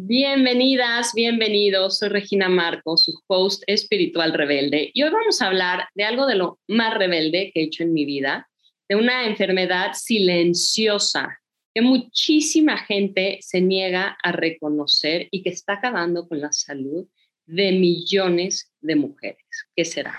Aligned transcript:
Bienvenidas, 0.00 1.12
bienvenidos. 1.12 1.98
Soy 1.98 2.10
Regina 2.10 2.48
Marcos, 2.48 3.06
su 3.06 3.20
host 3.26 3.64
espiritual 3.66 4.32
rebelde. 4.32 4.92
Y 4.94 5.02
hoy 5.02 5.10
vamos 5.10 5.42
a 5.42 5.48
hablar 5.48 5.88
de 5.96 6.04
algo 6.04 6.24
de 6.26 6.36
lo 6.36 6.60
más 6.68 6.96
rebelde 6.96 7.50
que 7.52 7.60
he 7.60 7.64
hecho 7.64 7.82
en 7.82 7.92
mi 7.92 8.04
vida, 8.04 8.48
de 8.88 8.94
una 8.94 9.26
enfermedad 9.26 9.94
silenciosa 9.94 11.40
que 11.74 11.82
muchísima 11.82 12.78
gente 12.78 13.38
se 13.40 13.60
niega 13.60 14.16
a 14.22 14.30
reconocer 14.30 15.26
y 15.32 15.42
que 15.42 15.50
está 15.50 15.72
acabando 15.72 16.28
con 16.28 16.40
la 16.40 16.52
salud 16.52 17.08
de 17.46 17.72
millones 17.72 18.72
de 18.80 18.94
mujeres. 18.94 19.44
¿Qué 19.74 19.84
será? 19.84 20.16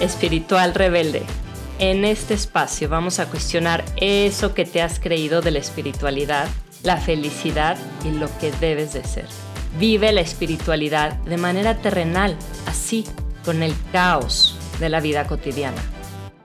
Espiritual 0.00 0.72
rebelde. 0.72 1.20
En 1.78 2.06
este 2.06 2.32
espacio 2.32 2.88
vamos 2.88 3.20
a 3.20 3.28
cuestionar 3.28 3.84
eso 4.00 4.54
que 4.54 4.64
te 4.64 4.80
has 4.80 4.98
creído 4.98 5.42
de 5.42 5.50
la 5.50 5.58
espiritualidad 5.58 6.48
la 6.82 6.96
felicidad 6.96 7.76
y 8.04 8.12
lo 8.12 8.28
que 8.38 8.52
debes 8.52 8.92
de 8.92 9.04
ser. 9.04 9.26
Vive 9.78 10.12
la 10.12 10.20
espiritualidad 10.20 11.16
de 11.24 11.36
manera 11.36 11.80
terrenal, 11.80 12.36
así, 12.66 13.04
con 13.44 13.62
el 13.62 13.72
caos 13.92 14.56
de 14.80 14.88
la 14.88 15.00
vida 15.00 15.26
cotidiana. 15.26 15.82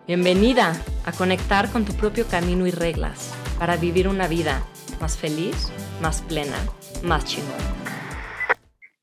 Bienvenida 0.08 0.74
a 1.06 1.12
conectar 1.12 1.72
con 1.72 1.86
tu 1.86 1.94
propio 1.94 2.28
camino 2.28 2.68
y 2.68 2.72
reglas 2.72 3.34
para 3.60 3.78
vivir 3.78 4.08
una 4.08 4.28
vida 4.28 4.66
más 5.00 5.18
feliz, 5.18 5.72
más 6.02 6.22
plena, 6.22 6.58
más 7.04 7.26
chingona. 7.26 7.74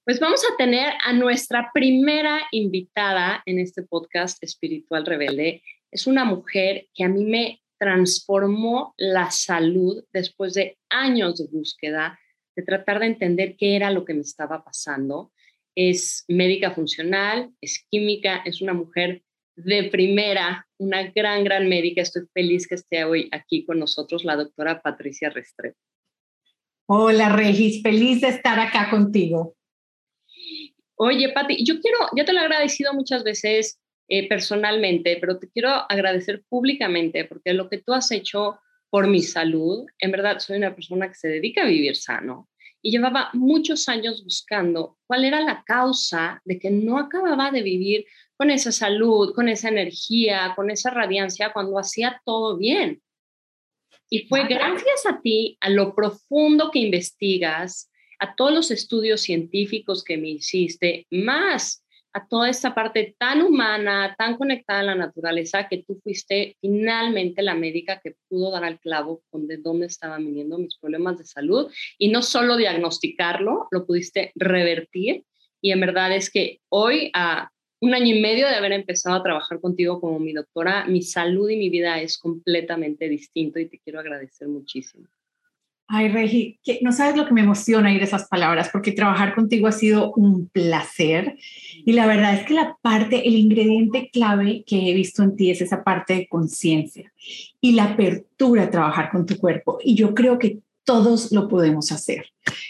Pues 0.05 0.19
vamos 0.19 0.43
a 0.45 0.57
tener 0.57 0.93
a 1.05 1.12
nuestra 1.12 1.71
primera 1.73 2.41
invitada 2.51 3.43
en 3.47 3.60
este 3.60 3.83
podcast 3.83 4.43
Espiritual 4.43 5.07
Rebelde. 5.07 5.62
Es 5.91 6.07
una 6.07 6.24
mujer 6.24 6.88
que 6.95 7.05
a 7.05 7.09
mí 7.09 7.24
me 7.24 7.60
transformó 7.80 8.95
la 8.98 9.30
salud 9.30 10.05
después 10.12 10.52
de 10.52 10.77
años 10.91 11.38
de 11.38 11.47
búsqueda, 11.51 12.21
de 12.55 12.62
tratar 12.62 13.01
de 13.01 13.07
entender 13.07 13.57
qué 13.57 13.75
era 13.75 13.91
lo 13.91 14.05
que 14.05 14.12
me 14.12 14.21
estaba 14.21 14.62
pasando. 14.62 15.33
Es 15.74 16.24
médica 16.29 16.73
funcional, 16.73 17.51
es 17.63 17.87
química, 17.90 18.43
es 18.45 18.60
una 18.60 18.74
mujer 18.74 19.23
de 19.57 19.85
primera, 19.85 20.68
una 20.79 21.10
gran, 21.10 21.43
gran 21.43 21.68
médica. 21.71 22.02
Estoy 22.02 22.24
feliz 22.35 22.68
que 22.68 22.74
esté 22.74 23.05
hoy 23.05 23.30
aquí 23.32 23.65
con 23.65 23.79
nosotros 23.79 24.24
la 24.24 24.37
doctora 24.37 24.83
Patricia 24.83 25.30
Restrepo. 25.30 25.79
Hola, 26.87 27.30
Regis, 27.30 27.83
feliz 27.83 28.21
de 28.21 28.29
estar 28.29 28.60
acá 28.60 28.90
contigo. 28.90 29.57
Oye, 30.96 31.30
Pati, 31.33 31.65
yo 31.65 31.80
quiero, 31.80 31.99
ya 32.15 32.27
te 32.27 32.35
lo 32.35 32.40
he 32.40 32.43
agradecido 32.43 32.93
muchas 32.93 33.24
veces 33.24 33.80
eh, 34.13 34.29
personalmente, 34.29 35.19
pero 35.21 35.39
te 35.39 35.49
quiero 35.49 35.71
agradecer 35.89 36.43
públicamente 36.49 37.27
porque 37.27 37.53
lo 37.53 37.71
que 37.71 37.79
tú 37.79 37.93
has 37.93 38.11
hecho 38.11 38.59
por 38.91 39.07
mi 39.07 39.23
salud, 39.23 39.87
en 40.01 40.11
verdad 40.11 40.41
soy 40.41 40.57
una 40.57 40.75
persona 40.75 41.07
que 41.07 41.15
se 41.15 41.29
dedica 41.29 41.63
a 41.63 41.67
vivir 41.67 41.95
sano 41.95 42.49
y 42.83 42.91
llevaba 42.91 43.30
muchos 43.35 43.89
años 43.89 44.25
buscando 44.25 44.99
cuál 45.07 45.25
era 45.25 45.41
la 45.43 45.63
causa 45.65 46.43
de 46.45 46.59
que 46.59 46.73
no 46.73 46.99
acababa 46.99 47.52
de 47.52 47.63
vivir 47.63 48.05
con 48.37 48.51
esa 48.51 48.73
salud, 48.73 49.33
con 49.33 49.49
esa 49.49 49.69
energía, 49.69 50.55
con 50.57 50.73
esa 50.73 50.91
radiancia 50.91 51.52
cuando 51.52 51.79
hacía 51.79 52.21
todo 52.24 52.57
bien. 52.57 53.01
Y 54.09 54.27
fue 54.27 54.49
gracias 54.49 55.07
a 55.07 55.21
ti, 55.21 55.57
a 55.61 55.71
lo 55.71 55.95
profundo 55.95 56.73
que 56.73 56.80
investigas, 56.80 57.93
a 58.19 58.35
todos 58.35 58.52
los 58.52 58.73
estudios 58.73 59.21
científicos 59.21 60.02
que 60.02 60.17
me 60.17 60.30
hiciste, 60.30 61.07
más 61.13 61.85
a 62.13 62.27
toda 62.27 62.49
esta 62.49 62.75
parte 62.75 63.15
tan 63.19 63.43
humana, 63.43 64.15
tan 64.19 64.37
conectada 64.37 64.81
a 64.81 64.84
la 64.84 64.94
naturaleza, 64.94 65.69
que 65.69 65.84
tú 65.87 66.00
fuiste 66.03 66.56
finalmente 66.61 67.43
la 67.43 67.55
médica 67.55 68.00
que 68.00 68.17
pudo 68.28 68.50
dar 68.50 68.65
al 68.65 68.81
clavo 68.81 69.22
con 69.31 69.47
de 69.47 69.59
dónde 69.59 69.87
estaban 69.87 70.25
viniendo 70.25 70.59
mis 70.59 70.77
problemas 70.78 71.19
de 71.19 71.25
salud 71.25 71.71
y 71.99 72.09
no 72.09 72.22
solo 72.22 72.56
diagnosticarlo, 72.56 73.69
lo 73.71 73.87
pudiste 73.87 74.33
revertir. 74.34 75.25
Y 75.61 75.72
en 75.72 75.81
verdad 75.81 76.15
es 76.15 76.31
que 76.31 76.61
hoy, 76.69 77.11
a 77.15 77.50
un 77.81 77.94
año 77.94 78.15
y 78.15 78.21
medio 78.21 78.47
de 78.49 78.56
haber 78.56 78.72
empezado 78.72 79.17
a 79.17 79.22
trabajar 79.22 79.61
contigo 79.61 80.01
como 80.01 80.19
mi 80.19 80.33
doctora, 80.33 80.84
mi 80.87 81.03
salud 81.03 81.49
y 81.49 81.57
mi 81.57 81.71
vida 81.71 82.01
es 82.01 82.19
completamente 82.19 83.09
distinto 83.09 83.59
y 83.59 83.69
te 83.69 83.79
quiero 83.79 84.01
agradecer 84.01 84.49
muchísimo. 84.49 85.07
Ay, 85.93 86.09
Regi, 86.09 86.61
no 86.83 86.93
sabes 86.93 87.17
lo 87.17 87.27
que 87.27 87.34
me 87.34 87.41
emociona 87.41 87.91
oír 87.91 88.01
esas 88.01 88.28
palabras, 88.28 88.69
porque 88.73 88.93
trabajar 88.93 89.34
contigo 89.34 89.67
ha 89.67 89.73
sido 89.73 90.12
un 90.12 90.49
placer. 90.49 91.37
Y 91.84 91.95
la 91.95 92.06
verdad 92.06 92.34
es 92.34 92.47
que 92.47 92.55
la 92.55 92.77
parte, 92.81 93.27
el 93.27 93.34
ingrediente 93.34 94.09
clave 94.12 94.62
que 94.65 94.89
he 94.89 94.95
visto 94.95 95.25
en 95.25 95.34
ti 95.34 95.51
es 95.51 95.61
esa 95.61 95.83
parte 95.83 96.15
de 96.15 96.28
conciencia 96.28 97.12
y 97.61 97.73
la 97.73 97.84
apertura 97.84 98.62
a 98.62 98.71
trabajar 98.71 99.11
con 99.11 99.27
tu 99.27 99.37
cuerpo. 99.37 99.78
Y 99.83 99.97
yo 99.97 100.15
creo 100.15 100.39
que 100.39 100.61
todos 100.84 101.33
lo 101.33 101.49
podemos 101.49 101.91
hacer. 101.91 102.27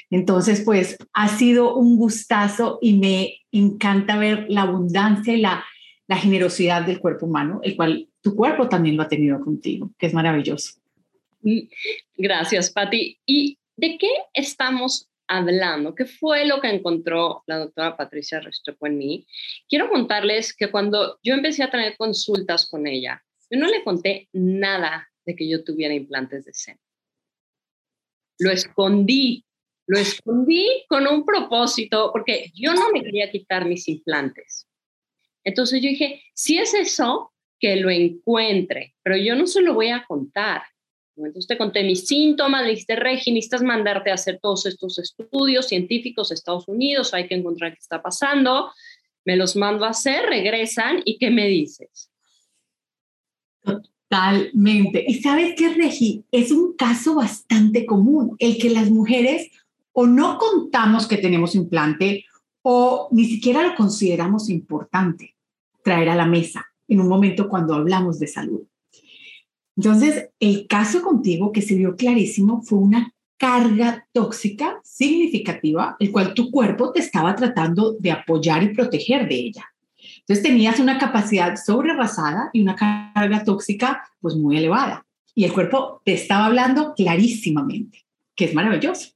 Entonces, 0.08 0.62
pues 0.62 0.96
ha 1.12 1.28
sido 1.28 1.76
un 1.76 1.98
gustazo 1.98 2.78
y 2.80 2.96
me 2.96 3.34
encanta 3.52 4.16
ver 4.16 4.46
la 4.48 4.62
abundancia 4.62 5.34
y 5.34 5.42
la 5.42 5.62
generosidad 6.08 6.86
del 6.86 7.00
cuerpo 7.00 7.26
humano, 7.26 7.60
el 7.62 7.76
cual 7.76 8.08
tu 8.22 8.34
cuerpo 8.34 8.70
también 8.70 8.96
lo 8.96 9.02
ha 9.02 9.08
tenido 9.08 9.40
contigo, 9.40 9.90
que 9.98 10.06
es 10.06 10.14
maravilloso. 10.14 10.79
Gracias, 12.16 12.70
Patti. 12.70 13.18
¿Y 13.26 13.58
de 13.76 13.98
qué 13.98 14.10
estamos 14.34 15.08
hablando? 15.26 15.94
¿Qué 15.94 16.04
fue 16.04 16.46
lo 16.46 16.60
que 16.60 16.68
encontró 16.68 17.42
la 17.46 17.58
doctora 17.58 17.96
Patricia 17.96 18.40
Restrepo 18.40 18.86
en 18.86 18.98
mí? 18.98 19.26
Quiero 19.68 19.88
contarles 19.88 20.54
que 20.54 20.70
cuando 20.70 21.18
yo 21.22 21.34
empecé 21.34 21.62
a 21.62 21.70
tener 21.70 21.96
consultas 21.96 22.68
con 22.68 22.86
ella, 22.86 23.22
yo 23.50 23.58
no 23.58 23.68
le 23.68 23.82
conté 23.84 24.28
nada 24.32 25.08
de 25.24 25.36
que 25.36 25.48
yo 25.48 25.64
tuviera 25.64 25.94
implantes 25.94 26.44
de 26.44 26.52
seno. 26.52 26.80
Lo 28.38 28.50
escondí, 28.50 29.44
lo 29.86 29.98
escondí 29.98 30.84
con 30.88 31.06
un 31.06 31.24
propósito, 31.24 32.10
porque 32.12 32.50
yo 32.54 32.72
no 32.74 32.90
me 32.90 33.02
quería 33.02 33.30
quitar 33.30 33.66
mis 33.66 33.86
implantes. 33.88 34.66
Entonces 35.44 35.82
yo 35.82 35.88
dije, 35.88 36.22
si 36.34 36.58
es 36.58 36.74
eso, 36.74 37.32
que 37.58 37.76
lo 37.76 37.90
encuentre, 37.90 38.94
pero 39.02 39.16
yo 39.16 39.36
no 39.36 39.46
se 39.46 39.60
lo 39.60 39.74
voy 39.74 39.88
a 39.88 40.04
contar. 40.06 40.62
Entonces 41.16 41.46
te 41.46 41.58
conté 41.58 41.84
mis 41.84 42.06
síntomas, 42.06 42.62
le 42.62 42.70
dijiste, 42.70 42.96
Regi, 42.96 43.32
necesitas 43.32 43.62
mandarte 43.62 44.10
a 44.10 44.14
hacer 44.14 44.38
todos 44.40 44.66
estos 44.66 44.98
estudios 44.98 45.68
científicos 45.68 46.30
a 46.30 46.34
Estados 46.34 46.66
Unidos, 46.68 47.12
hay 47.12 47.26
que 47.26 47.34
encontrar 47.34 47.72
qué 47.72 47.78
está 47.80 48.00
pasando. 48.00 48.70
Me 49.24 49.36
los 49.36 49.54
mando 49.54 49.84
a 49.84 49.90
hacer, 49.90 50.24
regresan 50.26 51.02
y 51.04 51.18
¿qué 51.18 51.30
me 51.30 51.46
dices? 51.46 52.10
Totalmente. 53.62 55.04
Y 55.06 55.20
sabes 55.20 55.54
qué, 55.56 55.74
Regi, 55.74 56.24
es 56.32 56.50
un 56.50 56.74
caso 56.74 57.14
bastante 57.16 57.84
común, 57.84 58.34
el 58.38 58.56
que 58.58 58.70
las 58.70 58.90
mujeres 58.90 59.50
o 59.92 60.06
no 60.06 60.38
contamos 60.38 61.06
que 61.06 61.18
tenemos 61.18 61.54
implante 61.54 62.24
o 62.62 63.08
ni 63.10 63.26
siquiera 63.26 63.62
lo 63.62 63.74
consideramos 63.74 64.48
importante 64.48 65.36
traer 65.82 66.08
a 66.08 66.16
la 66.16 66.26
mesa 66.26 66.66
en 66.88 67.00
un 67.00 67.08
momento 67.08 67.48
cuando 67.48 67.74
hablamos 67.74 68.18
de 68.18 68.26
salud. 68.26 68.62
Entonces, 69.80 70.28
el 70.40 70.66
caso 70.66 71.00
contigo 71.00 71.52
que 71.52 71.62
se 71.62 71.74
vio 71.74 71.96
clarísimo 71.96 72.60
fue 72.60 72.80
una 72.80 73.14
carga 73.38 74.06
tóxica 74.12 74.78
significativa, 74.84 75.96
el 75.98 76.12
cual 76.12 76.34
tu 76.34 76.50
cuerpo 76.50 76.92
te 76.92 77.00
estaba 77.00 77.34
tratando 77.34 77.96
de 77.98 78.10
apoyar 78.10 78.62
y 78.62 78.74
proteger 78.74 79.26
de 79.26 79.36
ella. 79.36 79.64
Entonces 80.18 80.42
tenías 80.42 80.80
una 80.80 80.98
capacidad 80.98 81.56
sobrerasada 81.56 82.50
y 82.52 82.60
una 82.60 82.76
carga 82.76 83.42
tóxica 83.42 84.02
pues 84.20 84.34
muy 84.34 84.58
elevada. 84.58 85.06
Y 85.34 85.44
el 85.44 85.52
cuerpo 85.54 86.02
te 86.04 86.12
estaba 86.12 86.44
hablando 86.44 86.92
clarísimamente, 86.94 88.04
que 88.34 88.44
es 88.44 88.54
maravilloso. 88.54 89.12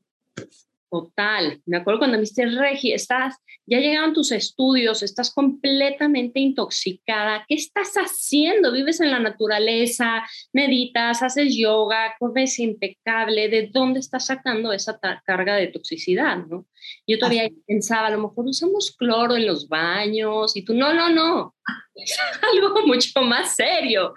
Total. 0.95 1.61
Me 1.67 1.79
acuerdo 1.79 1.99
cuando 1.99 2.17
me 2.17 2.21
dijiste, 2.21 2.47
Regi, 2.47 2.93
estás, 2.93 3.35
ya 3.67 3.81
llegaron 3.81 4.15
tus 4.15 4.31
estudios, 4.31 5.03
estás 5.03 5.35
completamente 5.35 6.39
intoxicada. 6.39 7.45
¿Qué 7.49 7.57
estás 7.57 7.95
haciendo? 7.95 8.71
Vives 8.71 9.01
en 9.01 9.11
la 9.11 9.19
naturaleza, 9.19 10.23
meditas, 10.53 11.21
haces 11.21 11.57
yoga, 11.57 12.15
comes 12.21 12.61
impecable. 12.61 13.49
¿De 13.49 13.71
dónde 13.73 13.99
estás 13.99 14.27
sacando 14.27 14.73
esa 14.73 15.01
carga 15.25 15.57
de 15.57 15.67
toxicidad? 15.67 16.47
¿no? 16.47 16.65
Yo 17.09 17.19
todavía 17.19 17.51
pensaba, 17.67 18.07
a 18.07 18.11
lo 18.11 18.29
mejor 18.29 18.47
usamos 18.47 18.95
cloro 18.97 19.35
en 19.35 19.49
los 19.49 19.69
baños 19.69 20.57
y 20.57 20.65
tú, 20.65 20.75
no, 20.75 20.95
no, 20.95 21.11
no. 21.11 21.57
Es 21.97 22.17
algo 22.53 22.87
mucho 22.87 23.21
más 23.23 23.57
serio. 23.57 24.15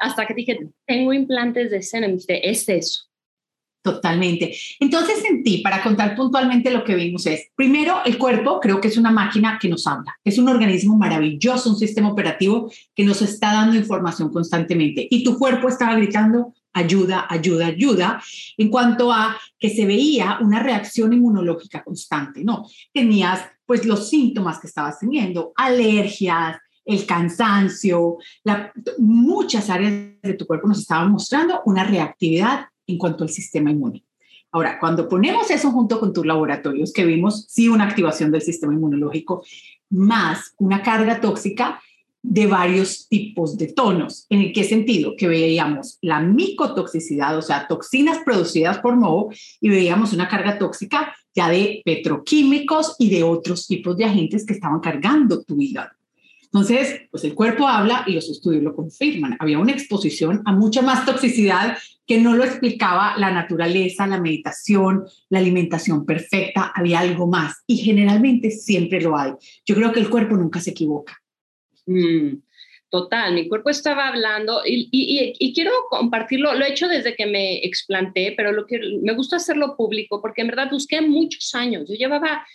Hasta 0.00 0.26
que 0.26 0.34
dije, 0.34 0.58
tengo 0.88 1.12
implantes 1.12 1.70
de 1.70 1.82
seno. 1.82 2.08
Me 2.08 2.14
dijiste, 2.14 2.50
es 2.50 2.68
eso 2.68 3.06
Totalmente. 3.86 4.52
Entonces, 4.80 5.24
en 5.30 5.44
ti, 5.44 5.58
para 5.58 5.80
contar 5.80 6.16
puntualmente 6.16 6.72
lo 6.72 6.82
que 6.82 6.96
vimos 6.96 7.24
es, 7.26 7.50
primero, 7.54 8.00
el 8.04 8.18
cuerpo 8.18 8.58
creo 8.58 8.80
que 8.80 8.88
es 8.88 8.96
una 8.96 9.12
máquina 9.12 9.60
que 9.62 9.68
nos 9.68 9.86
habla, 9.86 10.12
es 10.24 10.38
un 10.38 10.48
organismo 10.48 10.96
maravilloso, 10.98 11.70
un 11.70 11.78
sistema 11.78 12.10
operativo 12.10 12.68
que 12.96 13.04
nos 13.04 13.22
está 13.22 13.52
dando 13.52 13.76
información 13.76 14.32
constantemente. 14.32 15.06
Y 15.08 15.22
tu 15.22 15.38
cuerpo 15.38 15.68
estaba 15.68 15.94
gritando, 15.94 16.52
ayuda, 16.72 17.26
ayuda, 17.28 17.66
ayuda, 17.66 18.20
en 18.58 18.70
cuanto 18.70 19.12
a 19.12 19.36
que 19.56 19.70
se 19.70 19.86
veía 19.86 20.38
una 20.40 20.60
reacción 20.60 21.12
inmunológica 21.12 21.84
constante, 21.84 22.42
¿no? 22.42 22.66
Tenías 22.92 23.40
pues 23.66 23.86
los 23.86 24.10
síntomas 24.10 24.58
que 24.58 24.66
estabas 24.66 24.98
teniendo, 24.98 25.52
alergias, 25.54 26.56
el 26.84 27.06
cansancio, 27.06 28.16
muchas 28.98 29.70
áreas 29.70 29.92
de 30.22 30.34
tu 30.34 30.44
cuerpo 30.44 30.66
nos 30.66 30.80
estaban 30.80 31.12
mostrando 31.12 31.62
una 31.66 31.84
reactividad 31.84 32.66
en 32.86 32.98
cuanto 32.98 33.24
al 33.24 33.30
sistema 33.30 33.70
inmune. 33.70 34.04
Ahora, 34.52 34.78
cuando 34.78 35.08
ponemos 35.08 35.50
eso 35.50 35.70
junto 35.70 36.00
con 36.00 36.12
tus 36.12 36.24
laboratorios, 36.24 36.92
que 36.92 37.04
vimos 37.04 37.46
sí 37.48 37.68
una 37.68 37.84
activación 37.84 38.30
del 38.30 38.42
sistema 38.42 38.72
inmunológico, 38.72 39.44
más 39.90 40.54
una 40.58 40.82
carga 40.82 41.20
tóxica 41.20 41.80
de 42.22 42.46
varios 42.46 43.06
tipos 43.08 43.56
de 43.56 43.68
tonos. 43.68 44.26
¿En 44.30 44.52
qué 44.52 44.64
sentido? 44.64 45.14
Que 45.16 45.28
veíamos 45.28 45.98
la 46.00 46.20
micotoxicidad, 46.20 47.38
o 47.38 47.42
sea, 47.42 47.68
toxinas 47.68 48.18
producidas 48.24 48.78
por 48.78 48.96
moho, 48.96 49.30
y 49.60 49.68
veíamos 49.68 50.12
una 50.12 50.28
carga 50.28 50.58
tóxica 50.58 51.14
ya 51.34 51.48
de 51.50 51.82
petroquímicos 51.84 52.96
y 52.98 53.10
de 53.10 53.22
otros 53.22 53.66
tipos 53.66 53.96
de 53.96 54.06
agentes 54.06 54.44
que 54.46 54.54
estaban 54.54 54.80
cargando 54.80 55.44
tu 55.44 55.60
hígado. 55.60 55.90
Entonces, 56.56 57.02
pues 57.10 57.22
el 57.24 57.34
cuerpo 57.34 57.68
habla 57.68 58.02
y 58.06 58.14
los 58.14 58.30
estudios 58.30 58.62
lo 58.62 58.74
confirman. 58.74 59.36
Había 59.40 59.58
una 59.58 59.72
exposición 59.72 60.40
a 60.46 60.52
mucha 60.52 60.80
más 60.80 61.04
toxicidad 61.04 61.76
que 62.06 62.18
no 62.18 62.34
lo 62.34 62.44
explicaba 62.44 63.14
la 63.18 63.30
naturaleza, 63.30 64.06
la 64.06 64.18
meditación, 64.18 65.04
la 65.28 65.40
alimentación 65.40 66.06
perfecta, 66.06 66.72
había 66.74 67.00
algo 67.00 67.26
más 67.26 67.62
y 67.66 67.76
generalmente 67.76 68.50
siempre 68.50 69.02
lo 69.02 69.18
hay. 69.18 69.32
Yo 69.66 69.74
creo 69.74 69.92
que 69.92 70.00
el 70.00 70.08
cuerpo 70.08 70.34
nunca 70.34 70.58
se 70.58 70.70
equivoca. 70.70 71.20
Mm, 71.84 72.38
total, 72.88 73.34
mi 73.34 73.48
cuerpo 73.48 73.68
estaba 73.68 74.08
hablando 74.08 74.62
y, 74.64 75.52
quiero 75.54 75.72
compartirlo, 75.90 76.54
lo 76.54 76.64
he 76.64 76.70
hecho 76.70 76.88
desde 76.88 77.14
que 77.14 77.26
me 77.26 77.58
explanté, 77.66 78.32
pero 78.34 78.52
lo 78.52 78.64
que 78.64 78.80
me 79.02 79.12
gusta 79.12 79.36
hacerlo 79.36 79.76
público 79.76 80.22
porque 80.22 80.40
en 80.40 80.48
verdad 80.48 80.70
busqué 80.70 81.02
muchos 81.02 81.54
años, 81.54 81.86
yo 81.86 81.96
llevaba 81.96 82.46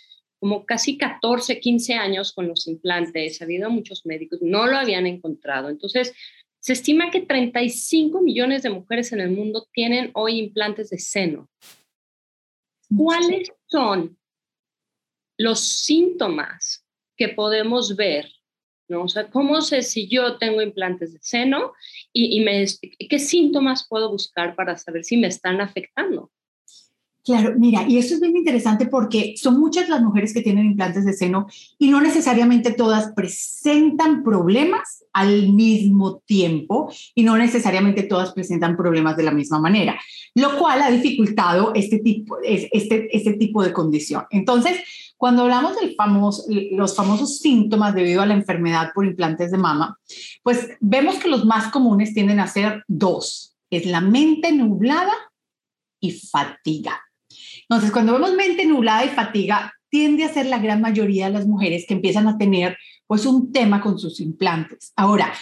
como 0.42 0.66
casi 0.66 0.98
14, 0.98 1.60
15 1.60 1.94
años 1.94 2.32
con 2.32 2.48
los 2.48 2.66
implantes, 2.66 3.40
ha 3.40 3.44
habido 3.44 3.70
muchos 3.70 4.04
médicos, 4.04 4.40
no 4.42 4.66
lo 4.66 4.76
habían 4.76 5.06
encontrado, 5.06 5.68
entonces 5.68 6.12
se 6.58 6.72
estima 6.72 7.12
que 7.12 7.20
35 7.20 8.20
millones 8.20 8.64
de 8.64 8.70
mujeres 8.70 9.12
en 9.12 9.20
el 9.20 9.30
mundo 9.30 9.68
tienen 9.72 10.10
hoy 10.14 10.40
implantes 10.40 10.90
de 10.90 10.98
seno. 10.98 11.48
¿Cuáles 12.96 13.52
son 13.66 14.18
los 15.38 15.60
síntomas 15.60 16.84
que 17.16 17.28
podemos 17.28 17.94
ver? 17.94 18.28
¿no? 18.88 19.04
O 19.04 19.30
¿cómo 19.30 19.60
sé 19.60 19.82
si 19.82 20.08
yo 20.08 20.38
tengo 20.38 20.60
implantes 20.60 21.12
de 21.12 21.20
seno 21.22 21.72
y, 22.12 22.44
qué 23.08 23.20
síntomas 23.20 23.86
puedo 23.88 24.10
buscar 24.10 24.56
para 24.56 24.76
saber 24.76 25.04
si 25.04 25.16
me 25.16 25.28
están 25.28 25.60
afectando? 25.60 26.32
Claro, 27.24 27.54
mira, 27.56 27.84
y 27.88 27.98
eso 27.98 28.14
es 28.14 28.20
bien 28.20 28.36
interesante 28.36 28.86
porque 28.86 29.34
son 29.36 29.60
muchas 29.60 29.88
las 29.88 30.02
mujeres 30.02 30.34
que 30.34 30.42
tienen 30.42 30.66
implantes 30.66 31.04
de 31.04 31.12
seno 31.12 31.46
y 31.78 31.88
no 31.88 32.00
necesariamente 32.00 32.72
todas 32.72 33.12
presentan 33.12 34.24
problemas 34.24 35.04
al 35.12 35.52
mismo 35.52 36.20
tiempo 36.26 36.92
y 37.14 37.22
no 37.22 37.36
necesariamente 37.36 38.02
todas 38.02 38.32
presentan 38.32 38.76
problemas 38.76 39.16
de 39.16 39.22
la 39.22 39.30
misma 39.30 39.60
manera, 39.60 40.00
lo 40.34 40.58
cual 40.58 40.82
ha 40.82 40.90
dificultado 40.90 41.72
este 41.76 42.00
tipo, 42.00 42.38
este, 42.42 43.16
este 43.16 43.34
tipo 43.34 43.62
de 43.62 43.72
condición. 43.72 44.24
Entonces, 44.30 44.80
cuando 45.16 45.42
hablamos 45.42 45.76
de 45.80 45.94
famoso, 45.94 46.42
los 46.72 46.96
famosos 46.96 47.38
síntomas 47.38 47.94
debido 47.94 48.22
a 48.22 48.26
la 48.26 48.34
enfermedad 48.34 48.90
por 48.92 49.06
implantes 49.06 49.52
de 49.52 49.58
mama, 49.58 49.96
pues 50.42 50.70
vemos 50.80 51.20
que 51.20 51.28
los 51.28 51.44
más 51.44 51.70
comunes 51.70 52.14
tienden 52.14 52.40
a 52.40 52.48
ser 52.48 52.82
dos, 52.88 53.56
es 53.70 53.86
la 53.86 54.00
mente 54.00 54.50
nublada 54.50 55.12
y 56.00 56.10
fatiga. 56.10 57.00
Entonces, 57.68 57.90
cuando 57.90 58.12
vemos 58.12 58.34
mente 58.34 58.66
nublada 58.66 59.04
y 59.04 59.08
fatiga, 59.08 59.72
tiende 59.88 60.24
a 60.24 60.32
ser 60.32 60.46
la 60.46 60.58
gran 60.58 60.80
mayoría 60.80 61.26
de 61.26 61.32
las 61.32 61.46
mujeres 61.46 61.84
que 61.86 61.94
empiezan 61.94 62.26
a 62.26 62.38
tener 62.38 62.76
pues 63.06 63.26
un 63.26 63.52
tema 63.52 63.80
con 63.80 63.98
sus 63.98 64.20
implantes. 64.20 64.92
Ahora, 64.96 65.32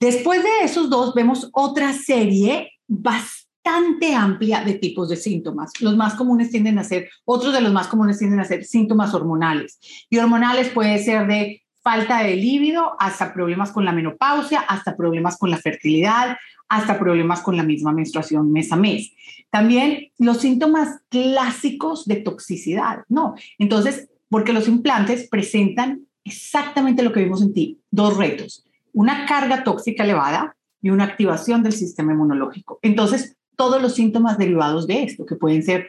después 0.00 0.42
de 0.42 0.64
esos 0.64 0.88
dos, 0.88 1.14
vemos 1.14 1.50
otra 1.52 1.92
serie 1.92 2.72
bastante 2.86 4.14
amplia 4.14 4.64
de 4.64 4.74
tipos 4.74 5.10
de 5.10 5.16
síntomas. 5.16 5.72
Los 5.80 5.96
más 5.96 6.14
comunes 6.14 6.50
tienden 6.50 6.78
a 6.78 6.84
ser, 6.84 7.10
otros 7.26 7.52
de 7.52 7.60
los 7.60 7.72
más 7.72 7.86
comunes 7.88 8.18
tienden 8.18 8.40
a 8.40 8.44
ser 8.44 8.64
síntomas 8.64 9.12
hormonales. 9.12 9.78
Y 10.08 10.16
hormonales 10.16 10.70
puede 10.70 10.98
ser 11.04 11.26
de 11.26 11.62
falta 11.82 12.22
de 12.22 12.36
líbido, 12.36 12.96
hasta 12.98 13.32
problemas 13.32 13.72
con 13.72 13.84
la 13.84 13.92
menopausia, 13.92 14.60
hasta 14.60 14.96
problemas 14.96 15.38
con 15.38 15.50
la 15.50 15.58
fertilidad, 15.58 16.36
hasta 16.68 16.98
problemas 16.98 17.40
con 17.40 17.56
la 17.56 17.62
misma 17.62 17.92
menstruación 17.92 18.52
mes 18.52 18.72
a 18.72 18.76
mes. 18.76 19.12
También 19.50 20.10
los 20.18 20.38
síntomas 20.38 21.00
clásicos 21.08 22.06
de 22.06 22.16
toxicidad, 22.16 23.04
¿no? 23.08 23.34
Entonces, 23.58 24.08
porque 24.28 24.52
los 24.52 24.68
implantes 24.68 25.28
presentan 25.28 26.02
exactamente 26.24 27.02
lo 27.02 27.12
que 27.12 27.22
vimos 27.24 27.42
en 27.42 27.54
ti, 27.54 27.80
dos 27.90 28.16
retos, 28.16 28.66
una 28.92 29.24
carga 29.26 29.64
tóxica 29.64 30.04
elevada 30.04 30.56
y 30.82 30.90
una 30.90 31.04
activación 31.04 31.62
del 31.62 31.72
sistema 31.72 32.12
inmunológico. 32.12 32.78
Entonces, 32.82 33.36
todos 33.56 33.80
los 33.80 33.94
síntomas 33.94 34.38
derivados 34.38 34.86
de 34.86 35.02
esto, 35.02 35.24
que 35.24 35.36
pueden 35.36 35.62
ser 35.62 35.88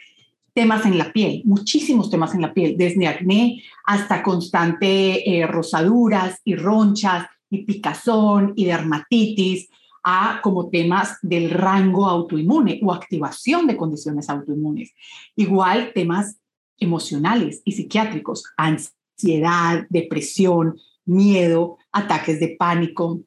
temas 0.60 0.86
en 0.86 0.98
la 0.98 1.14
piel, 1.14 1.42
muchísimos 1.46 2.10
temas 2.10 2.36
en 2.36 2.42
la 2.42 2.54
piel, 2.54 2.76
desde 2.78 3.08
acné 3.08 3.64
hasta 3.86 4.22
constante 4.22 5.40
eh, 5.40 5.48
rosaduras 5.48 6.42
y 6.44 6.58
ronchas 6.58 7.28
y 7.50 7.60
picazón 7.60 8.52
y 8.58 8.66
dermatitis, 8.66 9.70
a 10.04 10.42
como 10.44 10.70
temas 10.70 11.18
del 11.22 11.50
rango 11.50 12.08
autoinmune 12.08 12.82
o 12.84 12.92
activación 12.92 13.68
de 13.68 13.78
condiciones 13.78 14.30
autoinmunes. 14.30 14.92
Igual 15.38 15.94
temas 15.96 16.36
emocionales 16.78 17.62
y 17.64 17.72
psiquiátricos, 17.72 18.44
ansiedad, 18.58 19.88
depresión, 19.90 20.78
miedo, 21.06 21.78
ataques 21.94 22.42
de 22.42 22.58
pánico. 22.60 23.22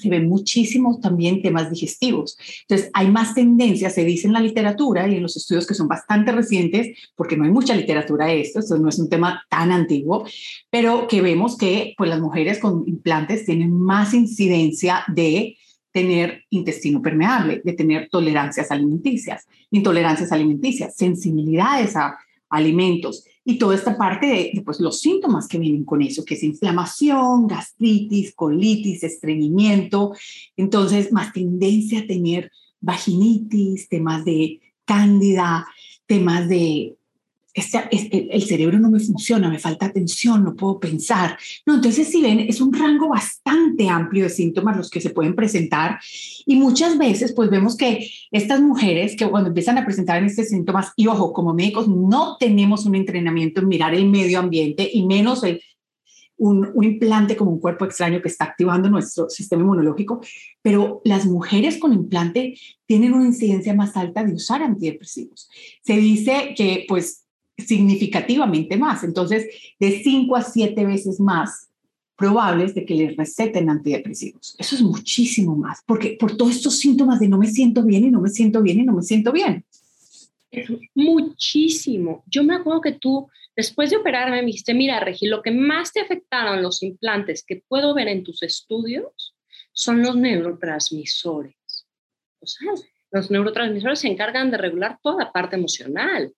Se 0.00 0.08
ven 0.08 0.28
muchísimos 0.28 1.00
también 1.00 1.42
temas 1.42 1.70
digestivos. 1.70 2.36
Entonces, 2.62 2.90
hay 2.94 3.10
más 3.10 3.34
tendencias, 3.34 3.94
se 3.94 4.04
dice 4.04 4.26
en 4.26 4.32
la 4.32 4.40
literatura 4.40 5.08
y 5.08 5.16
en 5.16 5.22
los 5.22 5.36
estudios 5.36 5.66
que 5.66 5.74
son 5.74 5.88
bastante 5.88 6.32
recientes, 6.32 6.98
porque 7.14 7.36
no 7.36 7.44
hay 7.44 7.50
mucha 7.50 7.74
literatura 7.74 8.26
de 8.26 8.40
esto, 8.40 8.58
esto 8.60 8.78
no 8.78 8.88
es 8.88 8.98
un 8.98 9.08
tema 9.08 9.44
tan 9.48 9.70
antiguo, 9.70 10.26
pero 10.70 11.06
que 11.06 11.22
vemos 11.22 11.56
que 11.56 11.94
pues, 11.96 12.10
las 12.10 12.20
mujeres 12.20 12.58
con 12.58 12.84
implantes 12.86 13.44
tienen 13.44 13.72
más 13.72 14.14
incidencia 14.14 15.04
de 15.08 15.56
tener 15.92 16.42
intestino 16.50 17.00
permeable, 17.00 17.62
de 17.64 17.72
tener 17.72 18.08
tolerancias 18.10 18.72
alimenticias, 18.72 19.46
intolerancias 19.70 20.32
alimenticias, 20.32 20.96
sensibilidades 20.96 21.94
a 21.94 22.18
alimentos 22.48 23.24
y 23.44 23.58
toda 23.58 23.74
esta 23.74 23.96
parte 23.98 24.26
de, 24.26 24.62
pues, 24.64 24.80
los 24.80 25.00
síntomas 25.00 25.46
que 25.46 25.58
vienen 25.58 25.84
con 25.84 26.00
eso, 26.02 26.24
que 26.24 26.34
es 26.34 26.42
inflamación, 26.42 27.46
gastritis, 27.46 28.34
colitis, 28.34 29.02
estreñimiento, 29.02 30.12
entonces 30.56 31.12
más 31.12 31.32
tendencia 31.32 32.00
a 32.00 32.06
tener 32.06 32.50
vaginitis, 32.80 33.88
temas 33.88 34.24
de 34.24 34.60
cándida, 34.84 35.66
temas 36.06 36.48
de 36.48 36.96
este, 37.54 38.34
el 38.34 38.42
cerebro 38.42 38.80
no 38.80 38.90
me 38.90 38.98
funciona, 38.98 39.48
me 39.48 39.60
falta 39.60 39.86
atención, 39.86 40.42
no 40.42 40.56
puedo 40.56 40.80
pensar. 40.80 41.38
No, 41.64 41.76
entonces 41.76 42.08
si 42.08 42.20
ven, 42.20 42.40
es 42.40 42.60
un 42.60 42.72
rango 42.72 43.08
bastante 43.08 43.88
amplio 43.88 44.24
de 44.24 44.30
síntomas 44.30 44.76
los 44.76 44.90
que 44.90 45.00
se 45.00 45.10
pueden 45.10 45.36
presentar 45.36 46.00
y 46.46 46.56
muchas 46.56 46.98
veces 46.98 47.32
pues 47.32 47.50
vemos 47.50 47.76
que 47.76 48.10
estas 48.32 48.60
mujeres 48.60 49.14
que 49.16 49.30
cuando 49.30 49.48
empiezan 49.48 49.78
a 49.78 49.84
presentar 49.84 50.22
estos 50.24 50.48
síntomas, 50.48 50.92
y 50.96 51.06
ojo, 51.06 51.32
como 51.32 51.54
médicos 51.54 51.88
no 51.88 52.36
tenemos 52.38 52.86
un 52.86 52.96
entrenamiento 52.96 53.60
en 53.60 53.68
mirar 53.68 53.94
el 53.94 54.10
medio 54.10 54.40
ambiente 54.40 54.90
y 54.92 55.06
menos 55.06 55.44
el, 55.44 55.60
un, 56.36 56.68
un, 56.74 56.84
implante 56.84 57.36
como 57.36 57.52
un 57.52 57.60
cuerpo 57.60 57.84
extraño 57.84 58.20
que 58.20 58.28
está 58.28 58.44
activando 58.44 58.90
nuestro 58.90 59.30
sistema 59.30 59.62
inmunológico, 59.62 60.20
pero 60.60 61.00
las 61.04 61.26
mujeres 61.26 61.78
con 61.78 61.92
implante 61.92 62.58
tienen 62.86 63.14
una 63.14 63.26
incidencia 63.26 63.74
más 63.74 63.96
alta 63.96 64.24
de 64.24 64.34
usar 64.34 64.62
antidepresivos. 64.62 65.48
Se 65.82 65.96
dice 65.96 66.54
que 66.56 66.84
pues 66.88 67.23
significativamente 67.56 68.76
más. 68.76 69.04
Entonces, 69.04 69.46
de 69.78 70.02
5 70.02 70.36
a 70.36 70.42
7 70.42 70.84
veces 70.84 71.20
más 71.20 71.68
probables 72.16 72.74
de 72.74 72.84
que 72.84 72.94
les 72.94 73.16
receten 73.16 73.68
antidepresivos. 73.68 74.54
Eso 74.58 74.76
es 74.76 74.82
muchísimo 74.82 75.56
más, 75.56 75.80
porque 75.86 76.16
por 76.18 76.36
todos 76.36 76.56
estos 76.56 76.78
síntomas 76.78 77.20
de 77.20 77.28
no 77.28 77.38
me 77.38 77.48
siento 77.48 77.82
bien 77.82 78.04
y 78.04 78.10
no 78.10 78.20
me 78.20 78.28
siento 78.28 78.62
bien 78.62 78.80
y 78.80 78.84
no 78.84 78.92
me 78.92 79.02
siento 79.02 79.32
bien. 79.32 79.64
Muchísimo. 80.94 82.22
Yo 82.26 82.44
me 82.44 82.54
acuerdo 82.54 82.80
que 82.80 82.92
tú, 82.92 83.28
después 83.56 83.90
de 83.90 83.96
operarme, 83.96 84.40
me 84.40 84.46
dijiste, 84.46 84.74
mira, 84.74 85.00
Regi, 85.00 85.26
lo 85.26 85.42
que 85.42 85.50
más 85.50 85.92
te 85.92 86.00
afectaron 86.00 86.62
los 86.62 86.82
implantes 86.82 87.44
que 87.44 87.64
puedo 87.68 87.94
ver 87.94 88.08
en 88.08 88.22
tus 88.22 88.42
estudios 88.42 89.34
son 89.72 90.02
los 90.02 90.14
neurotransmisores. 90.14 91.56
O 92.40 92.46
sea, 92.46 92.72
los 93.10 93.30
neurotransmisores 93.30 93.98
se 93.98 94.08
encargan 94.08 94.50
de 94.50 94.58
regular 94.58 94.98
toda 95.02 95.24
la 95.24 95.32
parte 95.32 95.56
emocional. 95.56 96.32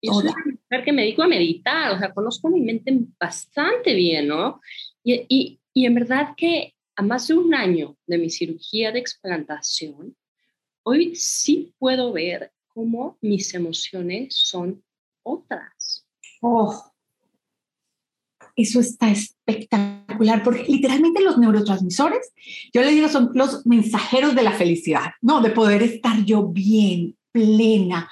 Y 0.00 0.08
una 0.08 0.32
mujer 0.70 0.84
que 0.84 0.92
me 0.92 1.02
dedico 1.02 1.22
a 1.22 1.28
meditar, 1.28 1.92
o 1.92 1.98
sea, 1.98 2.12
conozco 2.12 2.48
mi 2.48 2.60
mente 2.60 2.96
bastante 3.18 3.94
bien, 3.94 4.28
¿no? 4.28 4.60
Y, 5.02 5.24
y, 5.28 5.60
y 5.74 5.86
en 5.86 5.94
verdad 5.94 6.34
que 6.36 6.74
a 6.96 7.02
más 7.02 7.28
de 7.28 7.34
un 7.34 7.54
año 7.54 7.96
de 8.06 8.18
mi 8.18 8.30
cirugía 8.30 8.92
de 8.92 9.00
explantación, 9.00 10.16
hoy 10.84 11.14
sí 11.16 11.74
puedo 11.78 12.12
ver 12.12 12.52
cómo 12.68 13.18
mis 13.20 13.52
emociones 13.54 14.34
son 14.36 14.82
otras. 15.22 16.06
Oh, 16.40 16.92
eso 18.54 18.80
está 18.80 19.10
espectacular, 19.10 20.42
porque 20.42 20.64
literalmente 20.68 21.22
los 21.22 21.38
neurotransmisores, 21.38 22.32
yo 22.72 22.82
le 22.82 22.90
digo, 22.90 23.08
son 23.08 23.30
los 23.34 23.66
mensajeros 23.66 24.34
de 24.34 24.42
la 24.42 24.52
felicidad, 24.52 25.12
¿no? 25.20 25.40
De 25.40 25.50
poder 25.50 25.82
estar 25.82 26.24
yo 26.24 26.46
bien, 26.46 27.16
plena, 27.32 28.10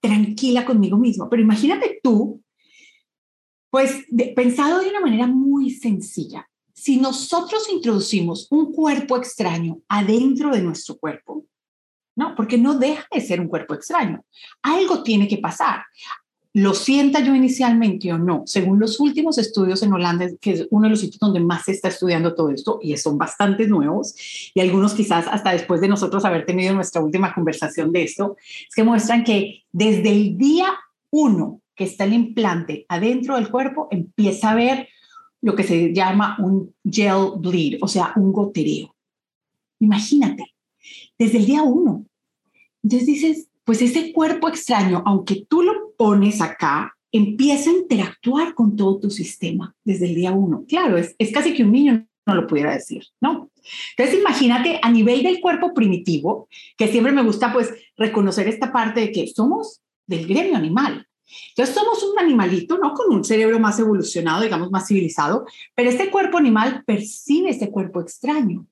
tranquila 0.00 0.64
conmigo 0.64 0.96
mismo. 0.96 1.28
Pero 1.28 1.42
imagínate 1.42 2.00
tú, 2.02 2.42
pues 3.70 4.04
pensado 4.34 4.80
de 4.80 4.90
una 4.90 5.00
manera 5.00 5.26
muy 5.26 5.70
sencilla. 5.70 6.48
Si 6.72 6.96
nosotros 6.96 7.68
introducimos 7.72 8.46
un 8.50 8.72
cuerpo 8.72 9.16
extraño 9.16 9.80
adentro 9.88 10.50
de 10.50 10.62
nuestro 10.62 10.96
cuerpo, 10.96 11.44
¿no? 12.16 12.34
Porque 12.34 12.58
no 12.58 12.78
deja 12.78 13.06
de 13.12 13.20
ser 13.20 13.40
un 13.40 13.48
cuerpo 13.48 13.74
extraño. 13.74 14.24
Algo 14.62 15.02
tiene 15.02 15.28
que 15.28 15.38
pasar 15.38 15.82
lo 16.58 16.74
sienta 16.74 17.20
yo 17.20 17.34
inicialmente 17.34 18.12
o 18.12 18.18
no, 18.18 18.42
según 18.46 18.80
los 18.80 18.98
últimos 18.98 19.38
estudios 19.38 19.82
en 19.82 19.92
Holanda, 19.92 20.28
que 20.40 20.52
es 20.52 20.66
uno 20.70 20.84
de 20.84 20.90
los 20.90 21.00
sitios 21.00 21.20
donde 21.20 21.40
más 21.40 21.64
se 21.64 21.72
está 21.72 21.88
estudiando 21.88 22.34
todo 22.34 22.50
esto, 22.50 22.80
y 22.82 22.96
son 22.96 23.16
bastante 23.16 23.68
nuevos, 23.68 24.14
y 24.54 24.60
algunos 24.60 24.94
quizás 24.94 25.26
hasta 25.28 25.52
después 25.52 25.80
de 25.80 25.88
nosotros 25.88 26.24
haber 26.24 26.46
tenido 26.46 26.74
nuestra 26.74 27.00
última 27.00 27.32
conversación 27.32 27.92
de 27.92 28.02
esto, 28.02 28.36
es 28.40 28.74
que 28.74 28.82
muestran 28.82 29.22
que 29.22 29.62
desde 29.70 30.10
el 30.10 30.36
día 30.36 30.66
uno 31.10 31.60
que 31.76 31.84
está 31.84 32.04
el 32.04 32.14
implante 32.14 32.84
adentro 32.88 33.36
del 33.36 33.50
cuerpo, 33.50 33.86
empieza 33.92 34.48
a 34.48 34.52
haber 34.52 34.88
lo 35.40 35.54
que 35.54 35.62
se 35.62 35.94
llama 35.94 36.36
un 36.40 36.74
gel 36.84 37.34
bleed, 37.38 37.78
o 37.80 37.86
sea, 37.86 38.12
un 38.16 38.32
gotereo. 38.32 38.96
Imagínate, 39.78 40.56
desde 41.16 41.38
el 41.38 41.46
día 41.46 41.62
uno. 41.62 42.04
Entonces 42.82 43.06
dices, 43.06 43.48
pues 43.62 43.80
ese 43.80 44.12
cuerpo 44.12 44.48
extraño, 44.48 45.04
aunque 45.06 45.46
tú 45.48 45.62
lo 45.62 45.87
pones 45.98 46.40
acá, 46.40 46.96
empieza 47.12 47.68
a 47.68 47.74
interactuar 47.74 48.54
con 48.54 48.76
todo 48.76 49.00
tu 49.00 49.10
sistema 49.10 49.74
desde 49.84 50.06
el 50.06 50.14
día 50.14 50.32
uno. 50.32 50.64
Claro, 50.66 50.96
es, 50.96 51.16
casi 51.34 51.52
que 51.52 51.64
un 51.64 51.72
niño 51.72 52.06
no 52.24 52.34
lo 52.34 52.46
pudiera 52.46 52.72
decir, 52.72 53.04
¿no? 53.20 53.50
Entonces 53.96 54.20
imagínate 54.20 54.78
a 54.82 54.90
nivel 54.90 55.22
del 55.22 55.40
cuerpo 55.40 55.74
primitivo, 55.74 56.48
que 56.76 56.88
siempre 56.88 57.12
me 57.12 57.22
gusta 57.22 57.52
pues 57.52 57.74
reconocer 57.96 58.48
esta 58.48 58.72
parte 58.72 59.00
de 59.00 59.12
que 59.12 59.26
somos 59.26 59.82
del 60.06 60.26
gremio 60.26 60.56
animal. 60.56 61.06
Entonces 61.50 61.74
somos 61.74 62.02
un 62.02 62.18
animalito, 62.18 62.78
¿no? 62.78 62.94
Con 62.94 63.14
un 63.14 63.24
cerebro 63.24 63.58
más 63.58 63.78
evolucionado, 63.78 64.42
digamos, 64.42 64.70
más 64.70 64.86
civilizado, 64.86 65.46
pero 65.74 65.90
este 65.90 66.10
cuerpo 66.10 66.38
animal 66.38 66.84
percibe 66.86 67.50
este 67.50 67.70
cuerpo 67.70 68.00
extraño. 68.00 68.66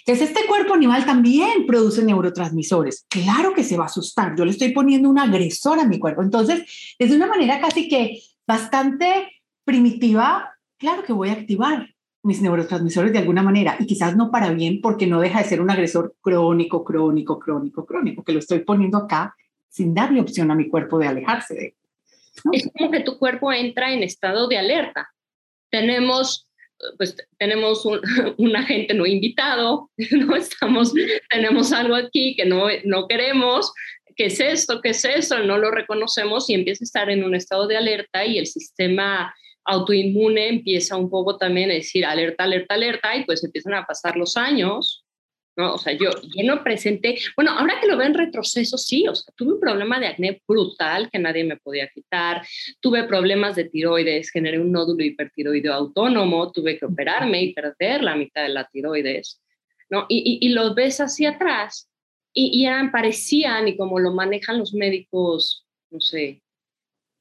Entonces, 0.00 0.30
este 0.30 0.46
cuerpo 0.46 0.74
animal 0.74 1.04
también 1.04 1.66
produce 1.66 2.04
neurotransmisores. 2.04 3.06
Claro 3.08 3.54
que 3.54 3.64
se 3.64 3.76
va 3.76 3.84
a 3.84 3.86
asustar. 3.86 4.34
Yo 4.36 4.44
le 4.44 4.50
estoy 4.50 4.72
poniendo 4.72 5.08
un 5.08 5.18
agresor 5.18 5.78
a 5.78 5.86
mi 5.86 5.98
cuerpo. 5.98 6.22
Entonces, 6.22 6.94
es 6.98 7.10
de 7.10 7.16
una 7.16 7.26
manera 7.26 7.60
casi 7.60 7.88
que 7.88 8.20
bastante 8.46 9.42
primitiva, 9.64 10.54
claro 10.78 11.02
que 11.02 11.12
voy 11.12 11.28
a 11.28 11.34
activar 11.34 11.88
mis 12.22 12.42
neurotransmisores 12.42 13.12
de 13.12 13.18
alguna 13.18 13.42
manera 13.42 13.76
y 13.78 13.86
quizás 13.86 14.16
no 14.16 14.30
para 14.30 14.50
bien 14.50 14.80
porque 14.80 15.06
no 15.06 15.20
deja 15.20 15.42
de 15.42 15.48
ser 15.48 15.60
un 15.60 15.70
agresor 15.70 16.14
crónico, 16.20 16.84
crónico, 16.84 17.38
crónico, 17.38 17.86
crónico, 17.86 18.24
que 18.24 18.32
lo 18.32 18.38
estoy 18.38 18.60
poniendo 18.60 18.98
acá 18.98 19.36
sin 19.68 19.94
darle 19.94 20.20
opción 20.20 20.50
a 20.50 20.54
mi 20.54 20.68
cuerpo 20.68 20.98
de 20.98 21.06
alejarse 21.06 21.54
de 21.54 21.64
él. 21.66 21.74
Es 22.52 22.70
como 22.76 22.90
que 22.90 23.00
tu 23.00 23.18
cuerpo 23.18 23.52
entra 23.52 23.92
en 23.92 24.02
estado 24.02 24.48
de 24.48 24.58
alerta. 24.58 25.12
Tenemos 25.70 26.47
pues 26.96 27.16
tenemos 27.38 27.84
un, 28.36 28.56
agente 28.56 28.94
no 28.94 29.06
invitado, 29.06 29.90
¿no? 30.12 30.36
Estamos, 30.36 30.92
tenemos 31.30 31.72
algo 31.72 31.94
aquí 31.94 32.34
que 32.36 32.44
no, 32.44 32.66
no 32.84 33.06
queremos, 33.06 33.72
¿qué 34.16 34.26
es 34.26 34.40
esto? 34.40 34.80
¿Qué 34.80 34.90
es 34.90 35.04
eso? 35.04 35.38
No 35.40 35.58
lo 35.58 35.70
reconocemos 35.70 36.48
y 36.50 36.54
empieza 36.54 36.82
a 36.82 36.86
estar 36.86 37.10
en 37.10 37.24
un 37.24 37.34
estado 37.34 37.66
de 37.66 37.76
alerta 37.76 38.24
y 38.24 38.38
el 38.38 38.46
sistema 38.46 39.34
autoinmune 39.64 40.48
empieza 40.48 40.96
un 40.96 41.10
poco 41.10 41.36
también 41.36 41.70
a 41.70 41.74
decir 41.74 42.04
alerta, 42.04 42.44
alerta, 42.44 42.74
alerta 42.74 43.16
y 43.16 43.24
pues 43.24 43.44
empiezan 43.44 43.74
a 43.74 43.84
pasar 43.84 44.16
los 44.16 44.36
años 44.36 45.04
¿no? 45.58 45.74
O 45.74 45.78
sea, 45.78 45.92
yo, 45.92 46.10
yo 46.22 46.44
no 46.44 46.62
presenté, 46.62 47.18
bueno, 47.34 47.50
ahora 47.50 47.80
que 47.80 47.88
lo 47.88 47.96
veo 47.96 48.06
en 48.06 48.14
retroceso, 48.14 48.78
sí, 48.78 49.08
o 49.08 49.14
sea, 49.14 49.34
tuve 49.36 49.54
un 49.54 49.60
problema 49.60 49.98
de 49.98 50.06
acné 50.06 50.40
brutal 50.46 51.10
que 51.10 51.18
nadie 51.18 51.42
me 51.42 51.56
podía 51.56 51.88
quitar, 51.88 52.46
tuve 52.80 53.02
problemas 53.08 53.56
de 53.56 53.64
tiroides, 53.64 54.30
generé 54.30 54.60
un 54.60 54.70
nódulo 54.70 55.04
hipertiroideo 55.04 55.74
autónomo, 55.74 56.52
tuve 56.52 56.78
que 56.78 56.86
operarme 56.86 57.42
y 57.42 57.54
perder 57.54 58.04
la 58.04 58.14
mitad 58.14 58.42
de 58.42 58.50
la 58.50 58.68
tiroides, 58.72 59.42
¿no? 59.90 60.06
Y, 60.08 60.38
y, 60.40 60.48
lo 60.50 60.74
ves 60.74 61.00
hacia 61.00 61.30
atrás 61.30 61.90
y, 62.32 62.56
y 62.56 62.66
eran, 62.66 62.92
parecían, 62.92 63.66
y 63.66 63.76
como 63.76 63.98
lo 63.98 64.14
manejan 64.14 64.60
los 64.60 64.74
médicos, 64.74 65.66
no 65.90 66.00
sé, 66.00 66.40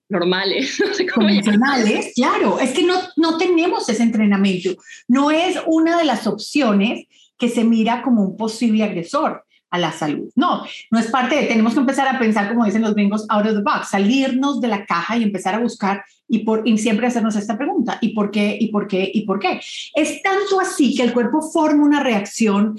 normales, 0.10 0.80
no 0.86 0.94
sé 0.94 1.08
Convencionales, 1.08 2.14
claro, 2.14 2.60
es 2.60 2.72
que 2.72 2.84
no, 2.84 3.02
no 3.16 3.40
tenemos 3.40 3.90
ese 3.90 4.04
entrenamiento, 4.04 4.76
no 5.08 5.32
es 5.32 5.58
una 5.66 5.98
de 5.98 6.06
las 6.06 6.28
opciones 6.28 7.08
que 7.38 7.50
se 7.50 7.64
mira 7.64 8.02
como 8.02 8.24
un 8.24 8.38
posible 8.38 8.84
agresor 8.84 9.44
a 9.70 9.78
la 9.78 9.92
salud. 9.92 10.30
No, 10.36 10.64
no 10.92 11.00
es 11.00 11.08
parte 11.08 11.36
de, 11.36 11.48
tenemos 11.48 11.74
que 11.74 11.80
empezar 11.80 12.08
a 12.08 12.20
pensar, 12.20 12.50
como 12.50 12.66
dicen 12.66 12.82
los 12.82 12.94
gringos, 12.94 13.26
out 13.30 13.46
of 13.46 13.54
the 13.54 13.62
box, 13.62 13.90
salirnos 13.90 14.62
de 14.62 14.70
la 14.70 14.86
caja 14.86 15.18
y 15.18 15.24
empezar 15.24 15.56
a 15.56 15.60
buscar 15.60 16.04
y, 16.28 16.40
por, 16.40 16.64
siempre 16.78 17.08
hacernos 17.08 17.36
esta 17.36 17.58
pregunta, 17.58 17.98
¿y 18.02 18.10
por 18.10 18.32
qué? 18.32 18.58
¿Y 18.60 18.70
por 18.70 18.88
qué? 18.88 19.10
¿Y 19.14 19.26
por 19.26 19.40
qué? 19.40 19.60
Es 19.94 20.22
tanto 20.22 20.60
así 20.60 20.96
que 20.96 21.04
el 21.04 21.14
cuerpo 21.14 21.42
forma 21.42 21.84
una 21.84 22.02
reacción 22.02 22.78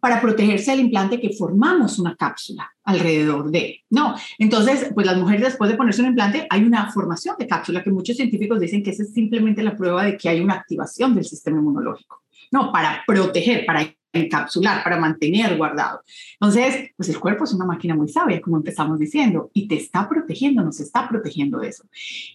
para 0.00 0.20
protegerse 0.20 0.70
del 0.70 0.80
implante 0.80 1.20
que 1.20 1.30
formamos 1.30 1.98
una 1.98 2.14
cápsula 2.14 2.70
alrededor 2.84 3.50
de. 3.50 3.82
No, 3.90 4.14
entonces, 4.38 4.90
pues 4.94 5.06
las 5.06 5.16
mujeres 5.16 5.42
después 5.42 5.70
de 5.70 5.76
ponerse 5.76 6.02
un 6.02 6.08
implante 6.08 6.46
hay 6.48 6.62
una 6.62 6.92
formación 6.92 7.34
de 7.38 7.46
cápsula 7.46 7.82
que 7.82 7.90
muchos 7.90 8.16
científicos 8.16 8.60
dicen 8.60 8.82
que 8.82 8.90
esa 8.90 9.02
es 9.02 9.12
simplemente 9.12 9.62
la 9.62 9.76
prueba 9.76 10.04
de 10.04 10.16
que 10.16 10.28
hay 10.28 10.40
una 10.40 10.54
activación 10.54 11.14
del 11.14 11.24
sistema 11.24 11.58
inmunológico. 11.58 12.22
No, 12.50 12.72
para 12.72 13.02
proteger, 13.06 13.66
para 13.66 13.86
encapsular, 14.12 14.82
para 14.82 14.98
mantener 14.98 15.56
guardado. 15.56 16.00
Entonces, 16.40 16.90
pues 16.96 17.08
el 17.08 17.18
cuerpo 17.18 17.44
es 17.44 17.52
una 17.52 17.66
máquina 17.66 17.94
muy 17.94 18.08
sabia, 18.08 18.40
como 18.40 18.56
empezamos 18.56 18.98
diciendo, 18.98 19.50
y 19.52 19.68
te 19.68 19.76
está 19.76 20.08
protegiendo, 20.08 20.62
nos 20.62 20.80
está 20.80 21.08
protegiendo 21.08 21.58
de 21.58 21.68
eso. 21.68 21.84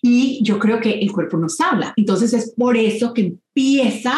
Y 0.01 0.39
yo 0.43 0.59
creo 0.59 0.79
que 0.79 0.91
el 0.99 1.11
cuerpo 1.11 1.37
nos 1.37 1.59
habla. 1.59 1.93
Entonces 1.95 2.33
es 2.33 2.53
por 2.55 2.77
eso 2.77 3.13
que 3.13 3.21
empieza 3.21 4.13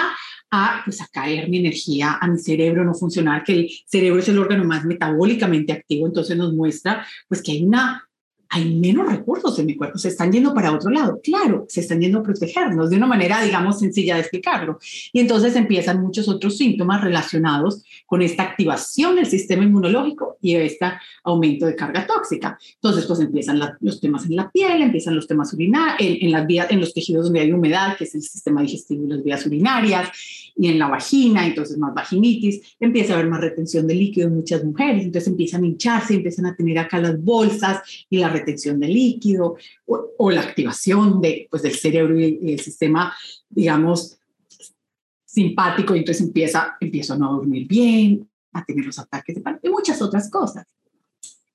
a, 0.52 0.82
pues, 0.86 1.02
a 1.02 1.08
caer 1.08 1.50
mi 1.50 1.58
energía, 1.58 2.18
a 2.22 2.28
mi 2.28 2.38
cerebro 2.38 2.84
no 2.84 2.94
funcionar, 2.94 3.44
que 3.44 3.54
el 3.54 3.70
cerebro 3.88 4.20
es 4.20 4.30
el 4.30 4.38
órgano 4.38 4.64
más 4.66 4.86
metabólicamente 4.86 5.74
activo, 5.74 6.06
entonces 6.06 6.38
nos 6.38 6.54
muestra 6.54 7.06
pues 7.28 7.42
que 7.42 7.54
hay 7.54 7.64
una 7.64 8.08
hay 8.54 8.76
menos 8.76 9.08
recursos 9.08 9.58
en 9.58 9.66
mi 9.66 9.76
cuerpo, 9.76 9.98
se 9.98 10.10
están 10.10 10.32
yendo 10.32 10.54
para 10.54 10.72
otro 10.72 10.92
lado. 10.92 11.20
Claro, 11.24 11.66
se 11.68 11.82
están 11.82 12.00
yendo 12.00 12.20
a 12.20 12.24
protegernos 12.24 12.92
de 12.92 12.98
una 12.98 13.08
manera, 13.08 13.42
digamos, 13.42 13.80
sencilla 13.80 14.14
de 14.14 14.22
explicarlo. 14.22 14.78
Y 15.12 15.20
entonces 15.20 15.56
empiezan 15.56 16.02
muchos 16.02 16.28
otros 16.28 16.56
síntomas 16.56 17.02
relacionados 17.02 17.84
con 18.06 18.22
esta 18.22 18.44
activación 18.44 19.16
del 19.16 19.26
sistema 19.26 19.64
inmunológico 19.64 20.38
y 20.40 20.54
este 20.54 20.86
aumento 21.24 21.66
de 21.66 21.76
carga 21.76 22.06
tóxica. 22.06 22.60
Entonces, 22.76 23.08
pues 23.08 23.22
empiezan 23.22 23.60
los 23.80 24.00
temas 24.00 24.26
en 24.26 24.36
la 24.36 24.52
piel, 24.52 24.84
empiezan 24.84 25.16
los 25.16 25.26
temas 25.26 25.52
urinarios, 25.52 25.98
en, 26.00 26.48
vías, 26.48 26.68
en 26.70 26.80
los 26.80 26.94
tejidos 26.94 27.26
donde 27.26 27.40
hay 27.40 27.52
humedad, 27.52 27.98
que 27.98 28.04
es 28.04 28.14
el 28.14 28.22
sistema 28.22 28.62
digestivo 28.62 29.06
y 29.06 29.10
las 29.10 29.24
vías 29.24 29.44
urinarias, 29.48 30.10
y 30.56 30.68
en 30.68 30.80
la 30.80 30.88
vagina, 30.88 31.46
entonces 31.46 31.78
más 31.78 31.94
vaginitis, 31.94 32.76
empieza 32.80 33.14
a 33.14 33.16
haber 33.18 33.30
más 33.30 33.42
retención 33.42 33.88
de 33.88 33.96
líquido 33.96 34.28
en 34.28 34.36
muchas 34.36 34.64
mujeres, 34.64 35.04
entonces 35.04 35.28
empiezan 35.30 35.64
a 35.64 35.68
hincharse, 35.68 36.16
empiezan 36.16 36.46
a 36.46 36.56
tener 36.56 36.78
acá 36.78 37.00
las 37.00 37.22
bolsas 37.22 37.82
y 38.10 38.18
la 38.18 38.30
retención 38.30 38.80
de 38.80 38.88
líquido 38.88 39.56
o, 39.86 40.32
la 40.32 40.42
activación 40.42 41.22
de, 41.22 41.48
pues, 41.50 41.64
del 41.64 41.76
cerebro 41.76 42.20
y, 42.20 42.54
el 42.54 42.60
sistema, 42.60 43.14
digamos, 43.50 44.18
simpático 45.26 45.96
y 45.96 46.00
entonces 46.00 46.26
empieza, 46.26 46.78
empieza 46.80 47.16
a 47.16 47.18
no 47.18 47.34
dormir 47.34 47.68
bien, 47.68 48.30
a 48.52 48.64
tener 48.64 48.86
los 48.86 49.00
ataques 49.00 49.36
de 49.36 49.42
pánico 49.42 49.68
y 49.68 49.72
muchas 49.72 50.02
otras 50.02 50.30
cosas. 50.30 50.68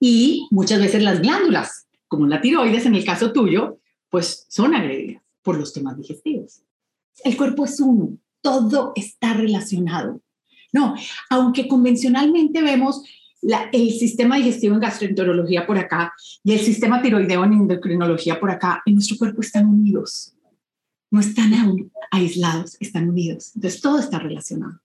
Y 0.00 0.49
muchas 0.50 0.81
veces 0.81 1.02
las 1.02 1.21
glándulas, 1.21 1.87
como 2.09 2.26
la 2.26 2.40
tiroides 2.40 2.87
en 2.87 2.95
el 2.95 3.05
caso 3.05 3.33
tuyo, 3.33 3.78
pues 4.09 4.47
son 4.49 4.75
agredidas 4.75 5.23
por 5.43 5.59
los 5.59 5.73
temas 5.73 5.97
digestivos. 5.97 6.62
El 7.25 7.37
cuerpo 7.37 7.64
es 7.64 7.81
uno, 7.81 8.19
todo 8.42 8.92
está 8.97 9.35
relacionado. 9.35 10.21
No, 10.73 10.95
aunque 11.30 11.66
convencionalmente 11.66 12.62
vemos 12.62 13.02
el 13.73 13.90
sistema 13.92 14.37
digestivo 14.37 14.75
en 14.75 14.80
gastroenterología 14.80 15.66
por 15.66 15.78
acá 15.78 16.12
y 16.42 16.52
el 16.52 16.61
sistema 16.61 17.00
tiroideo 17.00 17.45
en 17.45 17.52
endocrinología 17.54 18.38
por 18.38 18.50
acá, 18.50 18.83
en 18.85 18.95
nuestro 18.95 19.16
cuerpo 19.16 19.40
están 19.40 19.66
unidos. 19.66 20.35
No 21.11 21.21
están 21.21 21.52
aislados, 22.11 22.76
están 22.80 23.09
unidos. 23.09 23.52
Entonces 23.54 23.80
todo 23.80 23.99
está 23.99 24.18
relacionado. 24.18 24.80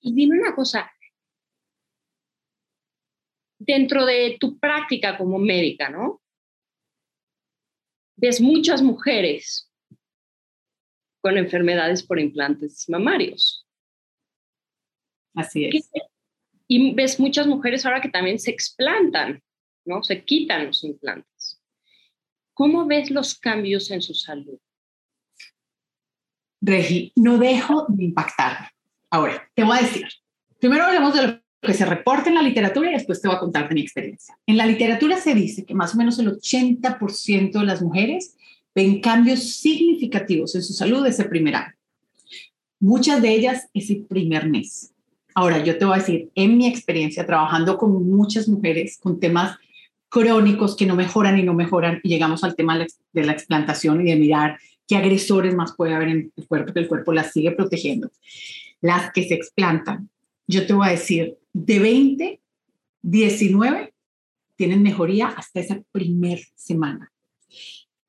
Y 0.00 0.12
dime 0.12 0.40
una 0.40 0.54
cosa, 0.56 0.90
dentro 3.58 4.04
de 4.04 4.36
tu 4.40 4.58
práctica 4.58 5.16
como 5.16 5.38
médica, 5.38 5.88
¿no? 5.88 6.20
Ves 8.16 8.40
muchas 8.40 8.82
mujeres 8.82 9.71
con 11.22 11.38
enfermedades 11.38 12.02
por 12.02 12.18
implantes 12.18 12.88
mamarios. 12.90 13.66
Así 15.34 15.64
es. 15.64 15.90
Y 16.66 16.94
ves 16.94 17.18
muchas 17.18 17.46
mujeres 17.46 17.86
ahora 17.86 18.00
que 18.00 18.08
también 18.08 18.38
se 18.38 18.50
explantan, 18.50 19.42
¿no? 19.84 20.02
Se 20.02 20.24
quitan 20.24 20.66
los 20.66 20.84
implantes. 20.84 21.62
¿Cómo 22.54 22.86
ves 22.86 23.10
los 23.10 23.38
cambios 23.38 23.90
en 23.90 24.02
su 24.02 24.14
salud? 24.14 24.58
Regi, 26.60 27.12
no 27.16 27.38
dejo 27.38 27.86
de 27.88 28.04
impactar. 28.04 28.70
Ahora, 29.10 29.48
te 29.54 29.64
voy 29.64 29.78
a 29.78 29.82
decir. 29.82 30.06
Primero 30.58 30.84
hablemos 30.84 31.14
de 31.14 31.26
lo 31.26 31.42
que 31.60 31.74
se 31.74 31.86
reporta 31.86 32.28
en 32.28 32.34
la 32.34 32.42
literatura 32.42 32.90
y 32.90 32.94
después 32.94 33.20
te 33.20 33.28
voy 33.28 33.36
a 33.36 33.40
contar 33.40 33.68
de 33.68 33.74
mi 33.74 33.80
experiencia. 33.80 34.36
En 34.46 34.56
la 34.56 34.66
literatura 34.66 35.16
se 35.16 35.34
dice 35.34 35.64
que 35.64 35.74
más 35.74 35.94
o 35.94 35.98
menos 35.98 36.18
el 36.18 36.28
80% 36.28 37.52
de 37.52 37.64
las 37.64 37.80
mujeres 37.80 38.36
ven 38.74 39.00
cambios 39.00 39.56
significativos 39.56 40.54
en 40.54 40.62
su 40.62 40.72
salud 40.72 41.04
ese 41.06 41.24
primer 41.24 41.56
año. 41.56 41.74
Muchas 42.80 43.22
de 43.22 43.32
ellas 43.32 43.68
ese 43.74 44.04
primer 44.08 44.48
mes. 44.48 44.92
Ahora, 45.34 45.62
yo 45.64 45.78
te 45.78 45.84
voy 45.84 45.94
a 45.94 45.98
decir, 45.98 46.30
en 46.34 46.58
mi 46.58 46.66
experiencia 46.66 47.24
trabajando 47.24 47.78
con 47.78 48.06
muchas 48.08 48.48
mujeres 48.48 48.98
con 48.98 49.18
temas 49.18 49.56
crónicos 50.08 50.76
que 50.76 50.84
no 50.84 50.94
mejoran 50.94 51.38
y 51.38 51.42
no 51.42 51.54
mejoran, 51.54 52.00
y 52.02 52.08
llegamos 52.10 52.44
al 52.44 52.54
tema 52.54 52.78
de 52.78 53.24
la 53.24 53.32
explantación 53.32 54.02
y 54.02 54.10
de 54.10 54.16
mirar 54.16 54.58
qué 54.86 54.96
agresores 54.96 55.54
más 55.54 55.74
puede 55.74 55.94
haber 55.94 56.08
en 56.08 56.32
el 56.36 56.46
cuerpo, 56.46 56.72
que 56.72 56.80
el 56.80 56.88
cuerpo 56.88 57.12
las 57.12 57.32
sigue 57.32 57.52
protegiendo. 57.52 58.10
Las 58.82 59.10
que 59.12 59.26
se 59.26 59.34
explantan, 59.34 60.10
yo 60.46 60.66
te 60.66 60.74
voy 60.74 60.88
a 60.88 60.90
decir, 60.90 61.38
de 61.54 61.78
20, 61.78 62.40
19 63.00 63.94
tienen 64.56 64.82
mejoría 64.82 65.28
hasta 65.28 65.60
esa 65.60 65.82
primer 65.92 66.40
semana. 66.54 67.10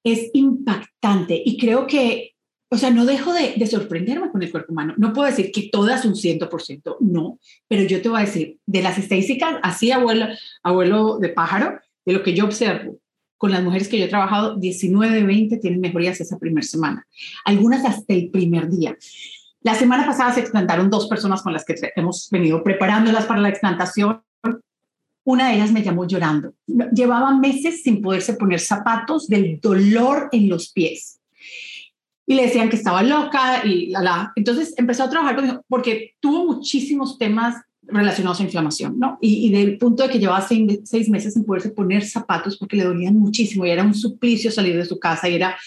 Es 0.04 0.30
impactante 0.34 1.42
y 1.44 1.58
creo 1.58 1.88
que, 1.88 2.36
o 2.70 2.78
sea, 2.78 2.90
no 2.90 3.06
dejo 3.06 3.34
de, 3.34 3.54
de, 3.56 3.68
sorprenderme 3.68 4.32
con 4.32 4.44
el 4.44 4.52
cuerpo 4.52 4.74
humano. 4.74 4.94
No 4.98 5.14
puedo 5.14 5.30
decir 5.30 5.52
que 5.52 5.70
todas 5.72 6.06
un 6.06 6.16
100%, 6.16 6.98
no, 7.00 7.40
pero 7.68 7.84
yo 7.84 8.02
te 8.02 8.10
voy 8.10 8.20
a 8.20 8.26
decir, 8.26 8.58
de 8.66 8.82
las 8.82 8.98
estadísticas, 8.98 9.58
así 9.64 9.92
abuelo, 9.92 10.28
abuelo 10.64 11.20
de 11.20 11.30
pájaro, 11.30 11.80
de 12.06 12.14
lo 12.14 12.24
que 12.24 12.34
yo 12.34 12.46
observo, 12.46 13.00
con 13.38 13.52
las 13.52 13.64
mujeres 13.64 13.88
que 13.88 14.00
yo 14.00 14.06
he 14.06 14.10
trabajado, 14.10 14.56
19 14.58 15.16
de 15.16 15.24
20 15.24 15.58
tienen 15.58 15.82
mejorías 15.82 16.20
esa 16.22 16.38
primera 16.40 16.66
semana, 16.66 17.06
algunas 17.46 17.86
hasta 17.86 18.14
el 18.14 18.30
primer 18.30 18.70
día. 18.70 18.98
La 19.64 19.76
semana 19.76 20.06
pasada 20.06 20.34
se 20.34 20.42
explantaron 20.42 20.90
dos 20.90 21.08
personas 21.08 21.42
con 21.42 21.54
las 21.54 21.64
que 21.64 21.76
hemos 21.96 22.30
venido 22.30 22.64
preparándolas 22.64 23.26
para 23.26 23.40
la 23.40 23.48
explantación. 23.48 24.22
Una 25.24 25.50
de 25.50 25.56
ellas 25.56 25.72
me 25.72 25.84
llamó 25.84 26.06
llorando. 26.06 26.54
Llevaba 26.94 27.38
meses 27.38 27.84
sin 27.84 28.02
poderse 28.02 28.34
poner 28.34 28.60
zapatos 28.60 29.28
del 29.28 29.60
dolor 29.60 30.30
en 30.32 30.50
los 30.50 30.72
pies. 30.72 31.20
Y 32.26 32.36
le 32.36 32.44
decían 32.44 32.70
que 32.70 32.76
estaba 32.76 33.04
loca 33.04 33.66
y 33.66 33.88
la, 33.88 34.02
la. 34.02 34.34
Entonces 34.36 34.74
empezó 34.78 35.04
a 35.04 35.10
trabajar 35.10 35.36
conmigo 35.36 35.62
porque 35.68 36.16
tuvo 36.20 36.46
muchísimos 36.46 37.18
temas 37.18 37.56
relacionados 37.86 38.40
a 38.40 38.44
inflamación, 38.44 38.98
¿no? 38.98 39.18
Y, 39.22 39.50
del 39.52 39.78
punto 39.78 40.04
de 40.04 40.10
que 40.10 40.20
llevaba 40.20 40.42
seis, 40.42 40.80
seis, 40.86 41.10
meses 41.10 41.34
sin 41.34 41.46
poderse 41.46 41.70
poner 41.70 42.06
zapatos 42.06 42.58
porque 42.58 42.78
le 42.78 42.86
dolían 42.86 43.16
muchísimo 43.16 43.66
y 43.66 43.72
era 43.72 43.84
un 43.84 43.94
suplicio 43.94 44.52
salir 44.52 44.76
de 44.76 44.86
su 44.86 45.00
casa 45.00 45.28
y 45.30 45.36
era 45.36 45.58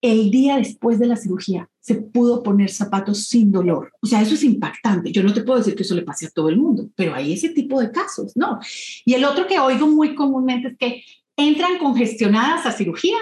el 0.00 0.30
día 0.30 0.56
después 0.56 0.98
de 0.98 1.06
la 1.06 1.16
cirugía 1.16 1.68
se 1.80 1.96
pudo 1.96 2.42
poner 2.42 2.70
zapatos 2.70 3.24
sin 3.24 3.50
dolor. 3.50 3.92
O 4.00 4.06
sea, 4.06 4.22
eso 4.22 4.34
es 4.34 4.44
impactante. 4.44 5.10
Yo 5.10 5.22
no 5.22 5.32
te 5.32 5.42
puedo 5.42 5.58
decir 5.58 5.74
que 5.74 5.82
eso 5.82 5.94
le 5.94 6.02
pase 6.02 6.26
a 6.26 6.30
todo 6.30 6.48
el 6.48 6.58
mundo, 6.58 6.88
pero 6.94 7.14
hay 7.14 7.32
ese 7.32 7.48
tipo 7.50 7.80
de 7.80 7.90
casos, 7.90 8.36
¿no? 8.36 8.58
Y 9.04 9.14
el 9.14 9.24
otro 9.24 9.46
que 9.46 9.58
oigo 9.58 9.86
muy 9.86 10.14
comúnmente 10.14 10.68
es 10.68 10.76
que 10.76 11.02
entran 11.36 11.78
congestionadas 11.78 12.66
a 12.66 12.72
cirugía 12.72 13.16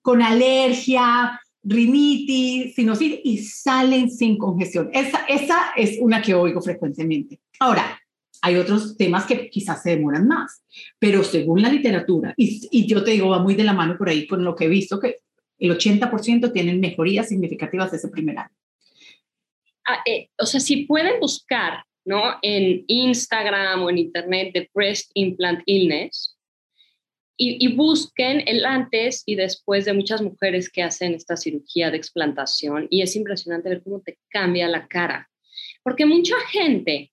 con 0.00 0.22
alergia, 0.22 1.40
rinitis, 1.62 2.74
sinusitis 2.74 3.20
y 3.24 3.38
salen 3.38 4.10
sin 4.10 4.38
congestión. 4.38 4.88
Esa, 4.92 5.18
esa 5.26 5.72
es 5.76 5.98
una 6.00 6.22
que 6.22 6.34
oigo 6.34 6.62
frecuentemente. 6.62 7.40
Ahora, 7.58 8.00
hay 8.40 8.56
otros 8.56 8.96
temas 8.96 9.26
que 9.26 9.50
quizás 9.50 9.82
se 9.82 9.90
demoran 9.90 10.28
más, 10.28 10.62
pero 10.98 11.24
según 11.24 11.62
la 11.62 11.68
literatura, 11.68 12.34
y, 12.36 12.68
y, 12.70 12.86
yo 12.86 13.02
te 13.02 13.12
digo, 13.12 13.30
va 13.30 13.42
muy 13.42 13.54
de 13.54 13.64
la 13.64 13.72
mano 13.72 13.96
por 13.98 14.08
ahí 14.08 14.26
con 14.26 14.44
lo 14.44 14.54
que 14.54 14.66
he 14.66 14.68
visto, 14.68 15.00
que 15.00 15.16
el 15.58 15.76
80% 15.76 16.52
tienen 16.52 16.80
mejorías 16.80 17.28
significativas 17.28 17.92
ese 17.92 18.08
primer 18.08 18.38
año. 18.38 18.56
Ah, 19.86 20.02
eh, 20.04 20.28
o 20.38 20.46
sea, 20.46 20.60
si 20.60 20.84
pueden 20.84 21.20
buscar, 21.20 21.84
¿no? 22.04 22.38
En 22.42 22.84
Instagram 22.88 23.82
o 23.82 23.90
en 23.90 23.98
Internet 23.98 24.52
de 24.52 24.70
Breast 24.74 25.10
Implant 25.14 25.62
Illness, 25.66 26.36
y, 27.38 27.74
busquen 27.74 28.42
el 28.46 28.64
antes 28.64 29.22
y 29.26 29.34
después 29.34 29.84
de 29.84 29.92
muchas 29.92 30.22
mujeres 30.22 30.70
que 30.70 30.82
hacen 30.82 31.14
esta 31.14 31.36
cirugía 31.36 31.90
de 31.90 31.98
explantación 31.98 32.86
y 32.90 33.02
es 33.02 33.14
impresionante 33.14 33.68
ver 33.68 33.82
cómo 33.82 34.00
te 34.00 34.18
cambia 34.30 34.68
la 34.68 34.86
cara. 34.88 35.28
Porque 35.82 36.06
mucha 36.06 36.36
gente 36.50 37.12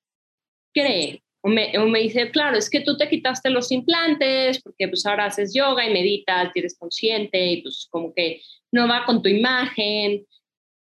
cree 0.73 1.23
o 1.45 1.49
me, 1.49 1.77
o 1.77 1.85
me, 1.87 1.99
dice, 1.99 2.31
claro, 2.31 2.57
es 2.57 2.69
que 2.69 2.79
tú 2.79 2.95
te 2.95 3.09
quitaste 3.09 3.49
los 3.49 3.69
implantes 3.71 4.61
porque 4.61 4.87
pues 4.87 5.05
ahora 5.05 5.25
haces 5.25 5.53
yoga 5.53 5.85
y 5.85 5.91
meditas 5.91 6.51
y 6.55 6.59
eres 6.59 6.77
consciente 6.79 7.45
y 7.45 7.61
pues 7.61 7.87
como 7.91 8.13
que 8.13 8.41
no 8.71 8.87
va 8.87 9.05
con 9.05 9.21
tu 9.21 9.27
imagen. 9.27 10.25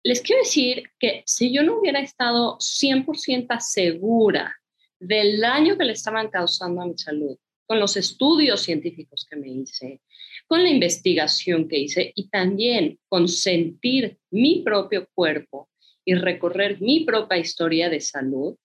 Les 0.03 0.23
quiero 0.23 0.43
decir 0.43 0.85
que 0.99 1.23
si 1.27 1.53
yo 1.53 1.63
no 1.63 1.79
hubiera 1.79 2.01
estado 2.01 2.57
100% 2.59 3.61
segura 3.61 4.57
del 4.99 5.41
daño 5.41 5.77
que 5.77 5.85
le 5.85 5.93
estaban 5.93 6.29
causando 6.29 6.81
a 6.81 6.87
mi 6.87 6.97
salud, 6.97 7.37
con 7.67 7.79
los 7.79 7.99
estudios 7.99 8.63
científicos 8.63 9.27
que 9.29 9.37
me 9.37 9.49
hice, 9.49 10.01
con 10.47 10.63
la 10.63 10.71
investigación 10.71 11.69
que 11.69 11.81
hice 11.81 12.13
y 12.15 12.29
también 12.29 12.99
con 13.09 13.29
sentir 13.29 14.17
mi 14.31 14.63
propio 14.63 15.07
cuerpo 15.15 15.69
y 16.03 16.15
recorrer 16.15 16.81
mi 16.81 17.05
propia 17.05 17.37
historia 17.37 17.91
de 17.91 18.01
salud, 18.01 18.57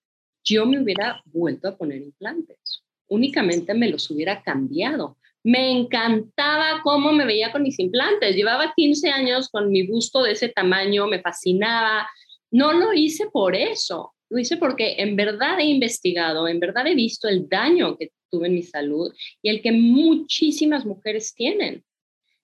yo 0.44 0.66
me 0.66 0.82
hubiera 0.82 1.22
vuelto 1.26 1.68
a 1.68 1.78
poner 1.78 2.02
implantes. 2.02 2.84
Únicamente 3.08 3.74
me 3.74 3.90
los 3.90 4.10
hubiera 4.10 4.42
cambiado. 4.42 5.18
Me 5.44 5.72
encantaba 5.72 6.82
cómo 6.84 7.12
me 7.12 7.26
veía 7.26 7.52
con 7.52 7.64
mis 7.64 7.80
implantes. 7.80 8.36
Llevaba 8.36 8.74
15 8.76 9.10
años 9.10 9.50
con 9.50 9.72
mi 9.72 9.88
busto 9.88 10.24
de 10.24 10.34
ese 10.34 10.50
tamaño, 10.50 11.08
me 11.08 11.22
fascinaba. 11.22 12.08
No 12.52 12.74
lo 12.74 12.94
hice 12.94 13.28
por 13.32 13.56
eso, 13.56 14.14
lo 14.30 14.40
hice 14.40 14.58
porque 14.58 14.96
en 15.00 15.16
verdad 15.16 15.60
he 15.60 15.66
investigado, 15.66 16.48
en 16.48 16.60
verdad 16.60 16.88
he 16.88 16.96
visto 16.96 17.28
el 17.28 17.50
daño 17.50 17.98
que 17.98 18.12
tuve 18.30 18.48
en 18.48 18.56
mi 18.56 18.64
salud 18.64 19.14
y 19.42 19.50
el 19.50 19.62
que 19.62 19.72
muchísimas 19.72 20.86
mujeres 20.86 21.34
tienen. 21.34 21.84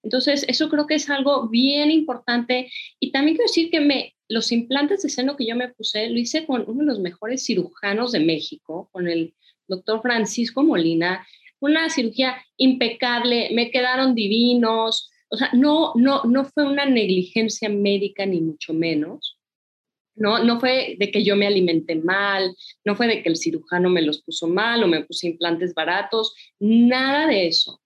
Entonces, 0.04 0.46
eso 0.48 0.70
creo 0.70 0.88
que 0.88 0.96
es 0.96 1.10
algo 1.10 1.48
bien 1.50 1.92
importante. 1.92 2.72
Y 3.00 3.12
también 3.12 3.36
quiero 3.36 3.50
decir 3.50 3.70
que 3.70 3.82
me, 3.82 4.16
los 4.30 4.52
implantes 4.52 5.04
de 5.04 5.10
seno 5.10 5.36
que 5.36 5.46
yo 5.46 5.56
me 5.56 5.70
puse, 5.70 6.10
lo 6.10 6.18
hice 6.18 6.46
con 6.46 6.64
uno 6.68 6.80
de 6.80 6.86
los 6.86 7.00
mejores 7.00 7.44
cirujanos 7.46 8.12
de 8.12 8.20
México, 8.20 8.90
con 8.92 9.08
el 9.08 9.34
doctor 9.68 10.02
Francisco 10.02 10.64
Molina. 10.64 11.26
Una 11.60 11.90
cirugía 11.90 12.38
impecable, 12.58 13.50
me 13.54 13.72
quedaron 13.72 14.16
divinos. 14.16 15.10
O 15.30 15.38
sea, 15.38 15.50
no, 15.54 15.94
no, 15.96 16.24
no 16.24 16.46
fue 16.46 16.64
una 16.64 16.86
negligencia 16.86 17.70
médica 17.70 18.26
ni 18.26 18.42
mucho 18.42 18.74
menos. 18.74 19.38
No, 20.16 20.44
no 20.44 20.60
fue 20.60 20.96
de 20.98 21.12
que 21.12 21.24
yo 21.24 21.36
me 21.36 21.46
alimenté 21.46 21.96
mal, 21.96 22.56
no 22.84 22.96
fue 22.96 23.08
de 23.08 23.22
que 23.22 23.30
el 23.30 23.36
cirujano 23.36 23.90
me 23.90 24.02
los 24.02 24.24
puso 24.24 24.48
mal 24.48 24.84
o 24.84 24.88
me 24.88 25.04
puse 25.04 25.28
implantes 25.28 25.76
baratos, 25.76 26.34
nada 26.60 27.28
de 27.28 27.48
eso. 27.48 27.80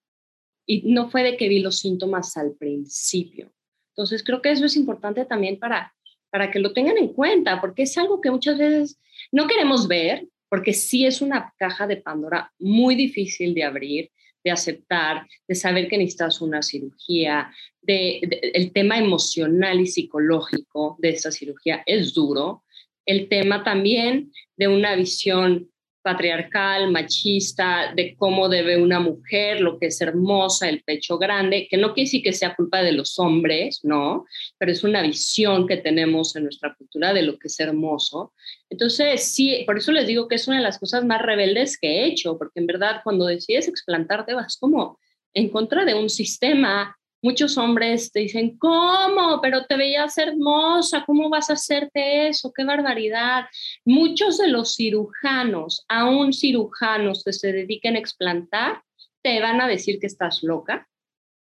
Y 0.66 0.92
no 0.92 1.10
fue 1.10 1.22
de 1.22 1.36
que 1.36 1.48
vi 1.48 1.60
los 1.60 1.78
síntomas 1.78 2.36
al 2.36 2.52
principio. 2.52 3.52
Entonces, 3.94 4.22
creo 4.22 4.40
que 4.40 4.50
eso 4.50 4.64
es 4.64 4.76
importante 4.76 5.24
también 5.24 5.58
para, 5.58 5.94
para 6.30 6.50
que 6.50 6.60
lo 6.60 6.72
tengan 6.72 6.98
en 6.98 7.08
cuenta, 7.08 7.60
porque 7.60 7.82
es 7.82 7.96
algo 7.98 8.20
que 8.20 8.30
muchas 8.30 8.58
veces 8.58 9.00
no 9.30 9.46
queremos 9.46 9.88
ver, 9.88 10.26
porque 10.48 10.72
sí 10.72 11.06
es 11.06 11.22
una 11.22 11.52
caja 11.58 11.86
de 11.86 11.96
Pandora 11.96 12.52
muy 12.58 12.94
difícil 12.94 13.54
de 13.54 13.64
abrir, 13.64 14.10
de 14.44 14.50
aceptar, 14.50 15.26
de 15.48 15.54
saber 15.54 15.88
que 15.88 15.98
necesitas 15.98 16.40
una 16.40 16.62
cirugía, 16.62 17.52
de, 17.80 18.20
el 18.54 18.72
tema 18.72 18.98
emocional 18.98 19.80
y 19.80 19.86
psicológico 19.86 20.96
de 21.00 21.10
esta 21.10 21.30
cirugía 21.30 21.82
es 21.86 22.12
duro. 22.14 22.64
El 23.06 23.28
tema 23.28 23.64
también 23.64 24.32
de 24.56 24.68
una 24.68 24.94
visión 24.94 25.71
patriarcal, 26.02 26.90
machista, 26.90 27.92
de 27.94 28.14
cómo 28.16 28.48
debe 28.48 28.82
una 28.82 29.00
mujer, 29.00 29.60
lo 29.60 29.78
que 29.78 29.86
es 29.86 30.00
hermosa, 30.00 30.68
el 30.68 30.82
pecho 30.82 31.18
grande, 31.18 31.68
que 31.70 31.76
no 31.76 31.94
quiere 31.94 32.06
decir 32.06 32.22
que 32.22 32.32
sea 32.32 32.54
culpa 32.54 32.82
de 32.82 32.92
los 32.92 33.18
hombres, 33.18 33.80
no, 33.82 34.24
pero 34.58 34.72
es 34.72 34.84
una 34.84 35.02
visión 35.02 35.66
que 35.66 35.76
tenemos 35.76 36.34
en 36.36 36.44
nuestra 36.44 36.74
cultura 36.74 37.12
de 37.14 37.22
lo 37.22 37.38
que 37.38 37.48
es 37.48 37.60
hermoso. 37.60 38.32
Entonces, 38.68 39.32
sí, 39.32 39.62
por 39.66 39.78
eso 39.78 39.92
les 39.92 40.06
digo 40.06 40.28
que 40.28 40.34
es 40.34 40.48
una 40.48 40.56
de 40.58 40.62
las 40.62 40.78
cosas 40.78 41.04
más 41.04 41.22
rebeldes 41.22 41.78
que 41.78 41.88
he 41.88 42.06
hecho, 42.06 42.36
porque 42.36 42.60
en 42.60 42.66
verdad 42.66 43.00
cuando 43.04 43.26
decides 43.26 43.68
explantarte 43.68 44.34
vas 44.34 44.56
como 44.56 44.98
en 45.34 45.48
contra 45.48 45.84
de 45.84 45.94
un 45.94 46.10
sistema 46.10 46.96
Muchos 47.22 47.56
hombres 47.56 48.10
te 48.10 48.20
dicen, 48.20 48.58
¿cómo? 48.58 49.40
Pero 49.40 49.64
te 49.66 49.76
veías 49.76 50.18
hermosa, 50.18 51.04
¿cómo 51.06 51.30
vas 51.30 51.50
a 51.50 51.52
hacerte 51.52 52.26
eso? 52.26 52.52
¡Qué 52.52 52.64
barbaridad! 52.64 53.44
Muchos 53.84 54.38
de 54.38 54.48
los 54.48 54.74
cirujanos, 54.74 55.84
aún 55.88 56.32
cirujanos 56.32 57.22
que 57.22 57.32
se 57.32 57.52
dediquen 57.52 57.94
a 57.94 58.00
explantar, 58.00 58.82
te 59.22 59.40
van 59.40 59.60
a 59.60 59.68
decir 59.68 60.00
que 60.00 60.08
estás 60.08 60.42
loca. 60.42 60.88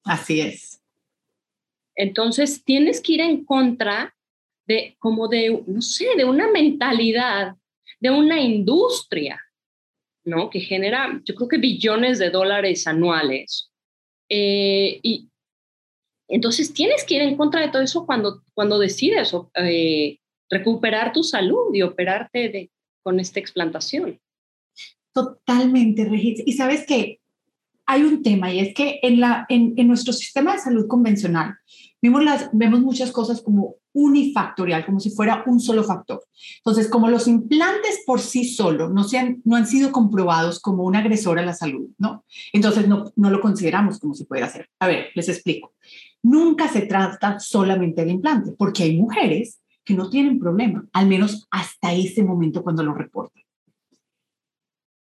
Así 0.03 0.41
es. 0.41 0.81
Entonces, 1.95 2.63
tienes 2.63 2.99
que 2.99 3.13
ir 3.13 3.21
en 3.21 3.45
contra 3.45 4.15
de, 4.65 4.95
como 4.97 5.27
de, 5.27 5.63
no 5.67 5.81
sé, 5.83 6.07
de 6.17 6.25
una 6.25 6.49
mentalidad, 6.49 7.55
de 7.99 8.09
una 8.09 8.41
industria, 8.41 9.39
¿no? 10.23 10.49
Que 10.49 10.61
genera, 10.61 11.21
yo 11.25 11.35
creo 11.35 11.47
que 11.47 11.57
billones 11.57 12.17
de 12.17 12.31
dólares 12.31 12.87
anuales. 12.87 13.69
Eh, 14.29 14.99
y, 15.03 15.28
entonces 16.29 16.73
tienes 16.73 17.03
que 17.03 17.15
ir 17.15 17.21
en 17.21 17.35
contra 17.35 17.61
de 17.61 17.69
todo 17.69 17.81
eso 17.81 18.05
cuando, 18.05 18.43
cuando 18.53 18.79
decides 18.79 19.33
eh, 19.55 20.19
recuperar 20.49 21.11
tu 21.11 21.23
salud 21.23 21.73
y 21.73 21.81
operarte 21.81 22.49
de, 22.49 22.71
con 23.01 23.19
esta 23.19 23.39
explantación. 23.39 24.19
Totalmente, 25.11 26.05
Regis. 26.05 26.43
Y 26.45 26.53
sabes 26.53 26.85
que 26.85 27.19
hay 27.87 28.03
un 28.03 28.21
tema 28.21 28.53
y 28.53 28.59
es 28.59 28.75
que 28.75 28.99
en, 29.01 29.19
la, 29.19 29.47
en, 29.49 29.73
en 29.75 29.87
nuestro 29.87 30.13
sistema 30.13 30.53
de 30.53 30.59
salud 30.59 30.87
convencional 30.87 31.55
vemos, 32.01 32.23
las, 32.23 32.49
vemos 32.53 32.81
muchas 32.81 33.11
cosas 33.11 33.41
como 33.41 33.75
unifactorial, 33.93 34.85
como 34.85 34.99
si 34.99 35.09
fuera 35.09 35.43
un 35.47 35.59
solo 35.59 35.83
factor. 35.83 36.23
Entonces, 36.57 36.87
como 36.87 37.09
los 37.09 37.27
implantes 37.27 38.03
por 38.05 38.19
sí 38.19 38.45
solos 38.45 38.91
no, 38.91 39.05
han, 39.17 39.41
no 39.43 39.55
han 39.55 39.67
sido 39.67 39.91
comprobados 39.91 40.59
como 40.59 40.83
un 40.83 40.95
agresor 40.95 41.39
a 41.39 41.45
la 41.45 41.53
salud, 41.53 41.89
¿no? 41.97 42.23
Entonces, 42.53 42.87
no, 42.87 43.11
no 43.15 43.31
lo 43.31 43.41
consideramos 43.41 43.99
como 43.99 44.13
si 44.13 44.25
puede 44.25 44.47
ser. 44.49 44.69
A 44.79 44.87
ver, 44.87 45.07
les 45.15 45.27
explico. 45.27 45.73
Nunca 46.23 46.67
se 46.67 46.81
trata 46.81 47.39
solamente 47.39 48.01
del 48.01 48.15
implante, 48.15 48.51
porque 48.57 48.83
hay 48.83 48.97
mujeres 48.97 49.59
que 49.83 49.93
no 49.93 50.09
tienen 50.09 50.39
problema, 50.39 50.85
al 50.93 51.07
menos 51.07 51.47
hasta 51.49 51.93
ese 51.93 52.23
momento 52.23 52.61
cuando 52.61 52.83
lo 52.83 52.93
reportan. 52.93 53.43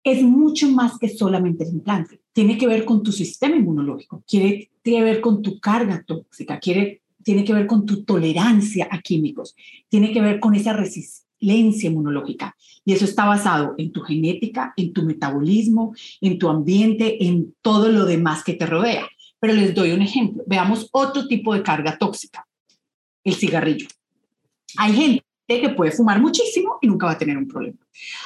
Es 0.04 0.22
mucho 0.22 0.68
más 0.70 0.98
que 0.98 1.08
solamente 1.08 1.64
el 1.64 1.70
implante. 1.70 2.20
Tiene 2.32 2.56
que 2.56 2.68
ver 2.68 2.84
con 2.84 3.02
tu 3.02 3.10
sistema 3.10 3.56
inmunológico, 3.56 4.22
quiere, 4.26 4.70
tiene 4.82 5.00
que 5.00 5.04
ver 5.04 5.20
con 5.20 5.42
tu 5.42 5.58
carga 5.58 6.04
tóxica, 6.06 6.60
quiere 6.60 7.02
tiene 7.26 7.44
que 7.44 7.52
ver 7.52 7.66
con 7.66 7.84
tu 7.84 8.04
tolerancia 8.04 8.86
a 8.88 9.00
químicos, 9.00 9.56
tiene 9.88 10.12
que 10.12 10.20
ver 10.20 10.38
con 10.38 10.54
esa 10.54 10.72
resistencia 10.72 11.90
inmunológica. 11.90 12.56
Y 12.84 12.92
eso 12.92 13.04
está 13.04 13.24
basado 13.24 13.74
en 13.78 13.90
tu 13.90 14.02
genética, 14.02 14.72
en 14.76 14.92
tu 14.92 15.02
metabolismo, 15.02 15.92
en 16.20 16.38
tu 16.38 16.48
ambiente, 16.48 17.26
en 17.26 17.52
todo 17.62 17.90
lo 17.90 18.04
demás 18.04 18.44
que 18.44 18.52
te 18.52 18.64
rodea. 18.64 19.08
Pero 19.46 19.60
les 19.60 19.72
doy 19.72 19.92
un 19.92 20.02
ejemplo. 20.02 20.42
Veamos 20.44 20.88
otro 20.90 21.28
tipo 21.28 21.54
de 21.54 21.62
carga 21.62 21.96
tóxica, 21.96 22.44
el 23.22 23.32
cigarrillo. 23.32 23.86
Hay 24.76 24.92
gente 24.92 25.22
que 25.46 25.68
puede 25.68 25.92
fumar 25.92 26.20
muchísimo 26.20 26.78
y 26.82 26.88
nunca 26.88 27.06
va 27.06 27.12
a 27.12 27.18
tener 27.18 27.38
un 27.38 27.46
problema. 27.46 27.78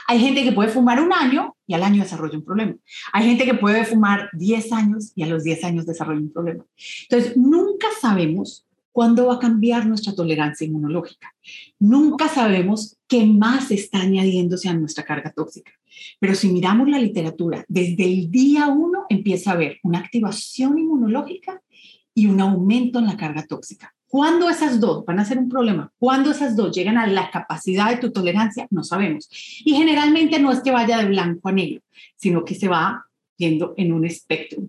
Hay 0.09 0.19
gente 0.19 0.43
que 0.43 0.53
puede 0.53 0.71
fumar 0.71 0.99
un 0.99 1.13
año 1.13 1.55
y 1.67 1.75
al 1.75 1.83
año 1.83 2.03
desarrolla 2.03 2.39
un 2.39 2.45
problema. 2.47 2.75
Hay 3.13 3.27
gente 3.27 3.45
que 3.45 3.53
puede 3.53 3.85
fumar 3.85 4.31
10 4.33 4.73
años 4.73 5.13
y 5.15 5.25
a 5.25 5.27
los 5.27 5.45
10 5.45 5.63
años 5.65 5.85
desarrolla 5.85 6.21
un 6.21 6.33
problema. 6.33 6.65
Entonces, 7.03 7.37
nunca 7.37 7.89
sabemos 8.01 8.67
¿Cuándo 8.93 9.27
va 9.27 9.35
a 9.35 9.39
cambiar 9.39 9.87
nuestra 9.87 10.15
tolerancia 10.15 10.67
inmunológica? 10.67 11.33
Nunca 11.79 12.29
sabemos 12.29 12.97
qué 13.07 13.25
más 13.25 13.71
está 13.71 14.01
añadiéndose 14.01 14.69
a 14.69 14.75
nuestra 14.75 15.05
carga 15.05 15.33
tóxica. 15.33 15.73
Pero 16.19 16.35
si 16.35 16.49
miramos 16.49 16.89
la 16.89 16.99
literatura, 16.99 17.65
desde 17.69 18.05
el 18.05 18.31
día 18.31 18.69
uno 18.69 19.05
empieza 19.09 19.51
a 19.51 19.55
haber 19.55 19.79
una 19.83 19.99
activación 19.99 20.79
inmunológica 20.79 21.63
y 22.15 22.27
un 22.27 22.41
aumento 22.41 22.99
en 22.99 23.07
la 23.07 23.17
carga 23.17 23.47
tóxica. 23.47 23.95
¿Cuándo 24.09 24.51
esas 24.51 24.81
dos 24.81 25.05
van 25.05 25.21
a 25.21 25.25
ser 25.25 25.39
un 25.39 25.49
problema? 25.49 25.93
¿Cuándo 25.97 26.33
esas 26.33 26.57
dos 26.57 26.75
llegan 26.75 26.99
a 26.99 27.07
la 27.07 27.31
capacidad 27.31 27.91
de 27.91 27.99
tu 27.99 28.11
tolerancia? 28.11 28.67
No 28.71 28.83
sabemos. 28.83 29.29
Y 29.65 29.73
generalmente 29.75 30.41
no 30.41 30.51
es 30.51 30.61
que 30.63 30.73
vaya 30.73 30.99
de 30.99 31.07
blanco 31.07 31.49
a 31.49 31.53
negro, 31.53 31.81
sino 32.17 32.45
que 32.45 32.57
se 32.57 32.67
va 32.67 33.07
en 33.47 33.93
un 33.93 34.05
espectro. 34.05 34.63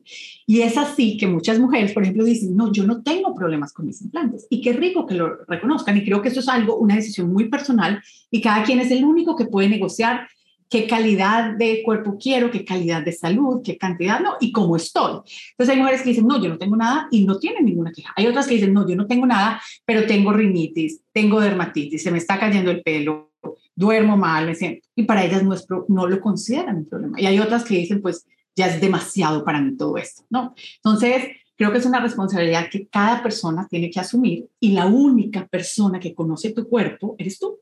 Y 0.46 0.62
es 0.62 0.78
así 0.78 1.18
que 1.18 1.28
muchas 1.28 1.60
mujeres, 1.60 1.94
por 1.94 2.04
ejemplo, 2.04 2.24
dicen, 2.24 2.56
no, 2.56 2.72
yo 2.72 2.86
no 2.86 3.02
tengo 3.04 3.34
problemas 3.34 3.74
con 3.74 3.86
mis 3.86 4.02
implantes. 4.02 4.48
Y 4.50 4.62
qué 4.62 4.74
rico 4.74 5.06
que 5.06 5.16
lo 5.16 5.44
reconozcan. 5.46 5.98
Y 5.98 6.06
creo 6.06 6.22
que 6.22 6.30
eso 6.30 6.40
es 6.40 6.48
algo, 6.48 6.78
una 6.78 6.96
decisión 6.96 7.32
muy 7.32 7.50
personal 7.50 8.02
y 8.30 8.42
cada 8.42 8.64
quien 8.64 8.80
es 8.80 8.92
el 8.92 9.04
único 9.04 9.36
que 9.36 9.46
puede 9.46 9.70
negociar 9.70 10.28
qué 10.72 10.88
calidad 10.88 11.58
de 11.58 11.84
cuerpo 11.84 12.18
quiero, 12.18 12.50
qué 12.50 12.64
calidad 12.64 13.04
de 13.04 13.12
salud, 13.12 13.62
qué 13.62 13.78
cantidad, 13.78 14.22
no, 14.22 14.36
y 14.40 14.54
cómo 14.54 14.78
estoy. 14.78 15.20
Entonces 15.52 15.76
hay 15.76 15.78
mujeres 15.78 16.02
que 16.02 16.10
dicen, 16.10 16.26
no, 16.26 16.42
yo 16.42 16.48
no 16.48 16.58
tengo 16.58 16.78
nada 16.78 17.10
y 17.12 17.26
no 17.26 17.38
tienen 17.40 17.66
ninguna 17.66 17.92
queja. 17.92 18.14
Hay 18.16 18.26
otras 18.26 18.48
que 18.48 18.56
dicen, 18.56 18.74
no, 18.74 18.88
yo 18.88 18.96
no 18.96 19.06
tengo 19.06 19.26
nada, 19.26 19.62
pero 19.86 20.08
tengo 20.08 20.32
rinitis, 20.32 21.02
tengo 21.12 21.42
dermatitis, 21.42 22.02
se 22.02 22.10
me 22.10 22.18
está 22.18 22.40
cayendo 22.40 22.72
el 22.72 22.82
pelo, 22.84 23.32
duermo 23.76 24.16
mal, 24.16 24.46
me 24.46 24.56
siento. 24.56 24.88
Y 24.96 25.04
para 25.04 25.26
ellas 25.26 25.44
no, 25.44 25.54
es, 25.54 25.68
no 25.90 26.08
lo 26.08 26.22
consideran 26.22 26.78
un 26.78 26.86
problema. 26.86 27.20
Y 27.20 27.26
hay 27.26 27.40
otras 27.40 27.66
que 27.66 27.76
dicen, 27.76 28.02
pues 28.02 28.26
ya 28.56 28.68
es 28.68 28.82
demasiado 28.82 29.44
para 29.44 29.62
mí 29.62 29.78
todo 29.78 29.98
esto, 29.98 30.24
¿no? 30.30 30.54
Entonces, 30.78 31.30
creo 31.56 31.72
que 31.72 31.78
es 31.78 31.86
una 31.86 32.00
responsabilidad 32.00 32.70
que 32.70 32.88
cada 32.88 33.22
persona 33.22 33.68
tiene 33.70 33.90
que 33.90 34.00
asumir 34.00 34.48
y 34.60 34.74
la 34.74 34.86
única 34.88 35.48
persona 35.48 36.00
que 36.00 36.14
conoce 36.14 36.52
tu 36.54 36.68
cuerpo 36.68 37.16
eres 37.18 37.40
tú 37.40 37.60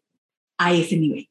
a 0.58 0.74
ese 0.74 0.98
nivel. 0.98 1.30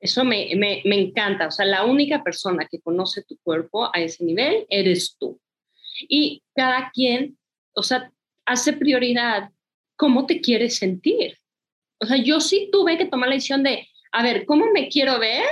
Eso 0.00 0.24
me, 0.24 0.54
me, 0.56 0.82
me, 0.84 1.00
encanta, 1.00 1.46
o 1.46 1.50
sea, 1.50 1.64
la 1.64 1.84
única 1.84 2.22
persona 2.22 2.68
que 2.70 2.80
conoce 2.80 3.22
tu 3.22 3.38
cuerpo 3.38 3.86
a 3.86 4.00
ese 4.00 4.22
nivel 4.22 4.66
eres 4.68 5.16
tú. 5.18 5.40
Y 6.08 6.42
cada 6.54 6.90
quien, 6.92 7.38
o 7.74 7.82
sea, 7.82 8.12
hace 8.44 8.74
prioridad 8.74 9.50
cómo 9.96 10.26
te 10.26 10.40
quieres 10.40 10.76
sentir. 10.76 11.38
O 11.98 12.06
sea, 12.06 12.18
yo 12.18 12.40
sí 12.40 12.68
tuve 12.70 12.98
que 12.98 13.06
tomar 13.06 13.30
la 13.30 13.36
decisión 13.36 13.62
de, 13.62 13.88
a 14.12 14.22
ver, 14.22 14.44
¿cómo 14.44 14.66
me 14.72 14.88
quiero 14.88 15.18
ver? 15.18 15.46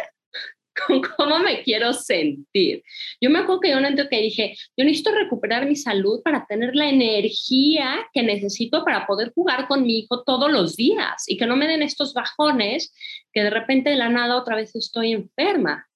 Con 0.87 1.03
cómo 1.03 1.39
me 1.39 1.63
quiero 1.63 1.93
sentir. 1.93 2.83
Yo 3.21 3.31
me 3.31 3.41
acuerdo 3.41 3.61
que 3.61 3.71
yo 3.71 3.77
un 3.77 3.83
momento 3.83 4.09
que 4.09 4.21
dije, 4.21 4.55
yo 4.77 4.85
necesito 4.85 5.13
recuperar 5.13 5.67
mi 5.67 5.77
salud 5.77 6.23
para 6.23 6.47
tener 6.47 6.75
la 6.75 6.89
energía 6.89 8.07
que 8.13 8.23
necesito 8.23 8.85
para 8.85 9.07
poder 9.07 9.33
jugar 9.35 9.69
con 9.69 9.83
mi 9.83 10.01
hijo 10.01 10.23
todos 10.25 10.51
los 10.51 10.77
días 10.77 11.25
y 11.27 11.37
que 11.37 11.47
no 11.47 11.57
me 11.57 11.69
den 11.69 11.83
estos 11.83 12.15
bajones 12.15 12.95
que 13.33 13.43
de 13.43 13.51
repente 13.51 13.91
de 13.91 13.97
la 13.97 14.09
nada 14.09 14.37
otra 14.37 14.57
vez 14.57 14.75
estoy 14.75 15.13
enferma. 15.13 15.87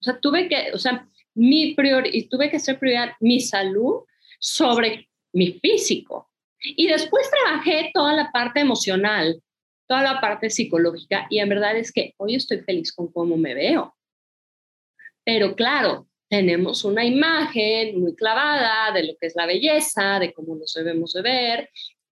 O 0.00 0.04
sea, 0.04 0.20
tuve 0.20 0.48
que, 0.48 0.72
o 0.72 0.78
sea, 0.78 1.08
mi 1.34 1.74
tuve 1.74 2.50
que 2.50 2.56
hacer 2.56 2.78
prioridad 2.78 3.12
mi 3.20 3.40
salud 3.40 4.04
sobre 4.38 5.08
mi 5.32 5.52
físico. 5.52 6.30
Y 6.60 6.88
después 6.88 7.30
trabajé 7.30 7.90
toda 7.92 8.14
la 8.14 8.32
parte 8.32 8.60
emocional, 8.60 9.40
toda 9.86 10.02
la 10.02 10.20
parte 10.20 10.50
psicológica 10.50 11.26
y 11.30 11.38
en 11.38 11.48
verdad 11.48 11.76
es 11.76 11.92
que 11.92 12.14
hoy 12.16 12.34
estoy 12.34 12.58
feliz 12.60 12.92
con 12.92 13.12
cómo 13.12 13.36
me 13.36 13.54
veo. 13.54 13.95
Pero 15.26 15.56
claro, 15.56 16.06
tenemos 16.30 16.84
una 16.84 17.04
imagen 17.04 18.00
muy 18.00 18.14
clavada 18.14 18.92
de 18.92 19.08
lo 19.08 19.16
que 19.20 19.26
es 19.26 19.34
la 19.34 19.46
belleza, 19.46 20.20
de 20.20 20.32
cómo 20.32 20.54
nos 20.54 20.72
debemos 20.72 21.12
de 21.12 21.22
ver, 21.22 21.70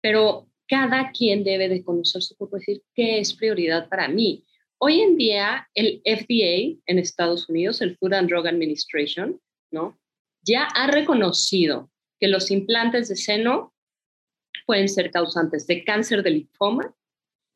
pero 0.02 0.50
cada 0.68 1.12
quien 1.12 1.46
debe 1.46 1.70
de 1.70 1.84
conocer 1.86 2.22
su 2.22 2.36
cuerpo 2.36 2.58
y 2.58 2.60
decir 2.60 2.84
qué 2.94 3.20
es 3.20 3.34
prioridad 3.34 3.88
para 3.88 4.10
mí. 4.10 4.44
Hoy 4.78 5.00
en 5.00 5.16
día, 5.16 5.70
el 5.74 6.02
FDA 6.04 6.80
en 6.86 7.00
Estados 7.00 7.48
Unidos, 7.48 7.82
el 7.82 7.98
Food 7.98 8.14
and 8.14 8.30
Drug 8.30 8.46
Administration, 8.46 9.40
¿no? 9.72 9.98
ya 10.48 10.64
ha 10.64 10.88
reconocido 10.88 11.92
que 12.20 12.28
los 12.28 12.52
implantes 12.52 13.10
de 13.10 13.16
seno 13.16 13.74
pueden 14.66 14.90
ser 14.90 15.12
causantes 15.12 15.68
de 15.68 15.84
cáncer 15.84 16.24
de 16.24 16.32
linfoma, 16.32 16.94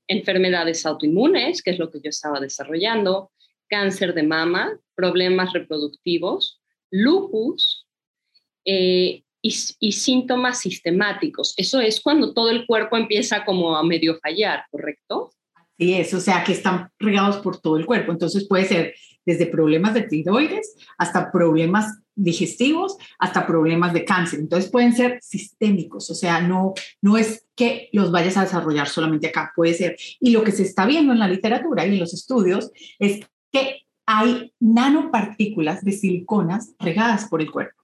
enfermedades 0.08 0.86
autoinmunes, 0.86 1.62
que 1.62 1.72
es 1.72 1.80
lo 1.80 1.90
que 1.90 2.00
yo 2.02 2.10
estaba 2.10 2.40
desarrollando, 2.40 3.32
cáncer 3.72 4.14
de 4.14 4.24
mama, 4.24 4.78
problemas 4.94 5.54
reproductivos, 5.54 6.62
lupus 6.92 7.88
eh, 8.66 9.24
y, 9.42 9.92
síntomas 9.94 10.60
sistemáticos. 10.60 11.56
Eso 11.58 11.80
es 11.80 12.02
cuando 12.02 12.34
todo 12.34 12.52
el 12.52 12.68
cuerpo 12.68 12.98
empieza 12.98 13.44
como 13.46 13.76
a 13.76 13.84
medio 13.84 14.20
fallar, 14.20 14.66
¿correcto? 14.70 15.32
Sí, 15.80 15.94
es, 15.96 16.14
o 16.14 16.20
sea, 16.20 16.44
que 16.44 16.52
están 16.52 16.90
regados 17.00 17.38
por 17.38 17.60
todo 17.60 17.78
el 17.78 17.88
cuerpo. 17.88 18.12
Entonces 18.12 18.48
puede 18.48 18.66
ser 18.66 18.94
desde 19.26 19.48
problemas 19.48 19.94
de 19.94 20.04
tiroides 20.04 20.76
hasta 20.98 21.32
problemas 21.32 22.02
digestivos, 22.14 22.98
hasta 23.18 23.48
problemas 23.48 23.94
de 23.94 24.06
cáncer. 24.06 24.40
Entonces 24.40 24.70
pueden 24.70 24.94
ser 24.94 25.18
sistémicos, 25.22 26.10
o 26.12 26.16
sea, 26.16 26.42
no, 26.42 26.74
no 27.02 27.18
es 27.18 27.48
que 27.56 27.90
los 27.94 28.12
vayas 28.12 28.38
a 28.38 28.44
desarrollar 28.44 28.90
solamente 28.90 29.28
acá, 29.28 29.54
puede 29.56 29.74
ser. 29.74 29.96
Y 30.20 30.32
lo 30.32 30.44
que 30.44 30.52
se 30.52 30.64
está 30.64 30.86
viendo 30.86 31.14
en 31.14 31.20
la 31.20 31.28
literatura 31.28 31.86
y 31.86 31.94
en 31.94 32.00
los 32.00 32.14
estudios 32.14 32.72
es 33.00 33.22
que 33.52 33.82
hay 34.06 34.54
nanopartículas 34.60 35.84
de 35.84 35.92
siliconas 35.92 36.76
regadas 36.80 37.28
por 37.30 37.42
el 37.42 37.52
cuerpo. 37.52 37.82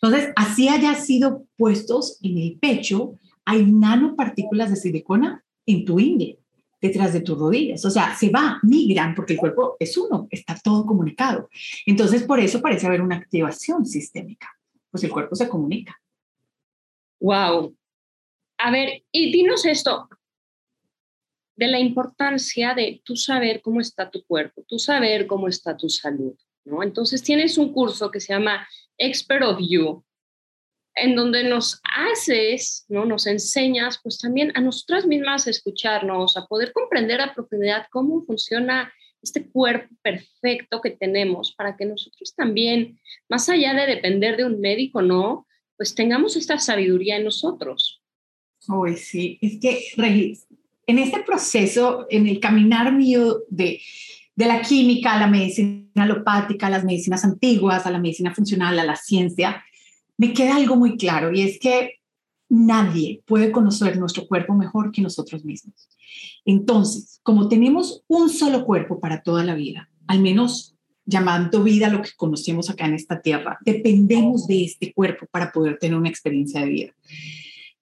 Entonces, 0.00 0.32
así 0.36 0.68
haya 0.68 0.94
sido 0.94 1.46
puestos 1.56 2.18
en 2.22 2.38
el 2.38 2.58
pecho, 2.58 3.18
hay 3.44 3.64
nanopartículas 3.64 4.70
de 4.70 4.76
silicona 4.76 5.44
en 5.66 5.84
tu 5.84 5.98
ingle, 6.00 6.38
detrás 6.80 7.12
de 7.12 7.20
tus 7.20 7.38
rodillas. 7.38 7.84
O 7.84 7.90
sea, 7.90 8.14
se 8.16 8.30
va, 8.30 8.58
migran, 8.62 9.14
porque 9.14 9.34
el 9.34 9.38
cuerpo 9.38 9.76
es 9.78 9.96
uno, 9.96 10.26
está 10.30 10.56
todo 10.62 10.84
comunicado. 10.84 11.48
Entonces, 11.86 12.24
por 12.24 12.40
eso 12.40 12.60
parece 12.60 12.86
haber 12.86 13.00
una 13.00 13.16
activación 13.16 13.86
sistémica, 13.86 14.48
pues 14.90 15.04
el 15.04 15.10
cuerpo 15.10 15.34
se 15.36 15.48
comunica. 15.48 16.00
Wow. 17.20 17.74
A 18.58 18.70
ver, 18.70 19.04
y 19.12 19.32
dinos 19.32 19.64
esto, 19.64 20.08
de 21.62 21.68
la 21.68 21.78
importancia 21.78 22.74
de 22.74 23.00
tú 23.04 23.14
saber 23.14 23.62
cómo 23.62 23.80
está 23.80 24.10
tu 24.10 24.24
cuerpo, 24.24 24.64
tú 24.66 24.80
saber 24.80 25.28
cómo 25.28 25.46
está 25.46 25.76
tu 25.76 25.88
salud, 25.88 26.34
¿no? 26.64 26.82
Entonces 26.82 27.22
tienes 27.22 27.56
un 27.56 27.72
curso 27.72 28.10
que 28.10 28.18
se 28.18 28.32
llama 28.32 28.66
Expert 28.98 29.44
of 29.44 29.60
You, 29.60 30.04
en 30.96 31.14
donde 31.14 31.44
nos 31.44 31.80
haces, 31.84 32.84
¿no? 32.88 33.04
Nos 33.04 33.28
enseñas, 33.28 34.00
pues 34.02 34.18
también 34.18 34.50
a 34.56 34.60
nosotras 34.60 35.06
mismas 35.06 35.46
a 35.46 35.50
escucharnos, 35.50 36.36
a 36.36 36.46
poder 36.46 36.72
comprender 36.72 37.20
a 37.20 37.32
profundidad 37.32 37.86
cómo 37.92 38.24
funciona 38.24 38.92
este 39.22 39.48
cuerpo 39.48 39.94
perfecto 40.02 40.80
que 40.80 40.90
tenemos 40.90 41.54
para 41.54 41.76
que 41.76 41.86
nosotros 41.86 42.34
también, 42.34 42.98
más 43.28 43.48
allá 43.48 43.72
de 43.72 43.86
depender 43.86 44.36
de 44.36 44.46
un 44.46 44.60
médico, 44.60 45.00
¿no? 45.00 45.46
Pues 45.76 45.94
tengamos 45.94 46.34
esta 46.34 46.58
sabiduría 46.58 47.18
en 47.18 47.24
nosotros. 47.24 48.02
Uy, 48.66 48.96
sí, 48.96 49.38
es 49.40 49.60
que, 49.60 49.80
Regis, 49.96 50.48
en 50.86 50.98
este 50.98 51.20
proceso, 51.20 52.06
en 52.10 52.26
el 52.26 52.40
caminar 52.40 52.92
mío 52.92 53.40
de, 53.48 53.80
de 54.34 54.46
la 54.46 54.62
química 54.62 55.14
a 55.14 55.20
la 55.20 55.26
medicina 55.26 55.82
alopática, 55.96 56.66
a 56.66 56.70
las 56.70 56.84
medicinas 56.84 57.24
antiguas, 57.24 57.86
a 57.86 57.90
la 57.90 57.98
medicina 57.98 58.34
funcional, 58.34 58.78
a 58.78 58.84
la 58.84 58.96
ciencia, 58.96 59.62
me 60.16 60.32
queda 60.32 60.56
algo 60.56 60.76
muy 60.76 60.96
claro 60.96 61.32
y 61.32 61.42
es 61.42 61.58
que 61.58 62.00
nadie 62.48 63.22
puede 63.26 63.50
conocer 63.50 63.96
nuestro 63.98 64.26
cuerpo 64.26 64.54
mejor 64.54 64.92
que 64.92 65.02
nosotros 65.02 65.44
mismos. 65.44 65.88
Entonces, 66.44 67.20
como 67.22 67.48
tenemos 67.48 68.02
un 68.08 68.28
solo 68.28 68.64
cuerpo 68.64 69.00
para 69.00 69.22
toda 69.22 69.42
la 69.42 69.54
vida, 69.54 69.88
al 70.06 70.20
menos 70.20 70.76
llamando 71.04 71.62
vida 71.62 71.88
lo 71.88 72.02
que 72.02 72.10
conocemos 72.16 72.70
acá 72.70 72.86
en 72.86 72.94
esta 72.94 73.20
tierra, 73.20 73.58
dependemos 73.64 74.46
de 74.46 74.64
este 74.64 74.92
cuerpo 74.92 75.26
para 75.30 75.50
poder 75.50 75.78
tener 75.78 75.96
una 75.96 76.08
experiencia 76.08 76.60
de 76.60 76.66
vida. 76.66 76.92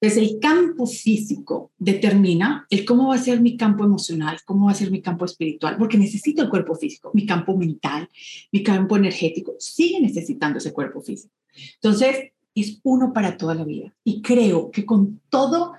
Entonces, 0.00 0.30
el 0.30 0.40
campo 0.40 0.86
físico 0.86 1.72
determina 1.78 2.66
el 2.70 2.84
cómo 2.84 3.08
va 3.08 3.16
a 3.16 3.18
ser 3.18 3.40
mi 3.40 3.56
campo 3.56 3.84
emocional, 3.84 4.38
cómo 4.46 4.66
va 4.66 4.72
a 4.72 4.74
ser 4.74 4.90
mi 4.90 5.02
campo 5.02 5.26
espiritual, 5.26 5.76
porque 5.76 5.98
necesito 5.98 6.42
el 6.42 6.48
cuerpo 6.48 6.74
físico, 6.74 7.10
mi 7.12 7.26
campo 7.26 7.56
mental, 7.56 8.08
mi 8.50 8.62
campo 8.62 8.96
energético, 8.96 9.54
sigue 9.58 10.00
necesitando 10.00 10.58
ese 10.58 10.72
cuerpo 10.72 11.02
físico. 11.02 11.34
Entonces, 11.74 12.32
es 12.54 12.80
uno 12.82 13.12
para 13.12 13.36
toda 13.36 13.54
la 13.54 13.64
vida. 13.64 13.92
Y 14.04 14.22
creo 14.22 14.70
que 14.70 14.86
con 14.86 15.20
todo 15.28 15.74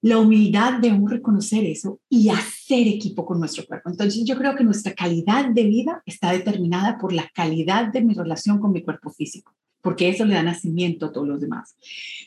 la 0.00 0.18
humildad 0.18 0.78
debemos 0.80 1.10
reconocer 1.10 1.64
eso 1.64 2.00
y 2.08 2.28
hacer 2.28 2.86
equipo 2.86 3.26
con 3.26 3.40
nuestro 3.40 3.66
cuerpo. 3.66 3.90
Entonces 3.90 4.22
yo 4.24 4.36
creo 4.36 4.54
que 4.54 4.64
nuestra 4.64 4.94
calidad 4.94 5.50
de 5.50 5.64
vida 5.64 6.02
está 6.06 6.30
determinada 6.32 6.98
por 6.98 7.12
la 7.12 7.28
calidad 7.34 7.92
de 7.92 8.02
mi 8.02 8.14
relación 8.14 8.60
con 8.60 8.72
mi 8.72 8.82
cuerpo 8.82 9.10
físico, 9.10 9.52
porque 9.80 10.08
eso 10.08 10.24
le 10.24 10.34
da 10.34 10.42
nacimiento 10.42 11.06
a 11.06 11.12
todos 11.12 11.28
los 11.28 11.40
demás. 11.40 11.76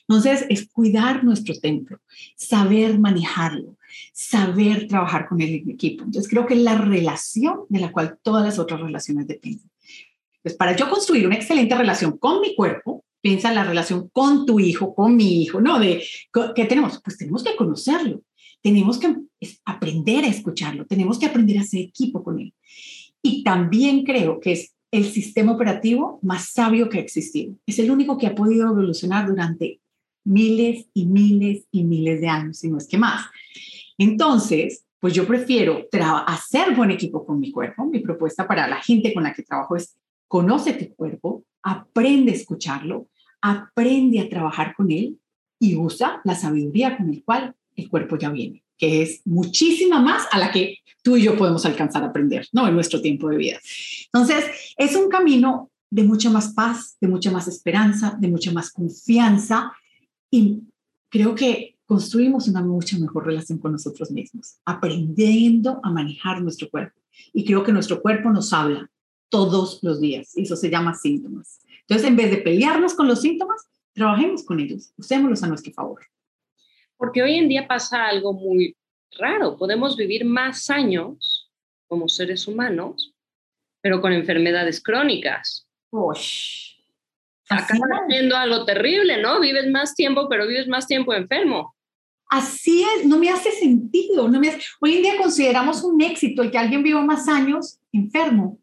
Entonces 0.02 0.46
es 0.50 0.68
cuidar 0.68 1.24
nuestro 1.24 1.58
templo, 1.60 2.00
saber 2.36 3.00
manejarlo, 3.00 3.78
saber 4.14 4.88
trabajar 4.88 5.28
con 5.28 5.42
el 5.42 5.54
equipo. 5.70 6.04
Entonces 6.04 6.30
creo 6.30 6.46
que 6.46 6.54
es 6.54 6.62
la 6.62 6.78
relación 6.78 7.62
de 7.70 7.80
la 7.80 7.92
cual 7.92 8.18
todas 8.22 8.46
las 8.46 8.60
otras 8.60 8.82
relaciones 8.82 9.28
dependen. 9.28 9.70
Pues 10.42 10.56
para 10.56 10.76
yo 10.76 10.90
construir 10.90 11.28
una 11.28 11.36
excelente 11.36 11.76
relación 11.76 12.18
con 12.18 12.42
mi 12.42 12.56
cuerpo, 12.56 13.04
piensa 13.22 13.50
en 13.50 13.56
la 13.56 13.64
relación 13.64 14.10
con 14.10 14.46
tu 14.46 14.60
hijo, 14.60 14.96
con 14.96 15.16
mi 15.16 15.42
hijo, 15.42 15.62
¿no? 15.62 15.80
De, 15.80 16.04
¿Qué 16.56 16.66
tenemos? 16.66 17.00
Pues 17.04 17.18
tenemos 17.18 17.44
que 17.44 17.56
conocerlo, 17.56 18.24
tenemos 18.62 18.98
que 18.98 19.16
aprender 19.66 20.26
a 20.26 20.28
escucharlo, 20.28 20.86
tenemos 20.86 21.20
que 21.20 21.28
aprender 21.28 21.58
a 21.60 21.62
hacer 21.62 21.82
equipo 21.82 22.24
con 22.24 22.40
él. 22.40 22.54
Y 23.22 23.44
también 23.44 24.04
creo 24.04 24.40
que 24.40 24.54
es 24.54 24.74
el 24.92 25.06
sistema 25.06 25.54
operativo 25.54 26.20
más 26.22 26.50
sabio 26.50 26.90
que 26.90 26.98
ha 27.00 27.02
existido. 27.02 27.56
Es 27.66 27.80
el 27.80 27.90
único 27.90 28.18
que 28.18 28.28
ha 28.28 28.36
podido 28.36 28.70
evolucionar 28.70 29.28
durante 29.28 29.80
miles 30.24 30.88
y 30.94 31.06
miles 31.06 31.66
y 31.72 31.84
miles 31.84 32.22
de 32.22 32.28
años, 32.28 32.58
si 32.58 32.70
no 32.70 32.78
es 32.78 32.88
que 32.88 32.98
más. 32.98 33.26
Entonces, 33.98 34.86
pues 35.00 35.14
yo 35.14 35.26
prefiero 35.26 35.88
hacer 36.28 36.76
buen 36.76 36.92
equipo 36.92 37.26
con 37.26 37.40
mi 37.40 37.52
cuerpo. 37.52 37.86
Mi 37.86 38.00
propuesta 38.00 38.48
para 38.48 38.68
la 38.68 38.82
gente 38.82 39.14
con 39.14 39.24
la 39.24 39.34
que 39.34 39.44
trabajo 39.44 39.76
es 39.76 39.98
conoce 40.28 40.74
tu 40.74 40.96
cuerpo, 40.96 41.44
aprende 41.64 42.32
a 42.32 42.36
escucharlo, 42.36 43.08
aprende 43.42 44.20
a 44.20 44.30
trabajar 44.30 44.76
con 44.76 44.92
él 44.92 45.20
y 45.60 45.76
usa 45.76 46.22
la 46.24 46.36
sabiduría 46.36 46.98
con 46.98 47.10
el 47.10 47.24
cual 47.24 47.56
el 47.76 47.90
cuerpo 47.90 48.18
ya 48.18 48.30
viene, 48.30 48.64
que 48.82 49.04
es 49.04 49.22
muchísima 49.26 50.02
más 50.02 50.24
a 50.32 50.40
la 50.40 50.52
que 50.52 50.80
tú 51.04 51.16
y 51.16 51.22
yo 51.22 51.38
podemos 51.38 51.64
alcanzar 51.68 52.04
a 52.04 52.08
aprender, 52.08 52.48
¿no? 52.52 52.68
En 52.68 52.74
nuestro 52.74 53.00
tiempo 53.00 53.30
de 53.30 53.38
vida. 53.38 53.60
Entonces, 54.12 54.44
es 54.76 54.96
un 54.96 55.08
camino 55.08 55.70
de 55.92 56.04
mucha 56.04 56.32
más 56.32 56.54
paz, 56.56 56.98
de 57.00 57.08
mucha 57.08 57.30
más 57.30 57.48
esperanza, 57.48 58.18
de 58.20 58.28
mucha 58.28 58.52
más 58.52 58.72
confianza 58.72 59.72
y 60.32 60.64
creo 61.10 61.36
que 61.36 61.78
construimos 61.86 62.48
una 62.48 62.64
mucha 62.64 62.98
mejor 62.98 63.28
relación 63.28 63.60
con 63.60 63.74
nosotros 63.74 64.10
mismos, 64.10 64.56
aprendiendo 64.66 65.80
a 65.84 65.92
manejar 65.92 66.42
nuestro 66.42 66.68
cuerpo. 66.70 67.00
Y 67.34 67.46
creo 67.46 67.64
que 67.64 67.74
nuestro 67.74 68.02
cuerpo 68.02 68.32
nos 68.32 68.52
habla 68.52 68.90
todos 69.30 69.80
los 69.84 70.02
días. 70.02 70.32
Eso 70.36 70.56
se 70.56 70.72
llama 70.72 70.96
síntomas. 70.96 71.60
Entonces, 71.82 72.08
en 72.08 72.16
vez 72.16 72.32
de 72.32 72.38
pelearnos 72.38 72.96
con 72.96 73.08
los 73.08 73.22
síntomas, 73.22 73.68
trabajemos 73.94 74.44
con 74.44 74.60
ellos, 74.60 74.92
usémoslos 74.98 75.44
a 75.44 75.48
nuestro 75.48 75.72
favor. 75.72 76.00
Porque 77.02 77.24
hoy 77.24 77.34
en 77.40 77.50
día 77.50 77.68
pasa 77.68 78.06
algo 78.06 78.32
muy 78.32 78.78
raro. 79.18 79.58
Podemos 79.58 79.98
vivir 79.98 80.24
más 80.24 80.70
años 80.70 81.52
como 81.88 82.08
seres 82.08 82.48
humanos, 82.48 83.16
pero 83.82 84.02
con 84.02 84.14
enfermedades 84.14 84.84
crónicas. 84.84 85.68
Uy. 85.90 86.20
Acá 87.50 87.74
haciendo 88.06 88.38
algo 88.38 88.66
terrible, 88.66 89.20
¿no? 89.20 89.40
Vives 89.40 89.68
más 89.72 89.96
tiempo, 89.96 90.30
pero 90.30 90.46
vives 90.46 90.68
más 90.68 90.86
tiempo 90.86 91.12
enfermo. 91.16 91.76
Así 92.30 92.84
es, 92.84 93.04
no 93.08 93.18
me 93.18 93.32
hace 93.32 93.50
sentido. 93.50 94.28
No 94.28 94.40
me 94.40 94.56
Hoy 94.80 94.98
en 94.98 95.02
día 95.02 95.18
consideramos 95.18 95.84
un 95.84 96.04
éxito 96.04 96.44
el 96.44 96.52
que 96.52 96.60
alguien 96.60 96.84
viva 96.84 97.02
más 97.02 97.28
años 97.28 97.80
enfermo. 97.92 98.60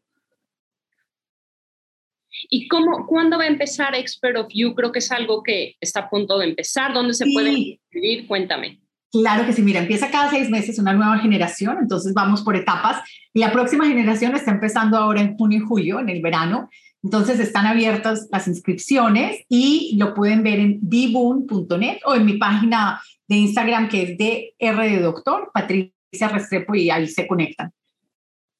¿Y 2.48 2.68
cómo, 2.68 3.06
cuándo 3.06 3.38
va 3.38 3.44
a 3.44 3.48
empezar 3.48 3.94
Expert 3.94 4.36
of 4.36 4.48
You? 4.50 4.74
Creo 4.74 4.92
que 4.92 5.00
es 5.00 5.10
algo 5.10 5.42
que 5.42 5.76
está 5.80 6.00
a 6.00 6.10
punto 6.10 6.38
de 6.38 6.46
empezar. 6.46 6.92
¿Dónde 6.94 7.14
se 7.14 7.26
puede 7.32 7.52
inscribir? 7.52 8.26
Cuéntame. 8.26 8.80
Claro 9.10 9.46
que 9.46 9.54
sí, 9.54 9.62
mira, 9.62 9.80
empieza 9.80 10.10
cada 10.10 10.28
seis 10.28 10.50
meses 10.50 10.78
una 10.78 10.92
nueva 10.92 11.18
generación, 11.18 11.78
entonces 11.80 12.12
vamos 12.12 12.42
por 12.42 12.56
etapas 12.56 13.02
y 13.32 13.40
la 13.40 13.52
próxima 13.52 13.86
generación 13.86 14.34
está 14.36 14.50
empezando 14.50 14.98
ahora 14.98 15.22
en 15.22 15.34
junio 15.34 15.58
y 15.58 15.66
julio, 15.66 16.00
en 16.00 16.10
el 16.10 16.20
verano. 16.20 16.68
Entonces 17.02 17.40
están 17.40 17.64
abiertas 17.64 18.28
las 18.30 18.48
inscripciones 18.48 19.44
y 19.48 19.96
lo 19.98 20.12
pueden 20.14 20.42
ver 20.42 20.58
en 20.58 20.78
diboon.net 20.82 21.98
o 22.04 22.14
en 22.14 22.26
mi 22.26 22.36
página 22.36 23.00
de 23.28 23.36
Instagram 23.36 23.88
que 23.88 24.02
es 24.02 24.18
de 24.18 24.54
R 24.58 24.88
de 24.88 25.00
Doctor, 25.00 25.50
Patricia 25.54 26.28
Restrepo, 26.30 26.74
y 26.74 26.90
ahí 26.90 27.06
se 27.06 27.26
conectan. 27.26 27.72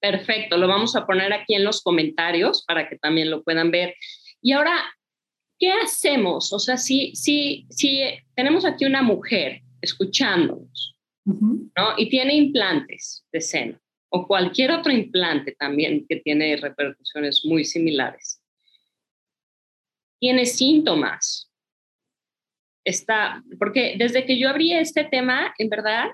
Perfecto, 0.00 0.56
lo 0.56 0.68
vamos 0.68 0.94
a 0.94 1.06
poner 1.06 1.32
aquí 1.32 1.54
en 1.54 1.64
los 1.64 1.82
comentarios 1.82 2.64
para 2.66 2.88
que 2.88 2.96
también 2.96 3.30
lo 3.30 3.42
puedan 3.42 3.70
ver. 3.70 3.94
Y 4.40 4.52
ahora, 4.52 4.76
¿qué 5.58 5.72
hacemos? 5.72 6.52
O 6.52 6.58
sea, 6.58 6.76
si, 6.76 7.14
si, 7.16 7.66
si 7.70 8.02
tenemos 8.37 8.64
aquí 8.64 8.84
una 8.84 9.02
mujer 9.02 9.62
escuchándonos, 9.80 10.94
¿no? 11.24 11.94
Y 11.96 12.08
tiene 12.08 12.34
implantes 12.34 13.24
de 13.32 13.40
seno 13.40 13.78
o 14.11 14.26
cualquier 14.26 14.70
otro 14.70 14.92
implante 14.92 15.52
también 15.52 16.06
que 16.08 16.16
tiene 16.16 16.56
repercusiones 16.56 17.44
muy 17.44 17.64
similares. 17.64 18.40
Tiene 20.18 20.46
síntomas. 20.46 21.52
Está, 22.84 23.42
porque 23.58 23.96
desde 23.98 24.24
que 24.24 24.38
yo 24.38 24.48
abrí 24.48 24.72
este 24.72 25.04
tema, 25.04 25.54
en 25.58 25.68
verdad, 25.68 26.06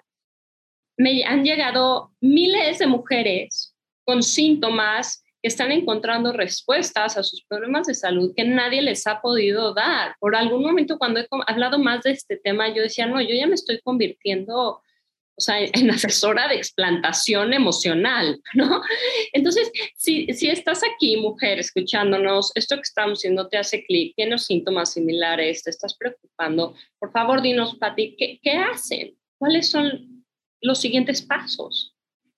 me 0.97 1.25
han 1.25 1.45
llegado 1.45 2.13
miles 2.21 2.79
de 2.79 2.87
mujeres 2.87 3.74
con 4.05 4.23
síntomas 4.23 5.23
que 5.43 5.49
están 5.49 5.73
encontrando 5.73 6.33
respuestas 6.33 7.19
a 7.19 7.23
sus 7.23 7.45
problemas 7.45 7.87
de 7.87 7.95
salud 7.95 8.33
que 8.35 8.45
nadie 8.45 8.81
les 8.81 9.07
ha 9.07 9.21
podido 9.21 9.75
dar. 9.75 10.17
Por 10.19 10.37
algún 10.37 10.63
momento 10.63 10.99
cuando 10.99 11.21
he 11.21 11.29
hablado 11.47 11.79
más 11.79 12.03
de 12.03 12.13
este 12.13 12.37
tema, 12.37 12.69
yo 12.75 12.83
decía, 12.83 13.07
no, 13.07 13.21
yo 13.21 13.35
ya 13.35 13.47
me 13.47 13.55
estoy 13.55 13.81
convirtiendo 13.83 14.81
o 15.37 15.41
sea, 15.41 15.59
en 15.61 15.91
asesora 15.91 16.49
de 16.49 16.57
explantación 16.57 17.53
emocional, 17.53 18.41
¿no? 18.55 18.83
Entonces, 19.33 19.71
si, 19.97 20.27
si 20.29 20.49
estás 20.49 20.83
aquí, 20.85 21.17
mujer, 21.17 21.59
escuchándonos, 21.59 22.53
esto 22.55 22.77
que 22.77 22.83
estamos 22.83 23.19
haciendo 23.19 23.49
te 23.49 23.59
hace 23.59 23.85
clic, 23.85 24.15
tienes 24.15 24.45
síntomas 24.45 24.93
similares, 24.93 25.63
te 25.63 25.71
estás 25.71 25.97
preocupando, 25.97 26.75
por 26.99 27.11
favor, 27.13 27.43
dinos, 27.43 27.77
Pati, 27.77 28.17
¿qué, 28.17 28.39
¿qué 28.43 28.53
hacen? 28.53 29.17
¿Cuáles 29.39 29.69
son 29.69 30.25
los 30.61 30.81
siguientes 30.81 31.23
pasos? 31.23 31.94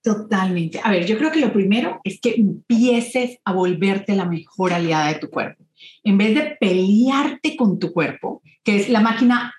Totalmente. 0.07 0.79
A 0.85 0.93
ver, 0.93 1.05
yo 1.05 1.19
creo 1.19 1.33
que 1.33 1.41
lo 1.41 1.53
primero 1.53 2.01
es 2.05 2.21
que 2.21 2.37
empieces 2.37 3.41
a 3.45 3.53
volverte 3.53 4.15
la 4.15 4.25
mejor 4.25 4.73
aliada 4.73 5.09
de 5.09 5.19
tu 5.19 5.29
cuerpo. 5.29 5.65
En 6.05 6.17
vez 6.17 6.33
de 6.33 6.57
pelearte 6.61 7.57
con 7.57 7.81
tu 7.81 7.93
cuerpo, 7.93 8.41
que 8.63 8.77
es 8.77 8.89
la 8.89 9.01
máquina 9.01 9.53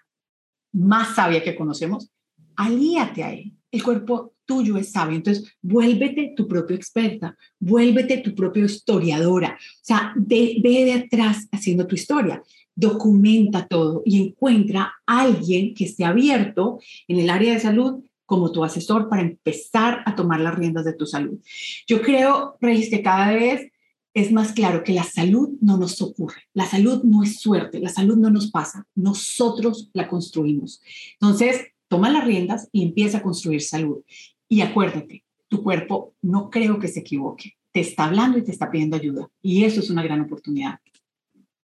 más 0.72 1.16
sabia 1.16 1.44
que 1.44 1.54
conocemos, 1.54 2.10
alíate 2.56 3.24
a 3.26 3.34
él. 3.34 3.52
El 3.70 3.84
cuerpo 3.84 4.36
tuyo 4.46 4.78
es 4.78 4.94
sabio, 4.94 5.18
entonces 5.18 5.54
vuélvete 5.62 6.34
tu 6.38 6.48
propia 6.48 6.78
experta, 6.78 7.36
vuélvete 7.60 8.20
tu 8.20 8.34
propia 8.34 8.64
historiadora. 8.64 9.58
O 9.60 9.80
sea, 9.84 10.14
ve, 10.16 10.62
ve 10.64 10.86
de 10.86 10.94
atrás 10.94 11.46
haciendo 11.52 11.86
tu 11.86 11.96
historia 11.96 12.42
documenta 12.78 13.68
todo 13.68 14.04
y 14.06 14.22
encuentra 14.22 14.94
a 15.08 15.22
alguien 15.22 15.74
que 15.74 15.86
esté 15.86 16.06
abierto 16.06 16.80
en 17.08 17.20
el 17.20 17.32
área 17.32 17.54
de 17.54 17.60
salud 17.60 18.04
como 18.28 18.52
tu 18.52 18.64
asesor 18.64 19.10
para 19.10 19.24
empezar 19.24 20.04
a 20.06 20.16
tomar 20.16 20.42
las 20.42 20.54
riendas 20.54 20.86
de 20.86 20.94
tu 20.94 21.08
salud. 21.08 21.40
Yo 21.88 22.02
creo, 22.02 22.58
Regis, 22.62 22.90
que 22.90 23.02
cada 23.02 23.34
vez 23.34 23.72
es 24.14 24.32
más 24.32 24.52
claro 24.52 24.84
que 24.84 24.94
la 24.94 25.04
salud 25.04 25.58
no 25.62 25.78
nos 25.78 26.02
ocurre, 26.02 26.42
la 26.54 26.66
salud 26.66 27.04
no 27.04 27.24
es 27.24 27.40
suerte, 27.40 27.80
la 27.80 27.90
salud 27.90 28.18
no 28.18 28.30
nos 28.30 28.52
pasa, 28.52 28.86
nosotros 28.96 29.90
la 29.94 30.08
construimos. 30.08 30.82
Entonces, 31.14 31.68
toma 31.88 32.10
las 32.10 32.26
riendas 32.26 32.68
y 32.72 32.84
empieza 32.84 33.20
a 33.20 33.24
construir 33.24 33.62
salud. 33.62 34.04
Y 34.50 34.62
acuérdate, 34.62 35.24
tu 35.48 35.64
cuerpo 35.64 36.14
no 36.22 36.50
creo 36.50 36.80
que 36.80 36.90
se 36.90 37.00
equivoque, 37.00 37.56
te 37.72 37.80
está 37.80 38.06
hablando 38.06 38.38
y 38.38 38.44
te 38.44 38.52
está 38.52 38.70
pidiendo 38.70 38.98
ayuda. 38.98 39.30
Y 39.42 39.64
eso 39.64 39.80
es 39.80 39.90
una 39.90 40.04
gran 40.04 40.20
oportunidad. 40.20 40.80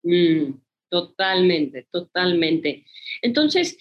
Mm, 0.04 0.54
totalmente, 0.90 1.88
totalmente. 1.92 2.86
Entonces, 3.22 3.78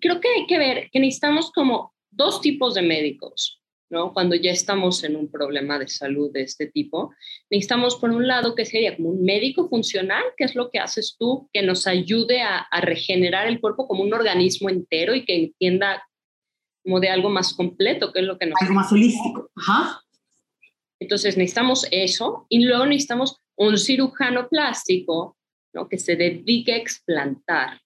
creo 0.00 0.20
que 0.20 0.28
hay 0.28 0.46
que 0.46 0.58
ver 0.58 0.90
que 0.90 0.98
necesitamos 0.98 1.52
como 1.52 1.92
dos 2.10 2.40
tipos 2.40 2.74
de 2.74 2.82
médicos. 2.82 3.60
¿no? 3.90 4.12
Cuando 4.12 4.36
ya 4.36 4.52
estamos 4.52 5.02
en 5.02 5.16
un 5.16 5.30
problema 5.30 5.78
de 5.78 5.88
salud 5.88 6.30
de 6.32 6.42
este 6.42 6.66
tipo, 6.68 7.12
necesitamos 7.50 7.96
por 7.96 8.10
un 8.10 8.26
lado 8.26 8.54
que 8.54 8.64
sería 8.64 8.96
como 8.96 9.10
un 9.10 9.24
médico 9.24 9.68
funcional, 9.68 10.22
que 10.36 10.44
es 10.44 10.54
lo 10.54 10.70
que 10.70 10.78
haces 10.78 11.16
tú, 11.18 11.50
que 11.52 11.62
nos 11.62 11.88
ayude 11.88 12.40
a, 12.40 12.58
a 12.58 12.80
regenerar 12.80 13.48
el 13.48 13.60
cuerpo 13.60 13.88
como 13.88 14.04
un 14.04 14.14
organismo 14.14 14.70
entero 14.70 15.14
y 15.14 15.24
que 15.24 15.34
entienda 15.34 16.06
como 16.84 17.00
de 17.00 17.08
algo 17.08 17.30
más 17.30 17.52
completo, 17.52 18.12
que 18.12 18.20
es 18.20 18.26
lo 18.26 18.38
que 18.38 18.46
nos... 18.46 18.60
Algo 18.62 18.74
más 18.74 18.92
holístico, 18.92 19.50
ajá. 19.56 20.02
Entonces 21.00 21.36
necesitamos 21.36 21.86
eso 21.90 22.46
y 22.48 22.64
luego 22.64 22.86
necesitamos 22.86 23.38
un 23.56 23.76
cirujano 23.78 24.48
plástico 24.48 25.36
¿no? 25.72 25.88
que 25.88 25.98
se 25.98 26.14
dedique 26.14 26.74
a 26.74 26.76
explantar. 26.76 27.80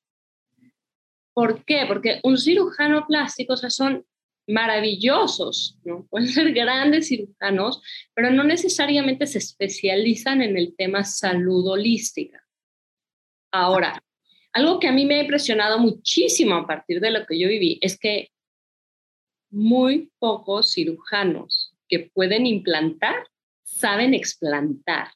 ¿Por 1.33 1.65
qué? 1.65 1.85
Porque 1.87 2.21
un 2.23 2.39
cirujano 2.39 3.07
plástico, 3.07 3.55
o 3.55 3.57
sea, 3.57 3.71
son 3.71 4.05
maravillosos, 4.47 5.79
¿no? 5.85 6.07
Pueden 6.11 6.29
ser 6.29 6.53
grandes 6.53 7.09
cirujanos, 7.09 7.83
pero 8.15 8.31
no 8.31 8.45
necesariamente 8.45 9.27
se 9.27 9.39
especializan 9.39 10.43
en 10.43 10.57
el 10.57 10.75
tema 10.77 11.05
salud 11.05 11.67
holística. 11.69 12.45
Ahora, 13.53 14.03
algo 14.53 14.79
que 14.79 14.89
a 14.89 14.93
mí 14.93 15.05
me 15.05 15.17
ha 15.17 15.23
impresionado 15.23 15.79
muchísimo 15.79 16.55
a 16.55 16.67
partir 16.67 17.01
de 17.01 17.11
lo 17.11 17.27
que 17.27 17.39
yo 17.39 17.49
viví 17.49 17.79
es 17.81 17.99
que 17.99 18.31
muy 19.51 20.11
pocos 20.19 20.73
cirujanos 20.73 21.75
que 21.89 22.11
pueden 22.13 22.47
implantar 22.47 23.29
saben 23.63 24.15
explantar. 24.15 25.09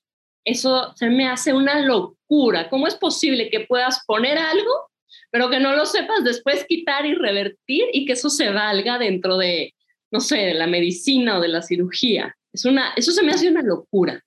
Eso 0.44 0.92
se 0.96 1.08
me 1.10 1.28
hace 1.28 1.52
una 1.52 1.80
locura. 1.80 2.68
¿Cómo 2.70 2.86
es 2.86 2.94
posible 2.94 3.50
que 3.50 3.60
puedas 3.60 4.04
poner 4.06 4.38
algo, 4.38 4.90
pero 5.30 5.50
que 5.50 5.60
no 5.60 5.74
lo 5.74 5.86
sepas 5.86 6.24
después 6.24 6.64
quitar 6.68 7.06
y 7.06 7.14
revertir 7.14 7.84
y 7.92 8.04
que 8.04 8.12
eso 8.12 8.30
se 8.30 8.50
valga 8.50 8.98
dentro 8.98 9.36
de, 9.36 9.74
no 10.10 10.20
sé, 10.20 10.38
de 10.38 10.54
la 10.54 10.66
medicina 10.66 11.38
o 11.38 11.40
de 11.40 11.48
la 11.48 11.62
cirugía? 11.62 12.36
Es 12.52 12.64
una, 12.64 12.92
eso 12.96 13.12
se 13.12 13.22
me 13.22 13.32
hace 13.32 13.48
una 13.48 13.62
locura. 13.62 14.22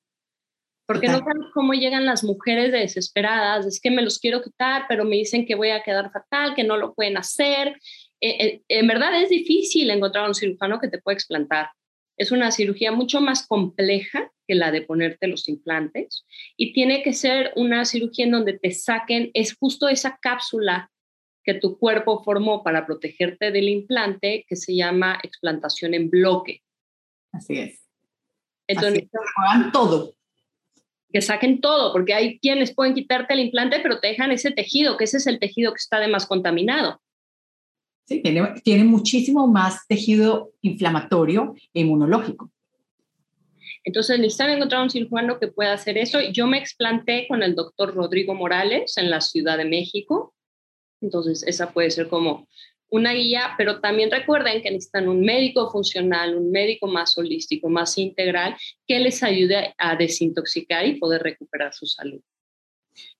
Porque 0.88 1.08
no 1.08 1.20
sabes 1.20 1.48
cómo 1.54 1.74
llegan 1.74 2.06
las 2.06 2.24
mujeres 2.24 2.74
desesperadas, 2.74 3.66
es 3.66 3.80
que 3.80 3.92
me 3.92 4.02
los 4.02 4.20
quiero 4.20 4.42
quitar, 4.42 4.86
pero 4.90 5.06
me 5.06 5.16
dicen 5.16 5.46
que 5.46 5.56
voy 5.56 5.70
a 5.70 5.84
quedar 5.84 6.12
fatal, 6.12 6.54
que 6.54 6.66
no 6.66 6.76
lo 6.76 6.94
pueden 6.94 7.16
hacer. 7.16 7.78
Eh, 8.20 8.46
eh, 8.46 8.62
en 8.68 8.88
verdad 8.88 9.22
es 9.22 9.30
difícil 9.30 9.90
encontrar 9.90 10.28
un 10.28 10.36
cirujano 10.36 10.80
que 10.80 10.90
te 10.90 11.00
pueda 11.00 11.16
explantar. 11.16 11.70
Es 12.22 12.32
una 12.32 12.52
cirugía 12.52 12.92
mucho 12.92 13.20
más 13.20 13.48
compleja 13.48 14.32
que 14.48 14.54
la 14.54 14.72
de 14.72 14.84
ponerte 14.84 15.26
los 15.26 15.50
implantes 15.50 16.24
y 16.56 16.72
tiene 16.72 17.02
que 17.02 17.14
ser 17.14 17.52
una 17.56 17.84
cirugía 17.84 18.26
en 18.26 18.32
donde 18.32 18.60
te 18.60 18.70
saquen, 18.70 19.32
es 19.34 19.56
justo 19.56 19.90
esa 19.90 20.20
cápsula 20.22 20.92
que 21.44 21.56
tu 21.56 21.80
cuerpo 21.80 22.24
formó 22.24 22.62
para 22.62 22.86
protegerte 22.86 23.50
del 23.50 23.70
implante 23.70 24.46
que 24.48 24.56
se 24.56 24.76
llama 24.76 25.20
explantación 25.24 25.96
en 25.96 26.12
bloque. 26.12 26.62
Así 27.32 27.58
es. 27.58 27.88
Entonces, 28.68 29.10
Así 29.48 29.72
todo. 29.72 30.14
Que 31.12 31.24
saquen 31.24 31.60
todo, 31.60 31.92
porque 31.92 32.14
hay 32.14 32.38
quienes 32.38 32.76
pueden 32.76 32.94
quitarte 32.94 33.34
el 33.34 33.40
implante, 33.40 33.80
pero 33.80 34.00
te 34.00 34.10
dejan 34.10 34.32
ese 34.32 34.52
tejido, 34.52 34.96
que 34.96 35.06
ese 35.06 35.18
es 35.18 35.26
el 35.26 35.40
tejido 35.40 35.72
que 35.74 35.80
está 35.80 36.00
de 36.00 36.08
más 36.08 36.28
contaminado. 36.28 37.02
Sí, 38.12 38.22
tiene, 38.22 38.84
muchísimo 38.84 39.48
más 39.48 39.88
tejido 39.88 40.52
inflamatorio 40.62 41.56
e 41.74 41.80
inmunológico. 41.80 42.52
Entonces 43.86 44.20
necesitan 44.20 44.50
encontrar 44.50 44.82
un 44.82 44.90
cirujano 44.90 45.40
que 45.40 45.48
pueda 45.48 45.72
hacer 45.72 45.98
eso. 45.98 46.20
Yo 46.34 46.46
me 46.46 46.58
explanté 46.58 47.26
con 47.30 47.42
el 47.42 47.56
doctor 47.56 47.96
Rodrigo 47.96 48.36
Morales 48.36 48.98
en 48.98 49.10
la 49.10 49.22
Ciudad 49.22 49.58
de 49.58 49.64
México. 49.64 50.34
Entonces 51.00 51.42
esa 51.48 51.72
puede 51.72 51.90
ser 51.90 52.10
como 52.10 52.50
una 52.90 53.14
guía, 53.14 53.52
pero 53.58 53.80
también 53.80 54.12
recuerden 54.12 54.62
que 54.62 54.72
necesitan 54.72 55.08
un 55.08 55.22
médico 55.22 55.72
funcional, 55.72 56.36
un 56.36 56.52
médico 56.52 56.88
más 56.88 57.18
holístico, 57.18 57.70
más 57.70 57.98
integral, 57.98 58.58
que 58.86 59.00
les 59.00 59.24
ayude 59.24 59.74
a 59.78 59.96
desintoxicar 59.96 60.86
y 60.86 61.00
poder 61.00 61.24
recuperar 61.24 61.74
su 61.74 61.86
salud. 61.86 62.20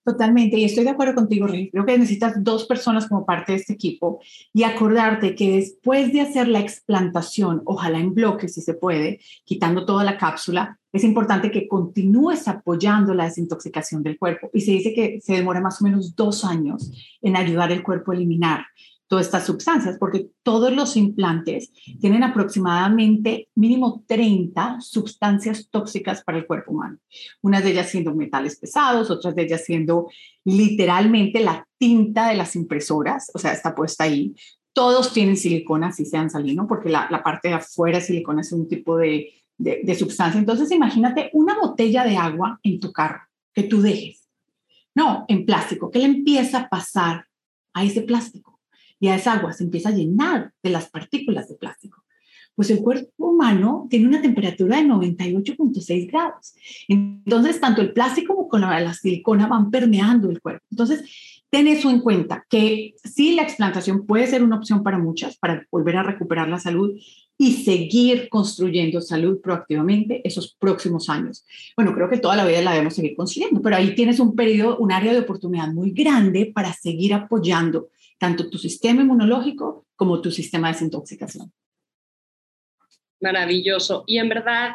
Totalmente, 0.04 0.58
y 0.58 0.64
estoy 0.64 0.84
de 0.84 0.90
acuerdo 0.90 1.14
contigo, 1.14 1.46
Rey. 1.46 1.70
Creo 1.70 1.86
que 1.86 1.96
necesitas 1.96 2.44
dos 2.44 2.66
personas 2.66 3.08
como 3.08 3.24
parte 3.24 3.52
de 3.52 3.60
este 3.60 3.74
equipo 3.74 4.20
y 4.52 4.64
acordarte 4.64 5.36
que 5.36 5.58
después 5.58 6.12
de 6.12 6.22
hacer 6.22 6.48
la 6.48 6.60
explantación, 6.60 7.62
ojalá 7.66 8.00
en 8.00 8.16
bloque 8.16 8.48
si 8.48 8.62
se 8.62 8.74
puede, 8.74 9.20
quitando 9.46 9.86
toda 9.86 10.04
la 10.04 10.18
cápsula, 10.18 10.80
es 10.92 11.04
importante 11.04 11.52
que 11.52 11.68
continúes 11.68 12.48
apoyando 12.48 13.14
la 13.14 13.26
desintoxicación 13.26 14.02
del 14.02 14.18
cuerpo. 14.18 14.50
Y 14.54 14.62
se 14.62 14.72
dice 14.72 14.92
que 14.94 15.22
se 15.22 15.34
demora 15.34 15.62
más 15.62 15.80
o 15.82 15.86
menos 15.86 16.16
dos 16.16 16.44
años 16.44 16.92
en 17.22 17.36
ayudar 17.36 17.72
el 17.72 17.84
cuerpo 17.84 18.12
a 18.12 18.16
eliminar 18.16 18.66
todas 19.12 19.26
estas 19.26 19.46
sustancias, 19.46 19.98
porque 20.00 20.30
todos 20.42 20.72
los 20.72 20.96
implantes 20.96 21.74
tienen 22.00 22.24
aproximadamente 22.24 23.50
mínimo 23.56 24.06
30 24.08 24.78
sustancias 24.80 25.68
tóxicas 25.70 26.24
para 26.24 26.38
el 26.38 26.48
cuerpo 26.48 26.72
humano. 26.72 26.98
Unas 27.42 27.62
de 27.62 27.72
ellas 27.72 27.90
siendo 27.90 28.16
metales 28.16 28.58
pesados, 28.58 29.12
otras 29.12 29.36
de 29.36 29.44
ellas 29.44 29.66
siendo 29.66 30.08
literalmente 30.46 31.42
la 31.42 31.68
tinta 31.78 32.30
de 32.30 32.36
las 32.36 32.56
impresoras, 32.56 33.30
o 33.34 33.38
sea, 33.38 33.52
está 33.52 33.76
puesta 33.76 34.06
ahí. 34.06 34.34
Todos 34.72 35.12
tienen 35.12 35.36
silicona, 35.36 35.92
si 35.92 36.06
sean 36.06 36.30
salino, 36.30 36.66
porque 36.66 36.88
la, 36.88 37.22
parte 37.22 37.50
de 37.50 37.56
afuera 37.56 38.00
silicona 38.00 38.40
es 38.40 38.54
un 38.54 38.70
tipo 38.70 38.96
de, 38.96 39.28
de, 39.58 39.82
de 39.84 39.96
sustancia. 39.96 40.40
Entonces, 40.40 40.72
imagínate 40.72 41.32
una 41.34 41.60
botella 41.60 42.06
de 42.06 42.16
agua 42.16 42.62
en 42.64 42.80
tu 42.80 42.94
carro 42.94 43.24
que 43.54 43.64
tú 43.64 43.82
dejes. 43.82 44.30
No, 44.96 45.26
en 45.28 45.46
plástico. 45.46 45.92
¿Qué 45.92 46.00
le 46.00 46.06
empieza 46.06 46.60
a 46.60 46.70
pasar 46.70 47.26
a 47.74 47.84
ese 47.84 48.04
plástico? 48.04 48.61
Y 49.02 49.08
a 49.10 49.16
esa 49.16 49.34
agua 49.34 49.52
se 49.52 49.66
empieza 49.66 49.90
a 49.90 49.94
llenar 49.94 50.54
de 50.64 50.70
las 50.70 50.90
partículas 50.90 51.50
de 51.50 51.56
plástico. 51.56 52.04
Pues 52.56 52.70
el 52.70 52.80
cuerpo 52.80 53.32
humano 53.32 53.88
tiene 53.90 54.08
una 54.08 54.22
temperatura 54.22 54.78
de 54.78 54.84
98.6 54.84 56.12
grados. 56.12 56.54
Entonces, 56.88 57.60
tanto 57.60 57.82
el 57.82 57.94
plástico 57.94 58.48
como 58.48 58.66
la, 58.66 58.80
la 58.80 58.94
silicona 58.94 59.48
van 59.48 59.72
permeando 59.72 60.30
el 60.30 60.40
cuerpo. 60.40 60.64
Entonces, 60.70 61.04
ten 61.50 61.68
eso 61.68 61.90
en 61.90 62.02
cuenta, 62.02 62.46
que 62.48 62.94
sí 63.04 63.34
la 63.34 63.42
explantación 63.42 64.06
puede 64.06 64.28
ser 64.28 64.44
una 64.44 64.58
opción 64.58 64.84
para 64.84 65.00
muchas, 65.00 65.36
para 65.38 65.66
volver 65.72 65.98
a 65.98 66.04
recuperar 66.04 66.48
la 66.48 66.60
salud 66.60 66.92
y 67.38 67.64
seguir 67.64 68.30
construyendo 68.30 69.02
salud 69.02 69.42
proactivamente 69.42 70.22
esos 70.24 70.56
próximos 70.60 71.10
años. 71.10 71.44
Bueno, 71.76 71.96
creo 71.96 72.08
que 72.08 72.20
toda 72.20 72.36
la 72.36 72.46
vida 72.46 72.62
la 72.62 72.74
debemos 72.74 72.94
seguir 72.94 73.16
consiguiendo, 73.16 73.64
pero 73.64 73.78
ahí 73.78 73.96
tienes 73.96 74.20
un 74.20 74.36
periodo, 74.36 74.78
un 74.78 74.92
área 74.92 75.12
de 75.12 75.22
oportunidad 75.22 75.74
muy 75.74 75.90
grande 75.90 76.52
para 76.54 76.72
seguir 76.72 77.16
apoyando 77.16 77.90
tanto 78.22 78.52
tu 78.52 78.60
sistema 78.60 79.02
inmunológico 79.02 79.88
como 79.96 80.22
tu 80.22 80.30
sistema 80.30 80.68
de 80.68 80.74
desintoxicación. 80.74 81.52
Maravilloso. 83.20 84.04
Y 84.06 84.20
en 84.20 84.30
verdad, 84.30 84.74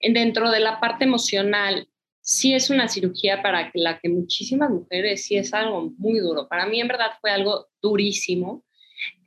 dentro 0.00 0.48
de 0.52 0.60
la 0.60 0.78
parte 0.78 1.02
emocional, 1.02 1.88
sí 2.20 2.54
es 2.54 2.70
una 2.70 2.86
cirugía 2.86 3.42
para 3.42 3.72
la 3.74 3.98
que 3.98 4.08
muchísimas 4.08 4.70
mujeres 4.70 5.26
sí 5.26 5.36
es 5.36 5.52
algo 5.52 5.92
muy 5.98 6.20
duro. 6.20 6.46
Para 6.48 6.66
mí 6.66 6.80
en 6.80 6.86
verdad 6.86 7.10
fue 7.20 7.32
algo 7.32 7.66
durísimo, 7.82 8.64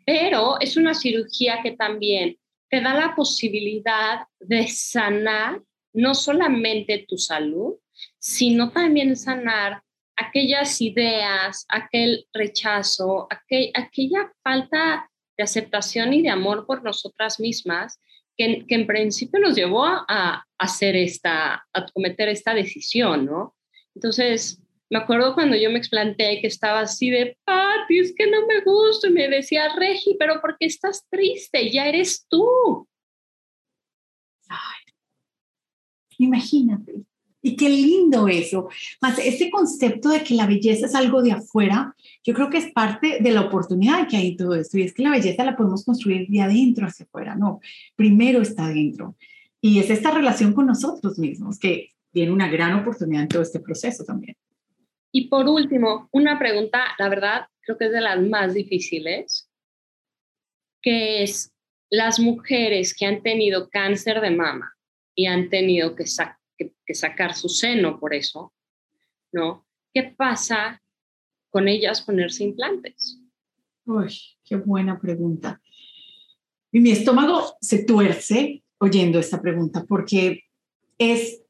pero 0.06 0.58
es 0.62 0.78
una 0.78 0.94
cirugía 0.94 1.60
que 1.62 1.72
también 1.72 2.38
te 2.70 2.80
da 2.80 2.94
la 2.94 3.16
posibilidad 3.18 4.28
de 4.40 4.66
sanar 4.70 5.62
no 5.92 6.16
solamente 6.16 7.06
tu 7.06 7.18
salud, 7.18 7.74
sino 8.18 8.72
también 8.72 9.18
sanar 9.18 9.84
aquellas 10.18 10.82
ideas, 10.82 11.66
aquel 11.70 12.28
rechazo, 12.34 13.28
aquella 13.30 14.34
falta 14.44 15.10
de 15.38 15.44
aceptación 15.44 16.14
y 16.14 16.24
de 16.24 16.30
amor 16.30 16.66
por 16.66 16.84
nosotras 16.84 17.40
mismas 17.40 18.00
que, 18.36 18.66
en 18.68 18.88
principio 18.88 19.40
nos 19.40 19.56
llevó 19.56 19.86
a, 19.86 20.44
hacer 20.60 20.96
esta, 20.96 21.68
a 21.72 21.86
cometer 21.94 22.30
esta 22.30 22.54
decisión, 22.54 23.26
¿no? 23.26 23.56
Entonces, 23.94 24.60
me 24.90 25.00
acuerdo 25.00 25.34
cuando 25.34 25.56
yo 25.56 25.70
me 25.70 25.78
explanté 25.78 26.40
que 26.42 26.48
estaba 26.48 26.82
así 26.82 27.10
de, 27.10 27.38
Pati, 27.44 28.00
es 28.00 28.14
que 28.16 28.28
no 28.28 28.46
me 28.48 28.62
gusta, 28.62 29.08
y 29.08 29.12
me 29.12 29.28
decía, 29.28 29.76
Regi, 29.76 30.16
pero 30.18 30.42
¿por 30.42 30.58
qué 30.58 30.66
estás 30.66 31.06
triste? 31.10 31.70
Ya 31.72 31.88
eres 31.88 32.26
tú. 32.28 32.88
Ay, 34.50 34.94
imagínate, 36.18 37.04
y 37.42 37.56
qué 37.56 37.70
lindo 37.70 38.28
eso. 38.28 38.70
Más 39.02 39.20
ese 39.20 39.50
concepto 39.50 40.10
de 40.10 40.24
que 40.24 40.34
la 40.34 40.48
belleza 40.48 40.88
es 40.88 40.96
algo 40.96 41.22
de 41.22 41.32
afuera, 41.32 41.96
yo 42.24 42.34
creo 42.34 42.50
que 42.50 42.58
es 42.58 42.72
parte 42.72 43.20
de 43.22 43.32
la 43.32 43.42
oportunidad 43.42 44.08
que 44.08 44.18
hay 44.18 44.30
en 44.30 44.38
todo 44.38 44.56
esto. 44.56 44.78
Y 44.78 44.84
es 44.84 44.94
que 44.94 45.04
la 45.04 45.12
belleza 45.12 45.44
la 45.44 45.56
podemos 45.56 45.86
construir 45.86 46.28
de 46.28 46.42
adentro 46.42 46.88
hacia 46.88 47.06
afuera. 47.06 47.36
No, 47.36 47.60
primero 47.96 48.42
está 48.42 48.66
adentro. 48.66 49.16
Y 49.62 49.80
es 49.80 49.90
esta 49.90 50.12
relación 50.12 50.54
con 50.54 50.68
nosotros 50.68 51.18
mismos 51.20 51.60
que 51.60 51.92
tiene 52.12 52.32
una 52.32 52.50
gran 52.50 52.74
oportunidad 52.74 53.24
en 53.24 53.28
todo 53.28 53.42
este 53.42 53.60
proceso 53.60 54.04
también. 54.04 54.36
Y 55.12 55.30
por 55.30 55.48
último, 55.48 56.10
una 56.12 56.38
pregunta, 56.38 56.84
la 57.00 57.10
verdad, 57.10 57.48
creo 57.62 57.78
que 57.78 57.86
es 57.86 57.92
de 57.92 58.02
las 58.02 58.22
más 58.22 58.54
difíciles, 58.54 59.50
que 60.82 61.24
es 61.24 61.52
las 61.90 62.20
mujeres 62.20 62.94
que 62.94 63.06
han 63.06 63.22
tenido 63.22 63.70
cáncer 63.70 64.22
de 64.22 64.32
mama 64.32 64.74
y 65.16 65.26
han 65.28 65.50
tenido 65.50 65.96
que 65.96 66.06
sacar 66.06 66.37
que, 66.58 66.94
sacar 66.94 67.36
su 67.36 67.50
seno 67.50 68.00
por 68.00 68.14
eso, 68.14 68.54
¿no? 69.32 69.66
¿Qué 69.94 70.16
pasa 70.18 70.82
con 71.50 71.68
ellas 71.68 72.02
ponerse 72.02 72.44
implantes? 72.44 73.20
Uy, 73.86 74.14
qué 74.44 74.56
buena 74.58 75.00
pregunta. 75.00 75.62
Y 76.72 76.80
mi 76.80 76.92
estómago 76.92 77.56
se 77.62 77.86
tuerce 77.86 78.64
oyendo 78.80 79.20
esta 79.20 79.42
pregunta 79.42 79.86
porque 79.88 80.44
es 80.98 81.42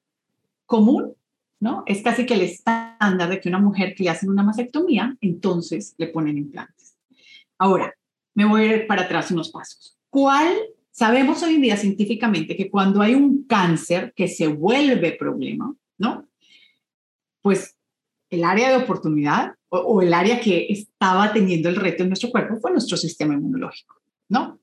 común, 0.66 1.16
¿no? 1.60 1.84
Es 1.86 2.02
casi 2.04 2.26
que 2.26 2.36
el 2.36 2.42
estándar 2.42 3.30
de 3.30 3.40
que 3.40 3.50
una 3.50 3.60
mujer 3.60 3.96
que 3.96 4.04
le 4.04 4.10
hacen 4.10 4.30
una 4.30 4.44
mastectomía, 4.44 5.18
entonces 5.22 5.96
le 5.98 6.08
ponen 6.08 6.38
implantes. 6.38 6.98
Ahora, 7.58 7.94
me 8.36 8.46
voy 8.46 8.62
a 8.62 8.76
ir 8.76 8.88
para 8.88 9.04
atrás 9.04 9.32
unos 9.32 9.50
pasos. 9.50 9.98
¿Cuál? 10.10 10.56
Sabemos 10.98 11.44
hoy 11.44 11.54
en 11.54 11.62
día 11.62 11.78
científicamente 11.78 12.58
que 12.58 12.72
cuando 12.72 13.04
hay 13.04 13.14
un 13.14 13.44
cáncer 13.44 14.14
que 14.16 14.28
se 14.28 14.48
vuelve 14.48 15.12
problema, 15.12 15.76
¿no? 16.00 16.28
Pues 17.44 17.78
el 18.32 18.44
área 18.44 18.72
de 18.72 18.84
oportunidad 18.84 19.52
o, 19.70 19.78
o 19.78 20.02
el 20.02 20.12
área 20.12 20.40
que 20.42 20.66
estaba 20.70 21.32
teniendo 21.32 21.70
el 21.70 21.76
reto 21.76 22.02
en 22.02 22.10
nuestro 22.10 22.32
cuerpo 22.32 22.56
fue 22.60 22.72
nuestro 22.72 22.98
sistema 22.98 23.36
inmunológico, 23.36 24.02
¿no? 24.28 24.60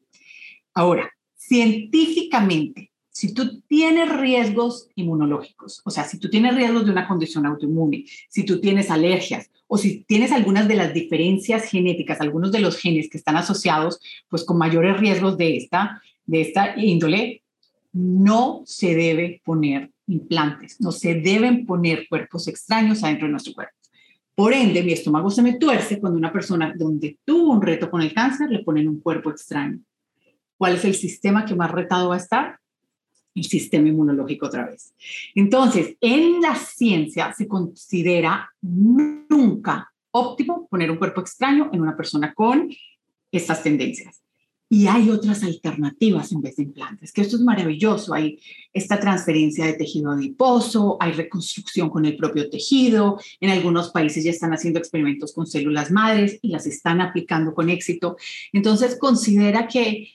Ahora, 0.75 1.09
científicamente, 1.37 2.91
si 3.11 3.33
tú 3.33 3.61
tienes 3.69 4.09
riesgos 4.19 4.89
inmunológicos, 4.97 5.83
o 5.85 5.91
sea, 5.91 6.03
si 6.03 6.19
tú 6.19 6.29
tienes 6.29 6.57
riesgos 6.57 6.85
de 6.85 6.91
una 6.91 7.07
condición 7.07 7.47
autoinmune, 7.47 8.07
si 8.29 8.45
tú 8.45 8.61
tienes 8.61 8.91
alergias 8.91 9.53
o 9.69 9.79
si 9.79 10.03
tienes 10.03 10.33
algunas 10.33 10.67
de 10.67 10.75
las 10.75 10.93
diferencias 10.93 11.63
genéticas, 11.71 12.21
algunos 12.21 12.51
de 12.51 12.59
los 12.59 12.77
genes 12.77 13.09
que 13.09 13.19
están 13.19 13.37
asociados 13.37 14.01
pues 14.29 14.43
con 14.43 14.59
mayores 14.59 14.99
riesgos 14.99 15.39
de 15.39 15.59
esta, 15.59 16.03
de 16.27 16.41
esta 16.41 16.75
índole, 16.77 17.43
no 17.93 18.63
se 18.65 18.95
debe 18.95 19.41
poner 19.45 19.91
implantes, 20.07 20.81
no 20.81 20.93
se 20.93 21.15
deben 21.15 21.65
poner 21.65 22.07
cuerpos 22.09 22.49
extraños 22.49 23.03
adentro 23.05 23.27
de 23.27 23.33
nuestro 23.33 23.55
cuerpo. 23.55 23.75
Por 24.35 24.53
ende, 24.53 24.83
mi 24.83 24.93
estómago 24.93 25.31
se 25.31 25.43
me 25.43 25.59
tuerce 25.59 26.01
cuando 26.01 26.19
una 26.19 26.33
persona 26.33 26.75
donde 26.77 27.19
tuvo 27.25 27.53
un 27.53 27.63
reto 27.63 27.89
con 27.89 28.03
el 28.03 28.13
cáncer 28.13 28.51
le 28.51 28.65
ponen 28.65 28.89
un 28.89 29.01
cuerpo 29.01 29.31
extraño. 29.31 29.79
¿Cuál 30.59 30.75
es 30.75 30.85
el 30.85 30.95
sistema 30.95 31.45
que 31.45 31.55
más 31.55 31.71
retado 31.71 32.09
va 32.09 32.17
a 32.17 32.19
estar? 32.19 32.59
El 33.35 33.45
sistema 33.45 33.89
inmunológico 33.89 34.47
otra 34.47 34.67
vez. 34.67 34.93
Entonces, 35.35 35.97
en 36.01 36.41
la 36.41 36.57
ciencia 36.57 37.33
se 37.33 37.47
considera 37.47 38.51
nunca 38.61 39.93
óptimo 40.11 40.67
poner 40.69 40.91
un 40.91 40.97
cuerpo 40.97 41.21
extraño 41.21 41.71
en 41.73 41.81
una 41.81 41.97
persona 41.97 42.35
con 42.35 42.69
estas 43.31 43.63
tendencias. 43.63 44.24
Y 44.75 44.89
hay 44.89 45.09
otras 45.09 45.45
alternativas 45.45 46.33
en 46.33 46.43
vez 46.43 46.57
de 46.57 46.65
implantes, 46.65 47.13
que 47.13 47.21
esto 47.21 47.37
es 47.37 47.43
maravilloso. 47.43 48.13
Hay 48.13 48.41
esta 48.73 48.99
transferencia 48.99 49.67
de 49.67 49.75
tejido 49.75 50.11
adiposo, 50.11 50.97
hay 50.99 51.13
reconstrucción 51.13 51.89
con 51.91 52.05
el 52.05 52.17
propio 52.17 52.51
tejido. 52.51 53.21
En 53.39 53.51
algunos 53.51 53.91
países 53.91 54.25
ya 54.25 54.33
están 54.33 54.53
haciendo 54.53 54.81
experimentos 54.81 55.33
con 55.33 55.47
células 55.47 55.93
madres 55.93 56.41
y 56.43 56.49
las 56.49 56.67
están 56.67 57.01
aplicando 57.01 57.55
con 57.55 57.71
éxito. 57.71 58.17
Entonces, 58.53 58.99
considera 58.99 59.69
que 59.69 60.09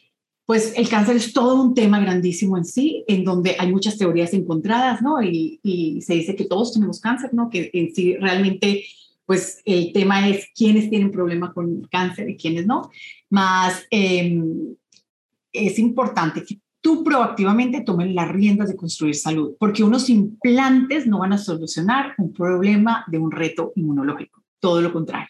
pues 0.45 0.73
el 0.75 0.89
cáncer 0.89 1.15
es 1.15 1.31
todo 1.31 1.63
un 1.63 1.73
tema 1.73 2.01
grandísimo 2.01 2.57
en 2.57 2.65
sí, 2.65 3.05
en 3.07 3.23
donde 3.23 3.55
hay 3.57 3.71
muchas 3.71 3.97
teorías 3.97 4.33
encontradas, 4.33 5.01
¿no? 5.01 5.21
Y, 5.21 6.01
se 6.01 6.15
dice 6.15 6.35
que 6.35 6.43
todos 6.43 6.73
tenemos 6.73 6.99
cáncer, 6.99 7.33
¿no? 7.33 7.49
Que 7.49 7.69
en 7.71 7.95
sí 7.95 8.17
realmente, 8.17 8.83
pues 9.29 9.61
el 9.63 9.93
tema 9.93 10.27
es 10.27 10.47
quiénes 10.55 10.89
tienen 10.89 11.11
problema 11.11 11.53
con 11.53 11.83
cáncer 11.83 12.27
y 12.31 12.35
quiénes 12.35 12.65
no. 12.65 12.89
Más 13.29 13.85
em, 13.91 14.75
es 15.53 15.77
importante 15.77 16.43
que 16.43 16.57
tú 16.81 17.03
proactivamente 17.03 17.81
tomes 17.81 18.11
las 18.11 18.27
riendas 18.27 18.69
de 18.69 18.75
construir 18.75 19.13
salud, 19.13 19.53
porque 19.59 19.83
unos 19.83 20.09
implantes 20.09 21.05
no 21.05 21.19
van 21.19 21.33
a 21.33 21.37
solucionar 21.37 22.15
un 22.17 22.33
problema 22.33 23.05
de 23.05 23.19
un 23.19 23.29
reto 23.29 23.71
inmunológico, 23.75 24.43
todo 24.59 24.81
lo 24.81 24.91
contrario. 24.91 25.29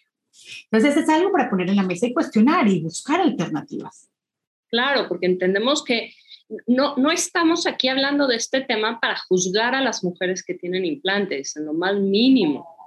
Entonces 0.71 0.95
es 0.95 1.09
algo 1.09 1.33
para 1.33 1.49
poner 1.49 1.67
en 1.67 1.75
la 1.75 1.83
mesa 1.83 2.07
y 2.07 2.13
cuestionar 2.13 2.69
y 2.69 2.79
buscar 2.79 3.19
alternativas. 3.19 4.09
Claro, 4.69 5.09
porque 5.09 5.25
entendemos 5.25 5.83
que 5.83 6.13
no, 6.67 6.95
no 6.95 7.11
estamos 7.11 7.67
aquí 7.67 7.89
hablando 7.89 8.27
de 8.27 8.37
este 8.37 8.61
tema 8.61 9.01
para 9.01 9.17
juzgar 9.27 9.75
a 9.75 9.81
las 9.81 10.05
mujeres 10.05 10.41
que 10.41 10.53
tienen 10.53 10.85
implantes, 10.85 11.57
en 11.57 11.65
lo 11.65 11.73
más 11.73 11.95
mínimo. 11.99 12.78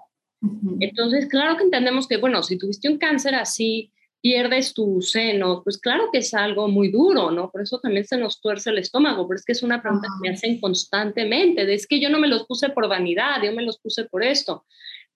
Entonces, 0.80 1.26
claro 1.28 1.56
que 1.56 1.64
entendemos 1.64 2.08
que, 2.08 2.16
bueno, 2.16 2.42
si 2.42 2.58
tuviste 2.58 2.88
un 2.88 2.98
cáncer 2.98 3.34
así, 3.34 3.92
pierdes 4.20 4.72
tu 4.72 5.00
seno, 5.02 5.62
pues 5.62 5.78
claro 5.78 6.08
que 6.12 6.18
es 6.18 6.32
algo 6.34 6.68
muy 6.68 6.90
duro, 6.90 7.30
¿no? 7.30 7.50
Por 7.50 7.62
eso 7.62 7.80
también 7.80 8.06
se 8.06 8.16
nos 8.16 8.40
tuerce 8.40 8.70
el 8.70 8.78
estómago, 8.78 9.26
pero 9.26 9.38
es 9.38 9.44
que 9.44 9.52
es 9.52 9.62
una 9.62 9.82
pregunta 9.82 10.08
que 10.08 10.28
me 10.28 10.34
hacen 10.34 10.60
constantemente, 10.60 11.66
de 11.66 11.74
es 11.74 11.86
que 11.86 12.00
yo 12.00 12.08
no 12.08 12.18
me 12.18 12.28
los 12.28 12.46
puse 12.46 12.70
por 12.70 12.88
vanidad, 12.88 13.42
yo 13.42 13.52
me 13.52 13.62
los 13.62 13.78
puse 13.78 14.04
por 14.04 14.22
esto. 14.22 14.64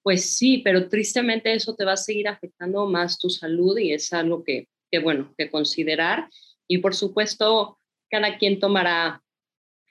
Pues 0.03 0.37
sí, 0.37 0.59
pero 0.59 0.89
tristemente 0.89 1.53
eso 1.53 1.75
te 1.75 1.85
va 1.85 1.93
a 1.93 1.97
seguir 1.97 2.29
afectando 2.29 2.87
más 2.87 3.19
tu 3.19 3.31
salud 3.31 3.79
y 3.79 3.93
es 3.93 4.13
algo 4.13 4.43
que, 4.45 4.69
que 4.91 4.99
bueno, 4.99 5.35
que 5.37 5.51
considerar 5.51 6.29
y 6.69 6.79
por 6.79 6.95
supuesto, 6.95 7.79
cada 8.11 8.39
quien 8.39 8.59
tomará 8.59 9.23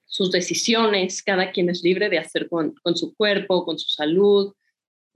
sus 0.06 0.32
decisiones, 0.32 1.24
cada 1.24 1.52
quien 1.52 1.70
es 1.70 1.84
libre 1.84 2.10
de 2.10 2.20
hacer 2.20 2.48
con, 2.50 2.76
su 2.96 3.16
cuerpo, 3.16 3.66
con 3.66 3.80
su 3.80 3.90
salud, 3.90 4.54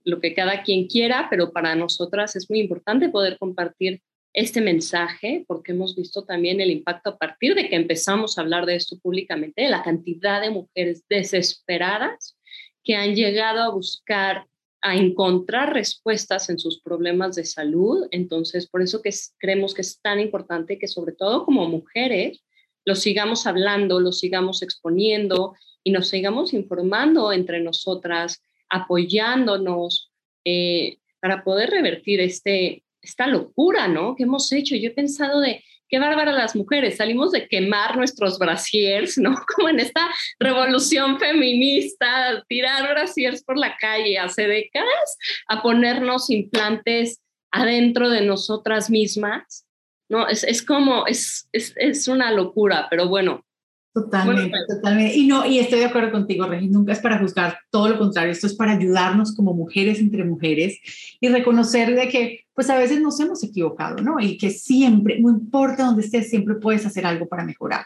lo 0.09 0.19
que 0.19 0.33
cada 0.33 0.63
quien 0.63 0.87
quiera, 0.87 1.27
pero 1.29 1.51
para 1.51 1.75
nosotras 1.75 2.35
es 2.35 2.49
muy 2.49 2.59
importante 2.59 3.09
poder 3.09 3.37
compartir 3.37 4.01
este 4.33 4.61
mensaje 4.61 5.43
porque 5.47 5.71
hemos 5.71 5.95
visto 5.95 6.23
también 6.23 6.61
el 6.61 6.71
impacto 6.71 7.11
a 7.11 7.17
partir 7.17 7.55
de 7.55 7.67
que 7.67 7.75
empezamos 7.75 8.37
a 8.37 8.41
hablar 8.41 8.65
de 8.65 8.75
esto 8.75 8.97
públicamente, 8.99 9.67
la 9.69 9.83
cantidad 9.83 10.41
de 10.41 10.51
mujeres 10.51 11.03
desesperadas 11.09 12.37
que 12.83 12.95
han 12.95 13.15
llegado 13.15 13.61
a 13.61 13.69
buscar 13.69 14.45
a 14.81 14.95
encontrar 14.95 15.73
respuestas 15.73 16.49
en 16.49 16.57
sus 16.57 16.81
problemas 16.81 17.35
de 17.35 17.43
salud. 17.43 18.07
Entonces, 18.11 18.69
por 18.69 18.81
eso 18.81 19.01
que 19.01 19.11
creemos 19.37 19.73
que 19.73 19.81
es 19.81 19.99
tan 20.01 20.19
importante 20.19 20.79
que 20.79 20.87
sobre 20.87 21.13
todo 21.13 21.45
como 21.45 21.67
mujeres 21.67 22.41
lo 22.85 22.95
sigamos 22.95 23.45
hablando, 23.45 23.99
lo 23.99 24.11
sigamos 24.11 24.61
exponiendo 24.61 25.53
y 25.83 25.91
nos 25.91 26.07
sigamos 26.07 26.53
informando 26.53 27.31
entre 27.33 27.61
nosotras, 27.61 28.41
apoyándonos 28.69 30.11
eh, 30.45 30.97
para 31.19 31.43
poder 31.43 31.69
revertir 31.69 32.21
este, 32.21 32.83
esta 33.01 33.27
locura, 33.27 33.87
¿no? 33.87 34.15
Que 34.15 34.23
hemos 34.23 34.51
hecho. 34.51 34.75
Yo 34.75 34.89
he 34.89 34.93
pensado 34.93 35.39
de, 35.41 35.63
qué 35.89 35.99
bárbara 35.99 36.31
las 36.31 36.55
mujeres, 36.55 36.97
salimos 36.97 37.31
de 37.31 37.47
quemar 37.47 37.97
nuestros 37.97 38.37
brasiers, 38.37 39.17
¿no? 39.17 39.35
Como 39.55 39.69
en 39.69 39.79
esta 39.79 40.07
revolución 40.39 41.19
feminista, 41.19 42.43
tirar 42.47 42.89
brasiers 42.89 43.43
por 43.43 43.57
la 43.57 43.75
calle 43.77 44.17
hace 44.17 44.47
décadas, 44.47 45.17
a 45.47 45.61
ponernos 45.61 46.29
implantes 46.29 47.21
adentro 47.51 48.09
de 48.09 48.21
nosotras 48.21 48.89
mismas, 48.89 49.65
¿no? 50.07 50.27
Es, 50.27 50.43
es 50.43 50.63
como, 50.63 51.07
es, 51.07 51.49
es, 51.51 51.73
es, 51.77 52.07
una 52.07 52.31
locura, 52.31 52.87
pero 52.89 53.07
bueno, 53.07 53.45
Totalmente, 53.91 54.57
totalmente. 54.67 55.17
Y 55.17 55.25
no, 55.25 55.45
y 55.45 55.57
estoy 55.57 55.79
de 55.79 55.85
acuerdo 55.85 56.11
contigo, 56.11 56.45
Regi, 56.45 56.67
nunca 56.67 56.93
es 56.93 56.99
para 56.99 57.17
juzgar, 57.17 57.57
todo 57.71 57.89
lo 57.89 57.97
contrario, 57.97 58.31
esto 58.31 58.45
es 58.45 58.53
para 58.53 58.73
ayudarnos 58.73 59.35
como 59.35 59.53
mujeres 59.53 59.99
entre 59.99 60.23
mujeres 60.23 60.79
y 61.19 61.27
reconocer 61.27 61.95
de 61.95 62.07
que 62.07 62.45
pues 62.53 62.69
a 62.69 62.77
veces 62.77 63.01
nos 63.01 63.19
hemos 63.19 63.43
equivocado, 63.43 64.03
¿no? 64.03 64.19
Y 64.19 64.37
que 64.37 64.51
siempre, 64.51 65.19
no 65.19 65.29
importa 65.29 65.85
dónde 65.85 66.03
estés, 66.03 66.29
siempre 66.29 66.55
puedes 66.55 66.85
hacer 66.85 67.05
algo 67.05 67.27
para 67.27 67.45
mejorar. 67.45 67.85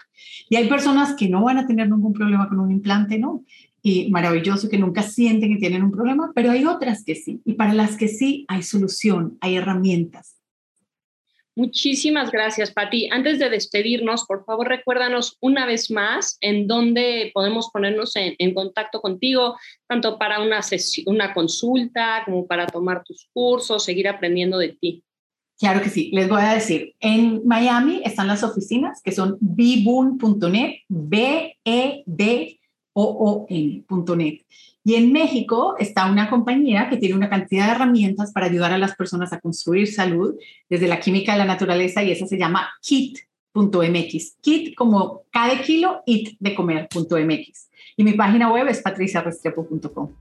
Y 0.50 0.56
hay 0.56 0.68
personas 0.68 1.16
que 1.16 1.30
no 1.30 1.44
van 1.44 1.60
a 1.60 1.68
tener 1.68 1.90
ningún 1.90 2.12
problema 2.12 2.50
con 2.50 2.60
un 2.60 2.72
implante, 2.72 3.18
¿no? 3.18 3.44
Y 3.82 4.10
maravilloso 4.12 4.70
que 4.70 4.80
nunca 4.80 5.04
sienten 5.04 5.54
que 5.54 5.60
tienen 5.60 5.84
un 5.84 5.92
problema, 5.92 6.32
pero 6.34 6.52
hay 6.52 6.66
otras 6.66 7.04
que 7.04 7.16
sí. 7.16 7.40
Y 7.46 7.54
para 7.54 7.74
las 7.74 7.96
que 7.96 8.08
sí, 8.08 8.46
hay 8.48 8.64
solución, 8.64 9.38
hay 9.42 9.56
herramientas. 9.56 10.43
Muchísimas 11.56 12.32
gracias, 12.32 12.72
Pati. 12.72 13.10
Antes 13.12 13.38
de 13.38 13.50
despedirnos, 13.50 14.26
por 14.26 14.44
favor, 14.44 14.68
recuérdanos 14.68 15.38
una 15.40 15.68
vez 15.68 15.92
más 15.92 16.38
en 16.42 16.66
dónde 16.68 17.30
podemos 17.32 17.70
ponernos 17.72 18.14
en, 18.16 18.54
contacto 18.56 19.02
contigo, 19.02 19.56
tanto 19.88 20.18
para 20.18 20.42
una, 20.42 20.62
una 21.06 21.34
consulta 21.34 22.24
como 22.26 22.48
para 22.48 22.66
tomar 22.66 23.04
tus 23.04 23.30
cursos, 23.34 23.84
seguir 23.84 24.08
aprendiendo 24.08 24.58
de 24.58 24.70
ti. 24.70 25.04
Claro 25.60 25.82
que 25.82 25.90
sí, 25.90 26.10
les 26.12 26.28
voy 26.28 26.42
a 26.42 26.56
decir, 26.56 26.96
en 27.00 27.46
Miami 27.46 28.02
están 28.04 28.28
las 28.28 28.42
oficinas 28.44 29.02
que 29.04 29.12
son 29.12 29.38
bboon.net, 29.40 30.78
B-E-D-O-O-N.net. 30.90 32.00
Y 34.86 34.96
en 34.96 35.14
México 35.14 35.76
está 35.80 36.12
una 36.12 36.30
compañía 36.30 36.90
que 36.90 36.98
tiene 36.98 37.16
una 37.16 37.30
cantidad 37.30 37.68
de 37.68 37.72
herramientas 37.72 38.34
para 38.34 38.48
ayudar 38.48 38.74
a 38.74 38.78
las 38.78 38.96
personas 38.96 39.32
a 39.32 39.40
construir 39.40 39.88
salud 39.88 40.36
desde 40.70 40.88
la 40.88 41.00
química 41.00 41.32
de 41.32 41.38
la 41.38 41.46
naturaleza 41.46 42.04
y 42.04 42.12
esa 42.12 42.28
se 42.28 42.38
llama 42.38 42.70
KIT.mx. 42.82 44.38
KIT 44.42 44.76
como 44.76 45.22
cada 45.32 45.62
kilo, 45.62 46.02
IT 46.06 46.38
de 46.40 46.54
comer.mx. 46.54 47.70
Y 47.96 48.04
mi 48.04 48.14
página 48.14 48.52
web 48.52 48.68
es 48.68 48.82
patriciarrestrepo.com. 48.82 50.12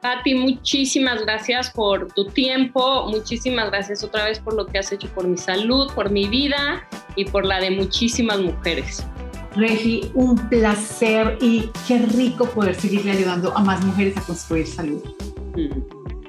Pati, 0.00 0.34
muchísimas 0.34 1.22
gracias 1.22 1.70
por 1.70 2.12
tu 2.12 2.26
tiempo, 2.26 3.06
muchísimas 3.08 3.70
gracias 3.70 4.02
otra 4.02 4.24
vez 4.24 4.40
por 4.40 4.54
lo 4.54 4.66
que 4.66 4.78
has 4.78 4.90
hecho 4.90 5.08
por 5.14 5.28
mi 5.28 5.36
salud, 5.36 5.92
por 5.94 6.10
mi 6.10 6.26
vida 6.26 6.88
y 7.14 7.24
por 7.26 7.44
la 7.44 7.60
de 7.60 7.70
muchísimas 7.70 8.40
mujeres. 8.40 9.06
Regi, 9.54 10.10
un 10.14 10.36
placer 10.48 11.38
y 11.40 11.70
qué 11.86 11.98
rico 11.98 12.46
poder 12.46 12.74
seguirle 12.74 13.12
ayudando 13.12 13.56
a 13.56 13.60
más 13.60 13.84
mujeres 13.84 14.16
a 14.16 14.22
construir 14.22 14.66
salud. 14.66 15.02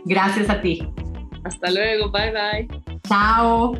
Gracias 0.05 0.49
a 0.49 0.61
ti. 0.61 0.87
Hasta 1.43 1.71
luego, 1.71 2.11
bye 2.11 2.31
bye. 2.31 2.99
Chao. 3.07 3.73